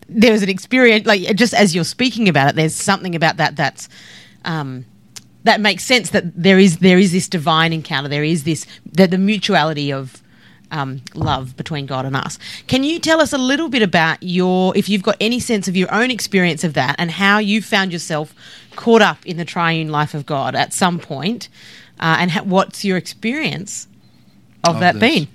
there 0.09 0.31
was 0.31 0.41
an 0.41 0.49
experience 0.49 1.05
like 1.05 1.35
just 1.35 1.53
as 1.53 1.73
you're 1.73 1.83
speaking 1.83 2.29
about 2.29 2.49
it, 2.49 2.55
there's 2.55 2.75
something 2.75 3.15
about 3.15 3.37
that 3.37 3.55
that's 3.55 3.89
um, 4.45 4.85
that 5.43 5.61
makes 5.61 5.83
sense 5.83 6.11
that 6.11 6.23
there 6.35 6.59
is 6.59 6.77
there 6.77 6.99
is 6.99 7.11
this 7.11 7.27
divine 7.27 7.73
encounter. 7.73 8.09
There 8.09 8.23
is 8.23 8.43
this 8.43 8.65
the, 8.85 9.07
the 9.07 9.17
mutuality 9.17 9.91
of 9.91 10.21
um, 10.71 11.01
love 11.13 11.55
between 11.57 11.85
God 11.85 12.05
and 12.05 12.15
us. 12.15 12.37
Can 12.67 12.83
you 12.83 12.99
tell 12.99 13.21
us 13.21 13.33
a 13.33 13.37
little 13.37 13.69
bit 13.69 13.81
about 13.81 14.17
your, 14.21 14.75
if 14.75 14.89
you've 14.89 15.03
got 15.03 15.15
any 15.19 15.39
sense 15.39 15.67
of 15.67 15.75
your 15.75 15.93
own 15.93 16.11
experience 16.11 16.63
of 16.63 16.73
that 16.73 16.95
and 16.99 17.11
how 17.11 17.39
you 17.39 17.61
found 17.61 17.91
yourself 17.93 18.33
caught 18.75 19.01
up 19.01 19.25
in 19.25 19.37
the 19.37 19.45
triune 19.45 19.89
life 19.89 20.13
of 20.13 20.25
God 20.25 20.55
at 20.55 20.73
some 20.73 20.99
point, 20.99 21.49
uh, 21.99 22.17
and 22.19 22.31
ha- 22.31 22.43
what's 22.43 22.83
your 22.85 22.97
experience 22.97 23.87
of, 24.63 24.75
Of 24.75 24.79
that 24.81 24.99
this. 24.99 25.01
been? 25.01 25.27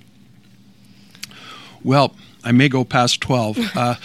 Well, 1.83 2.15
I 2.43 2.51
may 2.51 2.69
go 2.69 2.83
past 2.83 3.21
12. 3.21 3.57
Uh, 3.75 3.95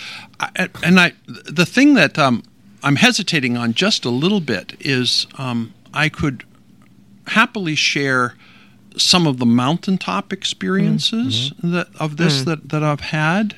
I, 0.40 0.68
and 0.84 1.00
I, 1.00 1.12
the 1.26 1.66
thing 1.66 1.94
that 1.94 2.16
um, 2.18 2.44
I'm 2.84 2.96
hesitating 2.96 3.56
on 3.56 3.74
just 3.74 4.04
a 4.04 4.10
little 4.10 4.40
bit 4.40 4.76
is 4.80 5.26
um, 5.36 5.74
I 5.92 6.08
could 6.08 6.44
happily 7.26 7.74
share 7.74 8.34
some 8.98 9.26
of 9.26 9.38
the 9.38 9.46
mountaintop 9.46 10.32
experiences 10.32 11.50
mm-hmm. 11.52 11.66
Mm-hmm. 11.66 11.74
that, 11.74 11.88
of 11.98 12.16
this 12.16 12.42
mm. 12.42 12.44
that, 12.46 12.68
that 12.70 12.82
I've 12.82 13.00
had. 13.00 13.56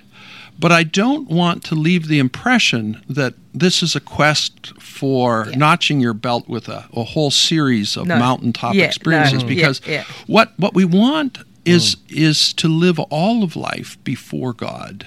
But 0.58 0.72
I 0.72 0.82
don't 0.82 1.30
want 1.30 1.64
to 1.64 1.74
leave 1.74 2.06
the 2.06 2.18
impression 2.18 3.02
that 3.08 3.32
this 3.54 3.82
is 3.82 3.96
a 3.96 4.00
quest 4.00 4.78
for 4.78 5.46
Yeah. 5.50 5.56
notching 5.56 6.00
your 6.00 6.12
belt 6.12 6.48
with 6.48 6.68
a, 6.68 6.84
a 6.92 7.02
whole 7.04 7.30
series 7.30 7.96
of 7.96 8.06
No. 8.06 8.18
mountaintop 8.18 8.74
Yeah, 8.74 8.84
experiences 8.84 9.42
no. 9.42 9.48
because 9.48 9.80
Yeah, 9.86 9.92
yeah. 9.92 10.04
what 10.26 10.52
what 10.58 10.74
we 10.74 10.84
want 10.84 11.38
is 11.64 11.96
mm. 11.96 12.16
is 12.16 12.52
to 12.54 12.68
live 12.68 12.98
all 12.98 13.42
of 13.42 13.56
life 13.56 13.96
before 14.04 14.52
God, 14.52 15.06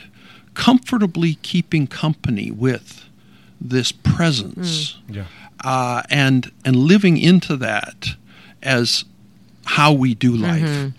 comfortably 0.55 1.35
keeping 1.43 1.85
company 1.87 2.49
with 2.51 3.05
this 3.61 3.91
presence, 3.91 4.97
mm. 5.07 5.15
Yeah. 5.17 5.23
uh, 5.63 6.01
and 6.09 6.51
and 6.65 6.75
living 6.75 7.17
into 7.17 7.55
that 7.57 8.15
as 8.63 9.05
how 9.65 9.93
we 9.93 10.13
do 10.13 10.35
life. 10.35 10.61
Mm-hmm. 10.61 10.89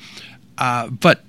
Uh, 0.59 0.89
but 0.89 1.23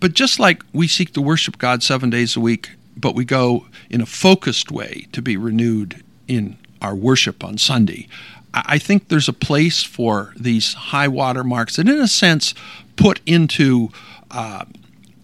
but 0.00 0.12
just 0.12 0.38
like 0.38 0.62
we 0.72 0.88
seek 0.88 1.12
to 1.14 1.20
worship 1.20 1.58
God 1.58 1.82
seven 1.82 2.10
days 2.10 2.36
a 2.36 2.40
week, 2.40 2.70
but 2.96 3.14
we 3.14 3.24
go 3.24 3.66
in 3.90 4.00
a 4.00 4.06
focused 4.06 4.70
way 4.70 5.06
to 5.12 5.22
be 5.22 5.36
renewed 5.36 6.02
in 6.26 6.56
our 6.80 6.94
worship 6.94 7.42
on 7.42 7.58
Sunday. 7.58 8.06
I 8.54 8.78
think 8.78 9.08
there's 9.08 9.28
a 9.28 9.32
place 9.32 9.82
for 9.82 10.32
these 10.36 10.74
high 10.74 11.08
water 11.08 11.44
marks 11.44 11.76
that, 11.76 11.88
in 11.88 12.00
a 12.00 12.08
sense, 12.08 12.54
put 12.96 13.20
into 13.26 13.90
uh, 14.30 14.64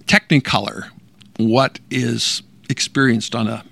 technicolor 0.07 0.91
what 1.39 1.79
is 1.91 2.43
experienced 2.69 3.35
on 3.35 3.49
a 3.49 3.65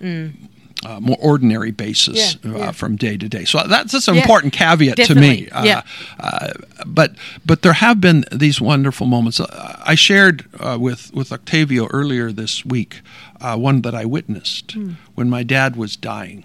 uh, 0.85 1.01
more 1.01 1.17
ordinary 1.21 1.71
basis 1.71 2.37
Yeah, 2.43 2.55
uh, 2.69 2.73
from 2.73 2.97
day 2.97 3.17
to 3.17 3.29
day. 3.29 3.45
So 3.45 3.59
that's, 3.67 3.93
that's 3.93 4.09
an 4.09 4.15
Yeah, 4.15 4.23
important 4.23 4.53
caveat 4.53 4.97
to 4.97 5.15
me. 5.15 5.49
Uh, 5.51 5.65
yeah. 5.65 5.83
uh, 6.19 6.53
but 6.87 7.13
but 7.47 7.63
there 7.63 7.75
have 7.75 8.01
been 8.01 8.25
these 8.33 8.61
wonderful 8.61 9.07
moments. 9.07 9.41
Uh, 9.41 9.81
I 9.85 9.95
shared 9.95 10.45
uh, 10.59 10.79
with 10.81 11.13
with 11.15 11.33
Octavio 11.33 11.87
earlier 11.91 12.33
this 12.33 12.65
week 12.65 13.01
uh, 13.41 13.57
one 13.57 13.83
that 13.83 13.95
I 13.95 14.05
witnessed 14.05 14.77
when 15.15 15.29
my 15.31 15.43
dad 15.43 15.77
was 15.77 15.97
dying 15.97 16.45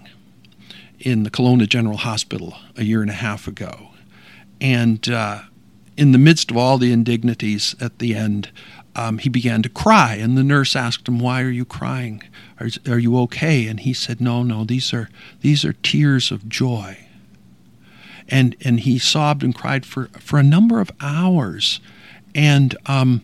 in 0.98 1.22
the 1.22 1.30
Kelowna 1.30 1.68
General 1.68 1.96
Hospital 1.98 2.56
a 2.76 2.84
year 2.84 3.02
and 3.02 3.10
a 3.10 3.14
half 3.14 3.46
ago, 3.46 3.88
and 4.60 5.08
uh, 5.08 5.42
in 5.96 6.12
the 6.12 6.18
midst 6.18 6.50
of 6.50 6.56
all 6.56 6.78
the 6.78 6.92
indignities 6.92 7.74
at 7.80 7.98
the 7.98 8.14
end. 8.14 8.50
Um, 8.96 9.18
he 9.18 9.28
began 9.28 9.62
to 9.62 9.68
cry, 9.68 10.14
and 10.14 10.36
the 10.36 10.42
nurse 10.42 10.74
asked 10.74 11.06
him, 11.06 11.18
"Why 11.18 11.42
are 11.42 11.50
you 11.50 11.64
crying? 11.64 12.22
Are, 12.58 12.68
are 12.88 12.98
you 12.98 13.18
okay?" 13.20 13.66
And 13.66 13.80
he 13.80 13.92
said, 13.92 14.20
"No, 14.20 14.42
no. 14.42 14.64
These 14.64 14.92
are 14.92 15.08
these 15.40 15.64
are 15.64 15.72
tears 15.72 16.30
of 16.30 16.48
joy." 16.48 16.98
and 18.28 18.54
and 18.62 18.80
he 18.80 18.98
sobbed 18.98 19.42
and 19.42 19.54
cried 19.54 19.86
for 19.86 20.06
for 20.18 20.38
a 20.38 20.42
number 20.42 20.80
of 20.80 20.90
hours, 21.00 21.80
and 22.34 22.76
um, 22.86 23.22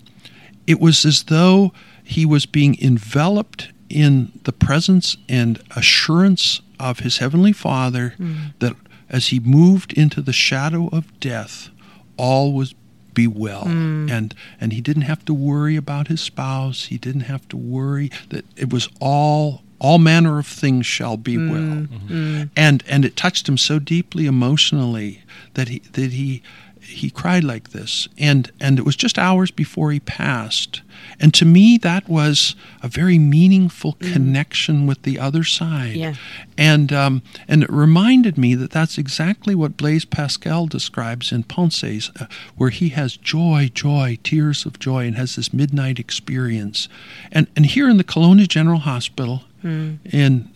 it 0.67 0.81
was 0.81 1.05
as 1.05 1.25
though 1.25 1.73
he 2.03 2.25
was 2.27 2.47
being 2.47 2.77
enveloped 2.81 3.69
in 3.89 4.33
the 4.45 4.53
presence 4.53 5.17
and 5.29 5.62
assurance 5.77 6.61
of 6.81 7.01
his 7.01 7.19
heavenly 7.19 7.53
Father 7.53 8.15
that 8.59 8.75
as 9.09 9.29
he 9.29 9.39
moved 9.39 9.93
into 9.93 10.21
the 10.21 10.33
shadow 10.33 10.89
of 10.89 11.19
death, 11.21 11.71
all 12.17 12.53
was 12.53 12.75
be 13.15 13.27
well. 13.27 13.65
Mm. 13.65 14.11
And 14.11 14.35
and 14.61 14.73
he 14.73 14.81
didn't 14.81 15.03
have 15.03 15.25
to 15.27 15.35
worry 15.35 15.77
about 15.77 16.09
his 16.09 16.21
spouse. 16.21 16.87
He 16.87 16.99
didn't 16.99 17.23
have 17.23 17.49
to 17.49 17.57
worry 17.57 18.11
that 18.31 18.45
it 18.57 18.73
was 18.73 18.89
all 19.01 19.62
all 19.79 19.99
manner 19.99 20.39
of 20.39 20.47
things 20.47 20.87
shall 20.87 21.17
be 21.17 21.37
mm. 21.37 21.51
well. 21.51 21.99
Mm. 22.09 22.51
And 22.57 22.83
and 22.89 23.05
it 23.05 23.17
touched 23.17 23.49
him 23.49 23.59
so 23.59 23.79
deeply 23.79 24.27
emotionally 24.27 25.23
that 25.55 25.69
he 25.69 25.81
that 25.93 26.12
he 26.12 26.43
he 26.87 27.11
cried 27.11 27.43
like 27.45 27.70
this 27.70 28.09
and 28.18 28.51
and 28.61 28.78
it 28.78 28.85
was 28.85 28.95
just 28.97 29.18
hours 29.18 29.51
before 29.51 29.91
he 29.91 29.99
passed 30.01 30.82
and 31.18 31.32
to 31.35 31.45
me 31.45 31.76
that 31.78 32.09
was 32.09 32.55
a 32.82 32.89
very 32.89 33.18
meaningful 33.18 33.95
connection 33.95 34.87
with 34.87 35.03
the 35.03 35.18
other 35.18 35.45
side 35.45 35.97
Yeah. 35.97 36.14
and 36.57 36.93
um, 36.93 37.22
and 37.49 37.62
it 37.62 37.70
reminded 37.72 38.39
me 38.39 38.55
that 38.55 38.70
that's 38.70 38.99
exactly 38.99 39.55
what 39.55 39.76
Blaise 39.76 40.05
Pascal 40.05 40.66
describes 40.66 41.32
in 41.32 41.43
Pensées, 41.45 42.11
uh, 42.20 42.26
where 42.57 42.70
he 42.70 42.91
has 42.91 43.16
joy, 43.16 43.70
joy, 43.74 44.18
tears 44.22 44.64
of 44.66 44.78
joy, 44.78 45.07
and 45.07 45.16
has 45.16 45.37
this 45.37 45.53
midnight 45.53 45.99
experience. 45.99 46.89
And 47.32 47.47
and 47.57 47.66
here 47.66 47.89
in 47.89 47.97
the 47.97 48.05
Kelowna 48.05 48.47
General 48.49 48.80
Hospital 48.80 49.43
in 49.64 50.49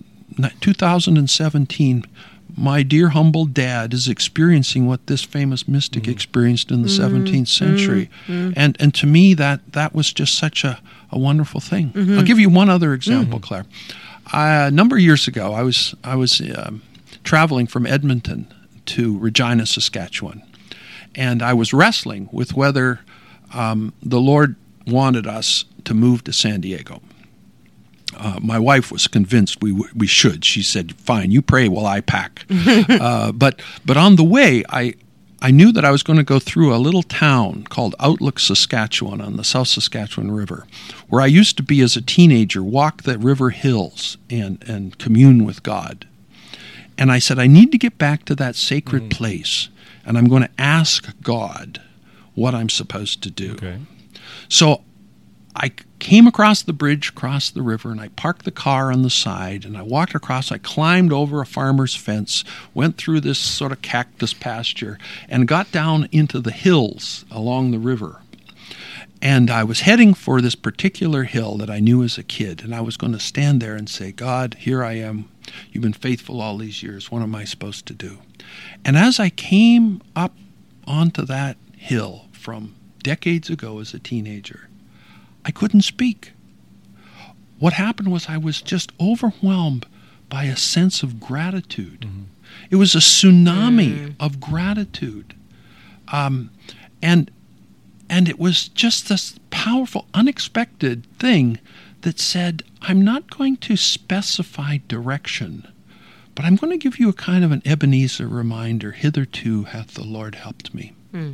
2017. 0.60 2.04
My 2.58 2.82
dear 2.82 3.10
humble 3.10 3.44
dad 3.44 3.94
is 3.94 4.08
experiencing 4.08 4.86
what 4.86 5.06
this 5.06 5.22
famous 5.22 5.68
mystic 5.68 6.04
mm. 6.04 6.12
experienced 6.12 6.70
in 6.70 6.82
the 6.82 6.88
mm-hmm. 6.88 7.16
17th 7.16 7.30
mm-hmm. 7.30 7.44
century, 7.44 8.10
mm-hmm. 8.26 8.52
and 8.56 8.76
and 8.80 8.92
to 8.94 9.06
me 9.06 9.34
that 9.34 9.72
that 9.72 9.94
was 9.94 10.12
just 10.12 10.36
such 10.36 10.64
a, 10.64 10.80
a 11.12 11.18
wonderful 11.18 11.60
thing. 11.60 11.92
I'll 11.94 12.24
give 12.24 12.40
you 12.40 12.50
one 12.50 12.68
other 12.68 12.94
example, 12.94 13.38
Claire. 13.38 13.64
I, 14.32 14.66
a 14.66 14.70
number 14.70 14.96
of 14.96 15.02
years 15.02 15.28
ago, 15.28 15.52
I 15.52 15.62
was 15.62 15.94
I 16.02 16.16
was 16.16 16.40
um, 16.56 16.82
traveling 17.22 17.66
from 17.66 17.86
Edmonton 17.86 18.52
to 18.86 19.18
Regina, 19.18 19.64
Saskatchewan, 19.64 20.42
and 21.14 21.42
I 21.42 21.54
was 21.54 21.72
wrestling 21.72 22.28
with 22.32 22.54
whether 22.54 23.00
um, 23.54 23.92
the 24.02 24.20
Lord 24.20 24.56
wanted 24.86 25.26
us 25.26 25.64
to 25.84 25.94
move 25.94 26.24
to 26.24 26.32
San 26.32 26.60
Diego. 26.60 27.00
Uh, 28.16 28.38
my 28.40 28.58
wife 28.58 28.90
was 28.90 29.06
convinced 29.06 29.62
we 29.62 29.72
we 29.94 30.06
should. 30.06 30.44
She 30.44 30.62
said, 30.62 30.94
"Fine, 30.96 31.30
you 31.30 31.42
pray 31.42 31.68
while 31.68 31.86
I 31.86 32.00
pack." 32.00 32.46
uh, 32.50 33.32
but 33.32 33.60
but 33.84 33.96
on 33.96 34.16
the 34.16 34.24
way, 34.24 34.64
I 34.68 34.94
I 35.40 35.50
knew 35.50 35.72
that 35.72 35.84
I 35.84 35.90
was 35.90 36.02
going 36.02 36.16
to 36.16 36.24
go 36.24 36.38
through 36.38 36.74
a 36.74 36.78
little 36.78 37.02
town 37.02 37.64
called 37.64 37.94
Outlook, 38.00 38.40
Saskatchewan, 38.40 39.20
on 39.20 39.36
the 39.36 39.44
South 39.44 39.68
Saskatchewan 39.68 40.32
River, 40.32 40.66
where 41.08 41.20
I 41.20 41.26
used 41.26 41.56
to 41.58 41.62
be 41.62 41.80
as 41.80 41.96
a 41.96 42.02
teenager, 42.02 42.62
walk 42.62 43.02
the 43.02 43.18
river 43.18 43.50
hills 43.50 44.16
and 44.30 44.62
and 44.66 44.98
commune 44.98 45.44
with 45.44 45.62
God. 45.62 46.06
And 46.96 47.12
I 47.12 47.20
said, 47.20 47.38
I 47.38 47.46
need 47.46 47.70
to 47.72 47.78
get 47.78 47.98
back 47.98 48.24
to 48.24 48.34
that 48.36 48.56
sacred 48.56 49.10
place, 49.10 49.68
and 50.04 50.18
I'm 50.18 50.28
going 50.28 50.42
to 50.42 50.50
ask 50.58 51.14
God 51.22 51.80
what 52.34 52.54
I'm 52.54 52.68
supposed 52.68 53.22
to 53.22 53.30
do. 53.30 53.52
Okay. 53.52 53.78
So 54.48 54.82
I 55.60 55.72
came 55.98 56.28
across 56.28 56.62
the 56.62 56.72
bridge, 56.72 57.08
across 57.08 57.50
the 57.50 57.62
river, 57.62 57.90
and 57.90 58.00
I 58.00 58.08
parked 58.08 58.44
the 58.44 58.52
car 58.52 58.92
on 58.92 59.02
the 59.02 59.10
side 59.10 59.64
and 59.64 59.76
I 59.76 59.82
walked 59.82 60.14
across. 60.14 60.52
I 60.52 60.58
climbed 60.58 61.12
over 61.12 61.40
a 61.40 61.46
farmer's 61.46 61.96
fence, 61.96 62.44
went 62.74 62.96
through 62.96 63.20
this 63.20 63.40
sort 63.40 63.72
of 63.72 63.82
cactus 63.82 64.32
pasture, 64.32 64.98
and 65.28 65.48
got 65.48 65.72
down 65.72 66.08
into 66.12 66.38
the 66.38 66.52
hills 66.52 67.24
along 67.28 67.72
the 67.72 67.80
river. 67.80 68.22
And 69.20 69.50
I 69.50 69.64
was 69.64 69.80
heading 69.80 70.14
for 70.14 70.40
this 70.40 70.54
particular 70.54 71.24
hill 71.24 71.56
that 71.56 71.70
I 71.70 71.80
knew 71.80 72.04
as 72.04 72.16
a 72.18 72.22
kid, 72.22 72.62
and 72.62 72.72
I 72.72 72.80
was 72.80 72.96
going 72.96 73.12
to 73.12 73.18
stand 73.18 73.60
there 73.60 73.74
and 73.74 73.90
say, 73.90 74.12
God, 74.12 74.54
here 74.60 74.84
I 74.84 74.92
am. 74.92 75.28
You've 75.72 75.82
been 75.82 75.92
faithful 75.92 76.40
all 76.40 76.56
these 76.56 76.84
years. 76.84 77.10
What 77.10 77.22
am 77.22 77.34
I 77.34 77.42
supposed 77.42 77.86
to 77.86 77.94
do? 77.94 78.18
And 78.84 78.96
as 78.96 79.18
I 79.18 79.30
came 79.30 80.02
up 80.14 80.36
onto 80.86 81.24
that 81.24 81.56
hill 81.76 82.26
from 82.30 82.76
decades 83.02 83.50
ago 83.50 83.80
as 83.80 83.92
a 83.92 83.98
teenager, 83.98 84.67
I 85.48 85.50
couldn't 85.50 85.80
speak. 85.80 86.32
What 87.58 87.72
happened 87.72 88.12
was 88.12 88.28
I 88.28 88.36
was 88.36 88.60
just 88.60 88.92
overwhelmed 89.00 89.86
by 90.28 90.44
a 90.44 90.56
sense 90.56 91.02
of 91.02 91.18
gratitude. 91.18 92.02
Mm-hmm. 92.02 92.22
It 92.70 92.76
was 92.76 92.94
a 92.94 92.98
tsunami 92.98 93.94
mm. 93.94 94.14
of 94.20 94.40
gratitude. 94.40 95.34
Um, 96.12 96.50
and 97.02 97.30
and 98.10 98.28
it 98.28 98.38
was 98.38 98.68
just 98.68 99.08
this 99.08 99.38
powerful, 99.50 100.06
unexpected 100.14 101.06
thing 101.18 101.58
that 102.02 102.18
said, 102.18 102.62
I'm 102.82 103.02
not 103.02 103.30
going 103.36 103.56
to 103.58 103.76
specify 103.76 104.78
direction, 104.86 105.66
but 106.34 106.44
I'm 106.44 106.56
going 106.56 106.70
to 106.70 106.82
give 106.82 106.98
you 106.98 107.08
a 107.08 107.14
kind 107.14 107.44
of 107.44 107.52
an 107.52 107.62
Ebenezer 107.66 108.28
reminder 108.28 108.92
hitherto 108.92 109.64
hath 109.64 109.94
the 109.94 110.04
Lord 110.04 110.36
helped 110.36 110.74
me. 110.74 110.92
Hmm. 111.10 111.32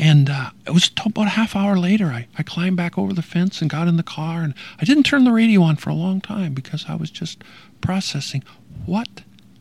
And 0.00 0.30
uh, 0.30 0.50
it 0.66 0.70
was 0.70 0.90
about 1.04 1.26
a 1.26 1.30
half 1.30 1.56
hour 1.56 1.76
later, 1.76 2.06
I, 2.06 2.28
I 2.38 2.42
climbed 2.44 2.76
back 2.76 2.96
over 2.96 3.12
the 3.12 3.22
fence 3.22 3.60
and 3.60 3.68
got 3.68 3.88
in 3.88 3.96
the 3.96 4.02
car. 4.04 4.42
And 4.42 4.54
I 4.80 4.84
didn't 4.84 5.02
turn 5.04 5.24
the 5.24 5.32
radio 5.32 5.62
on 5.62 5.76
for 5.76 5.90
a 5.90 5.94
long 5.94 6.20
time 6.20 6.54
because 6.54 6.84
I 6.88 6.94
was 6.94 7.10
just 7.10 7.42
processing 7.80 8.44
what 8.86 9.08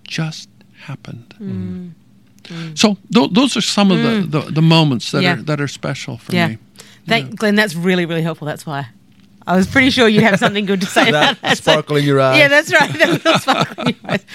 just 0.03 0.47
happened. 0.81 1.33
Mm. 1.39 1.91
Mm. 2.43 2.77
So 2.77 2.97
th- 3.13 3.31
those 3.31 3.57
are 3.57 3.61
some 3.61 3.91
of 3.91 3.97
the, 3.97 4.03
mm. 4.03 4.31
the, 4.31 4.51
the 4.51 4.61
moments 4.61 5.11
that 5.11 5.23
Yeah. 5.23 5.33
are 5.33 5.41
that 5.43 5.59
are 5.59 5.67
special 5.67 6.17
for 6.17 6.33
Yeah. 6.33 6.49
me. 6.49 6.57
Thank, 7.07 7.37
Glen, 7.37 7.55
that's 7.55 7.73
really, 7.73 8.05
really 8.05 8.21
helpful. 8.21 8.45
That's 8.45 8.65
why. 8.65 8.87
I 9.47 9.55
was 9.55 9.65
pretty 9.65 9.89
sure 9.89 10.07
you'd 10.07 10.23
have 10.23 10.37
something 10.39 10.65
good 10.65 10.81
to 10.81 10.87
say 10.87 11.09
about 11.09 11.37
That 11.37 11.41
that. 11.41 11.57
so- 11.57 11.71
sparkle 11.71 11.95
in 11.95 12.05
your 12.05 12.19
eyes. 12.21 12.37
Yeah, 12.37 12.47
that's 12.49 12.71
right. 12.73 12.91
That 12.99 13.09
little 13.09 13.39
sparkle 13.39 13.83
in 13.87 13.95
your 14.01 14.11
eyes. 14.11 14.25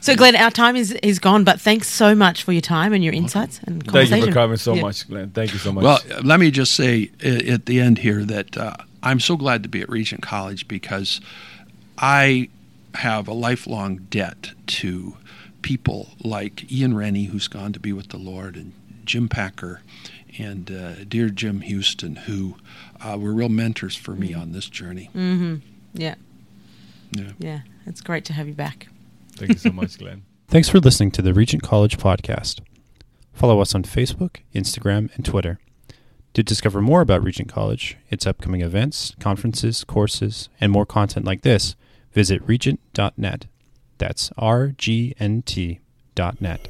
So, 0.00 0.14
Glen, 0.14 0.36
our 0.36 0.50
time 0.50 0.76
is, 0.76 0.92
is 1.02 1.18
gone, 1.18 1.44
but 1.44 1.60
thanks 1.60 1.88
so 1.88 2.14
much 2.14 2.42
for 2.44 2.52
your 2.52 2.60
time 2.60 2.92
and 2.92 3.02
your 3.02 3.12
insights 3.14 3.58
and 3.66 3.82
Thank 3.90 4.10
you 4.10 4.26
for 4.26 4.32
coming 4.32 4.56
so 4.58 4.74
Yeah. 4.74 4.82
much, 4.82 5.08
Glen. 5.08 5.30
Thank 5.30 5.52
you 5.54 5.58
so 5.58 5.72
much. 5.72 5.82
Well, 5.82 5.98
let 6.22 6.38
me 6.40 6.50
just 6.50 6.72
say 6.74 7.10
at 7.22 7.66
the 7.66 7.80
end 7.80 7.98
here 7.98 8.22
that 8.24 8.56
uh, 8.56 8.76
I'm 9.02 9.18
so 9.18 9.36
glad 9.36 9.62
to 9.62 9.68
be 9.68 9.80
at 9.80 9.88
Regent 9.88 10.22
College 10.22 10.68
because 10.68 11.20
I 11.98 12.48
have 12.94 13.26
a 13.28 13.32
lifelong 13.32 14.06
debt 14.10 14.52
to 14.66 15.16
people 15.62 16.10
like 16.22 16.70
Ian 16.70 16.94
Rennie, 16.94 17.24
who's 17.24 17.48
gone 17.48 17.72
to 17.72 17.80
be 17.80 17.92
with 17.92 18.08
the 18.08 18.18
Lord, 18.18 18.56
and 18.56 18.72
Jim 19.04 19.28
Packer, 19.28 19.80
and 20.38 20.70
uh, 20.70 21.04
dear 21.04 21.30
Jim 21.30 21.62
Houston, 21.62 22.16
who 22.16 22.56
uh, 23.04 23.16
were 23.18 23.32
real 23.32 23.48
mentors 23.48 23.94
for 23.96 24.12
me 24.12 24.32
on 24.34 24.52
this 24.52 24.66
journey. 24.68 25.10
Yeah, 25.92 26.14
Yeah. 27.12 27.32
yeah. 27.38 27.60
It's 27.86 28.00
great 28.00 28.24
to 28.26 28.32
have 28.32 28.48
you 28.48 28.54
back. 28.54 28.88
Thank 29.32 29.52
you 29.52 29.58
so 29.58 29.70
much, 29.70 29.98
Glen. 29.98 30.22
Thanks 30.48 30.68
for 30.68 30.78
listening 30.80 31.10
to 31.12 31.22
the 31.22 31.34
Regent 31.34 31.62
College 31.62 31.98
podcast. 31.98 32.60
Follow 33.32 33.60
us 33.60 33.74
on 33.74 33.82
Facebook, 33.82 34.36
Instagram, 34.54 35.14
and 35.16 35.24
Twitter. 35.24 35.58
To 36.34 36.42
discover 36.42 36.80
more 36.80 37.00
about 37.00 37.22
Regent 37.22 37.48
College, 37.48 37.96
its 38.10 38.26
upcoming 38.26 38.60
events, 38.60 39.14
conferences, 39.20 39.84
courses, 39.84 40.48
and 40.60 40.72
more 40.72 40.86
content 40.86 41.24
like 41.26 41.42
this, 41.42 41.76
visit 42.12 42.42
regent.net. 42.46 43.46
That's 43.98 44.32
R 44.36 44.68
G 44.68 45.14
N 45.20 45.42
T 45.42 45.80
dot 46.16 46.40
net. 46.40 46.66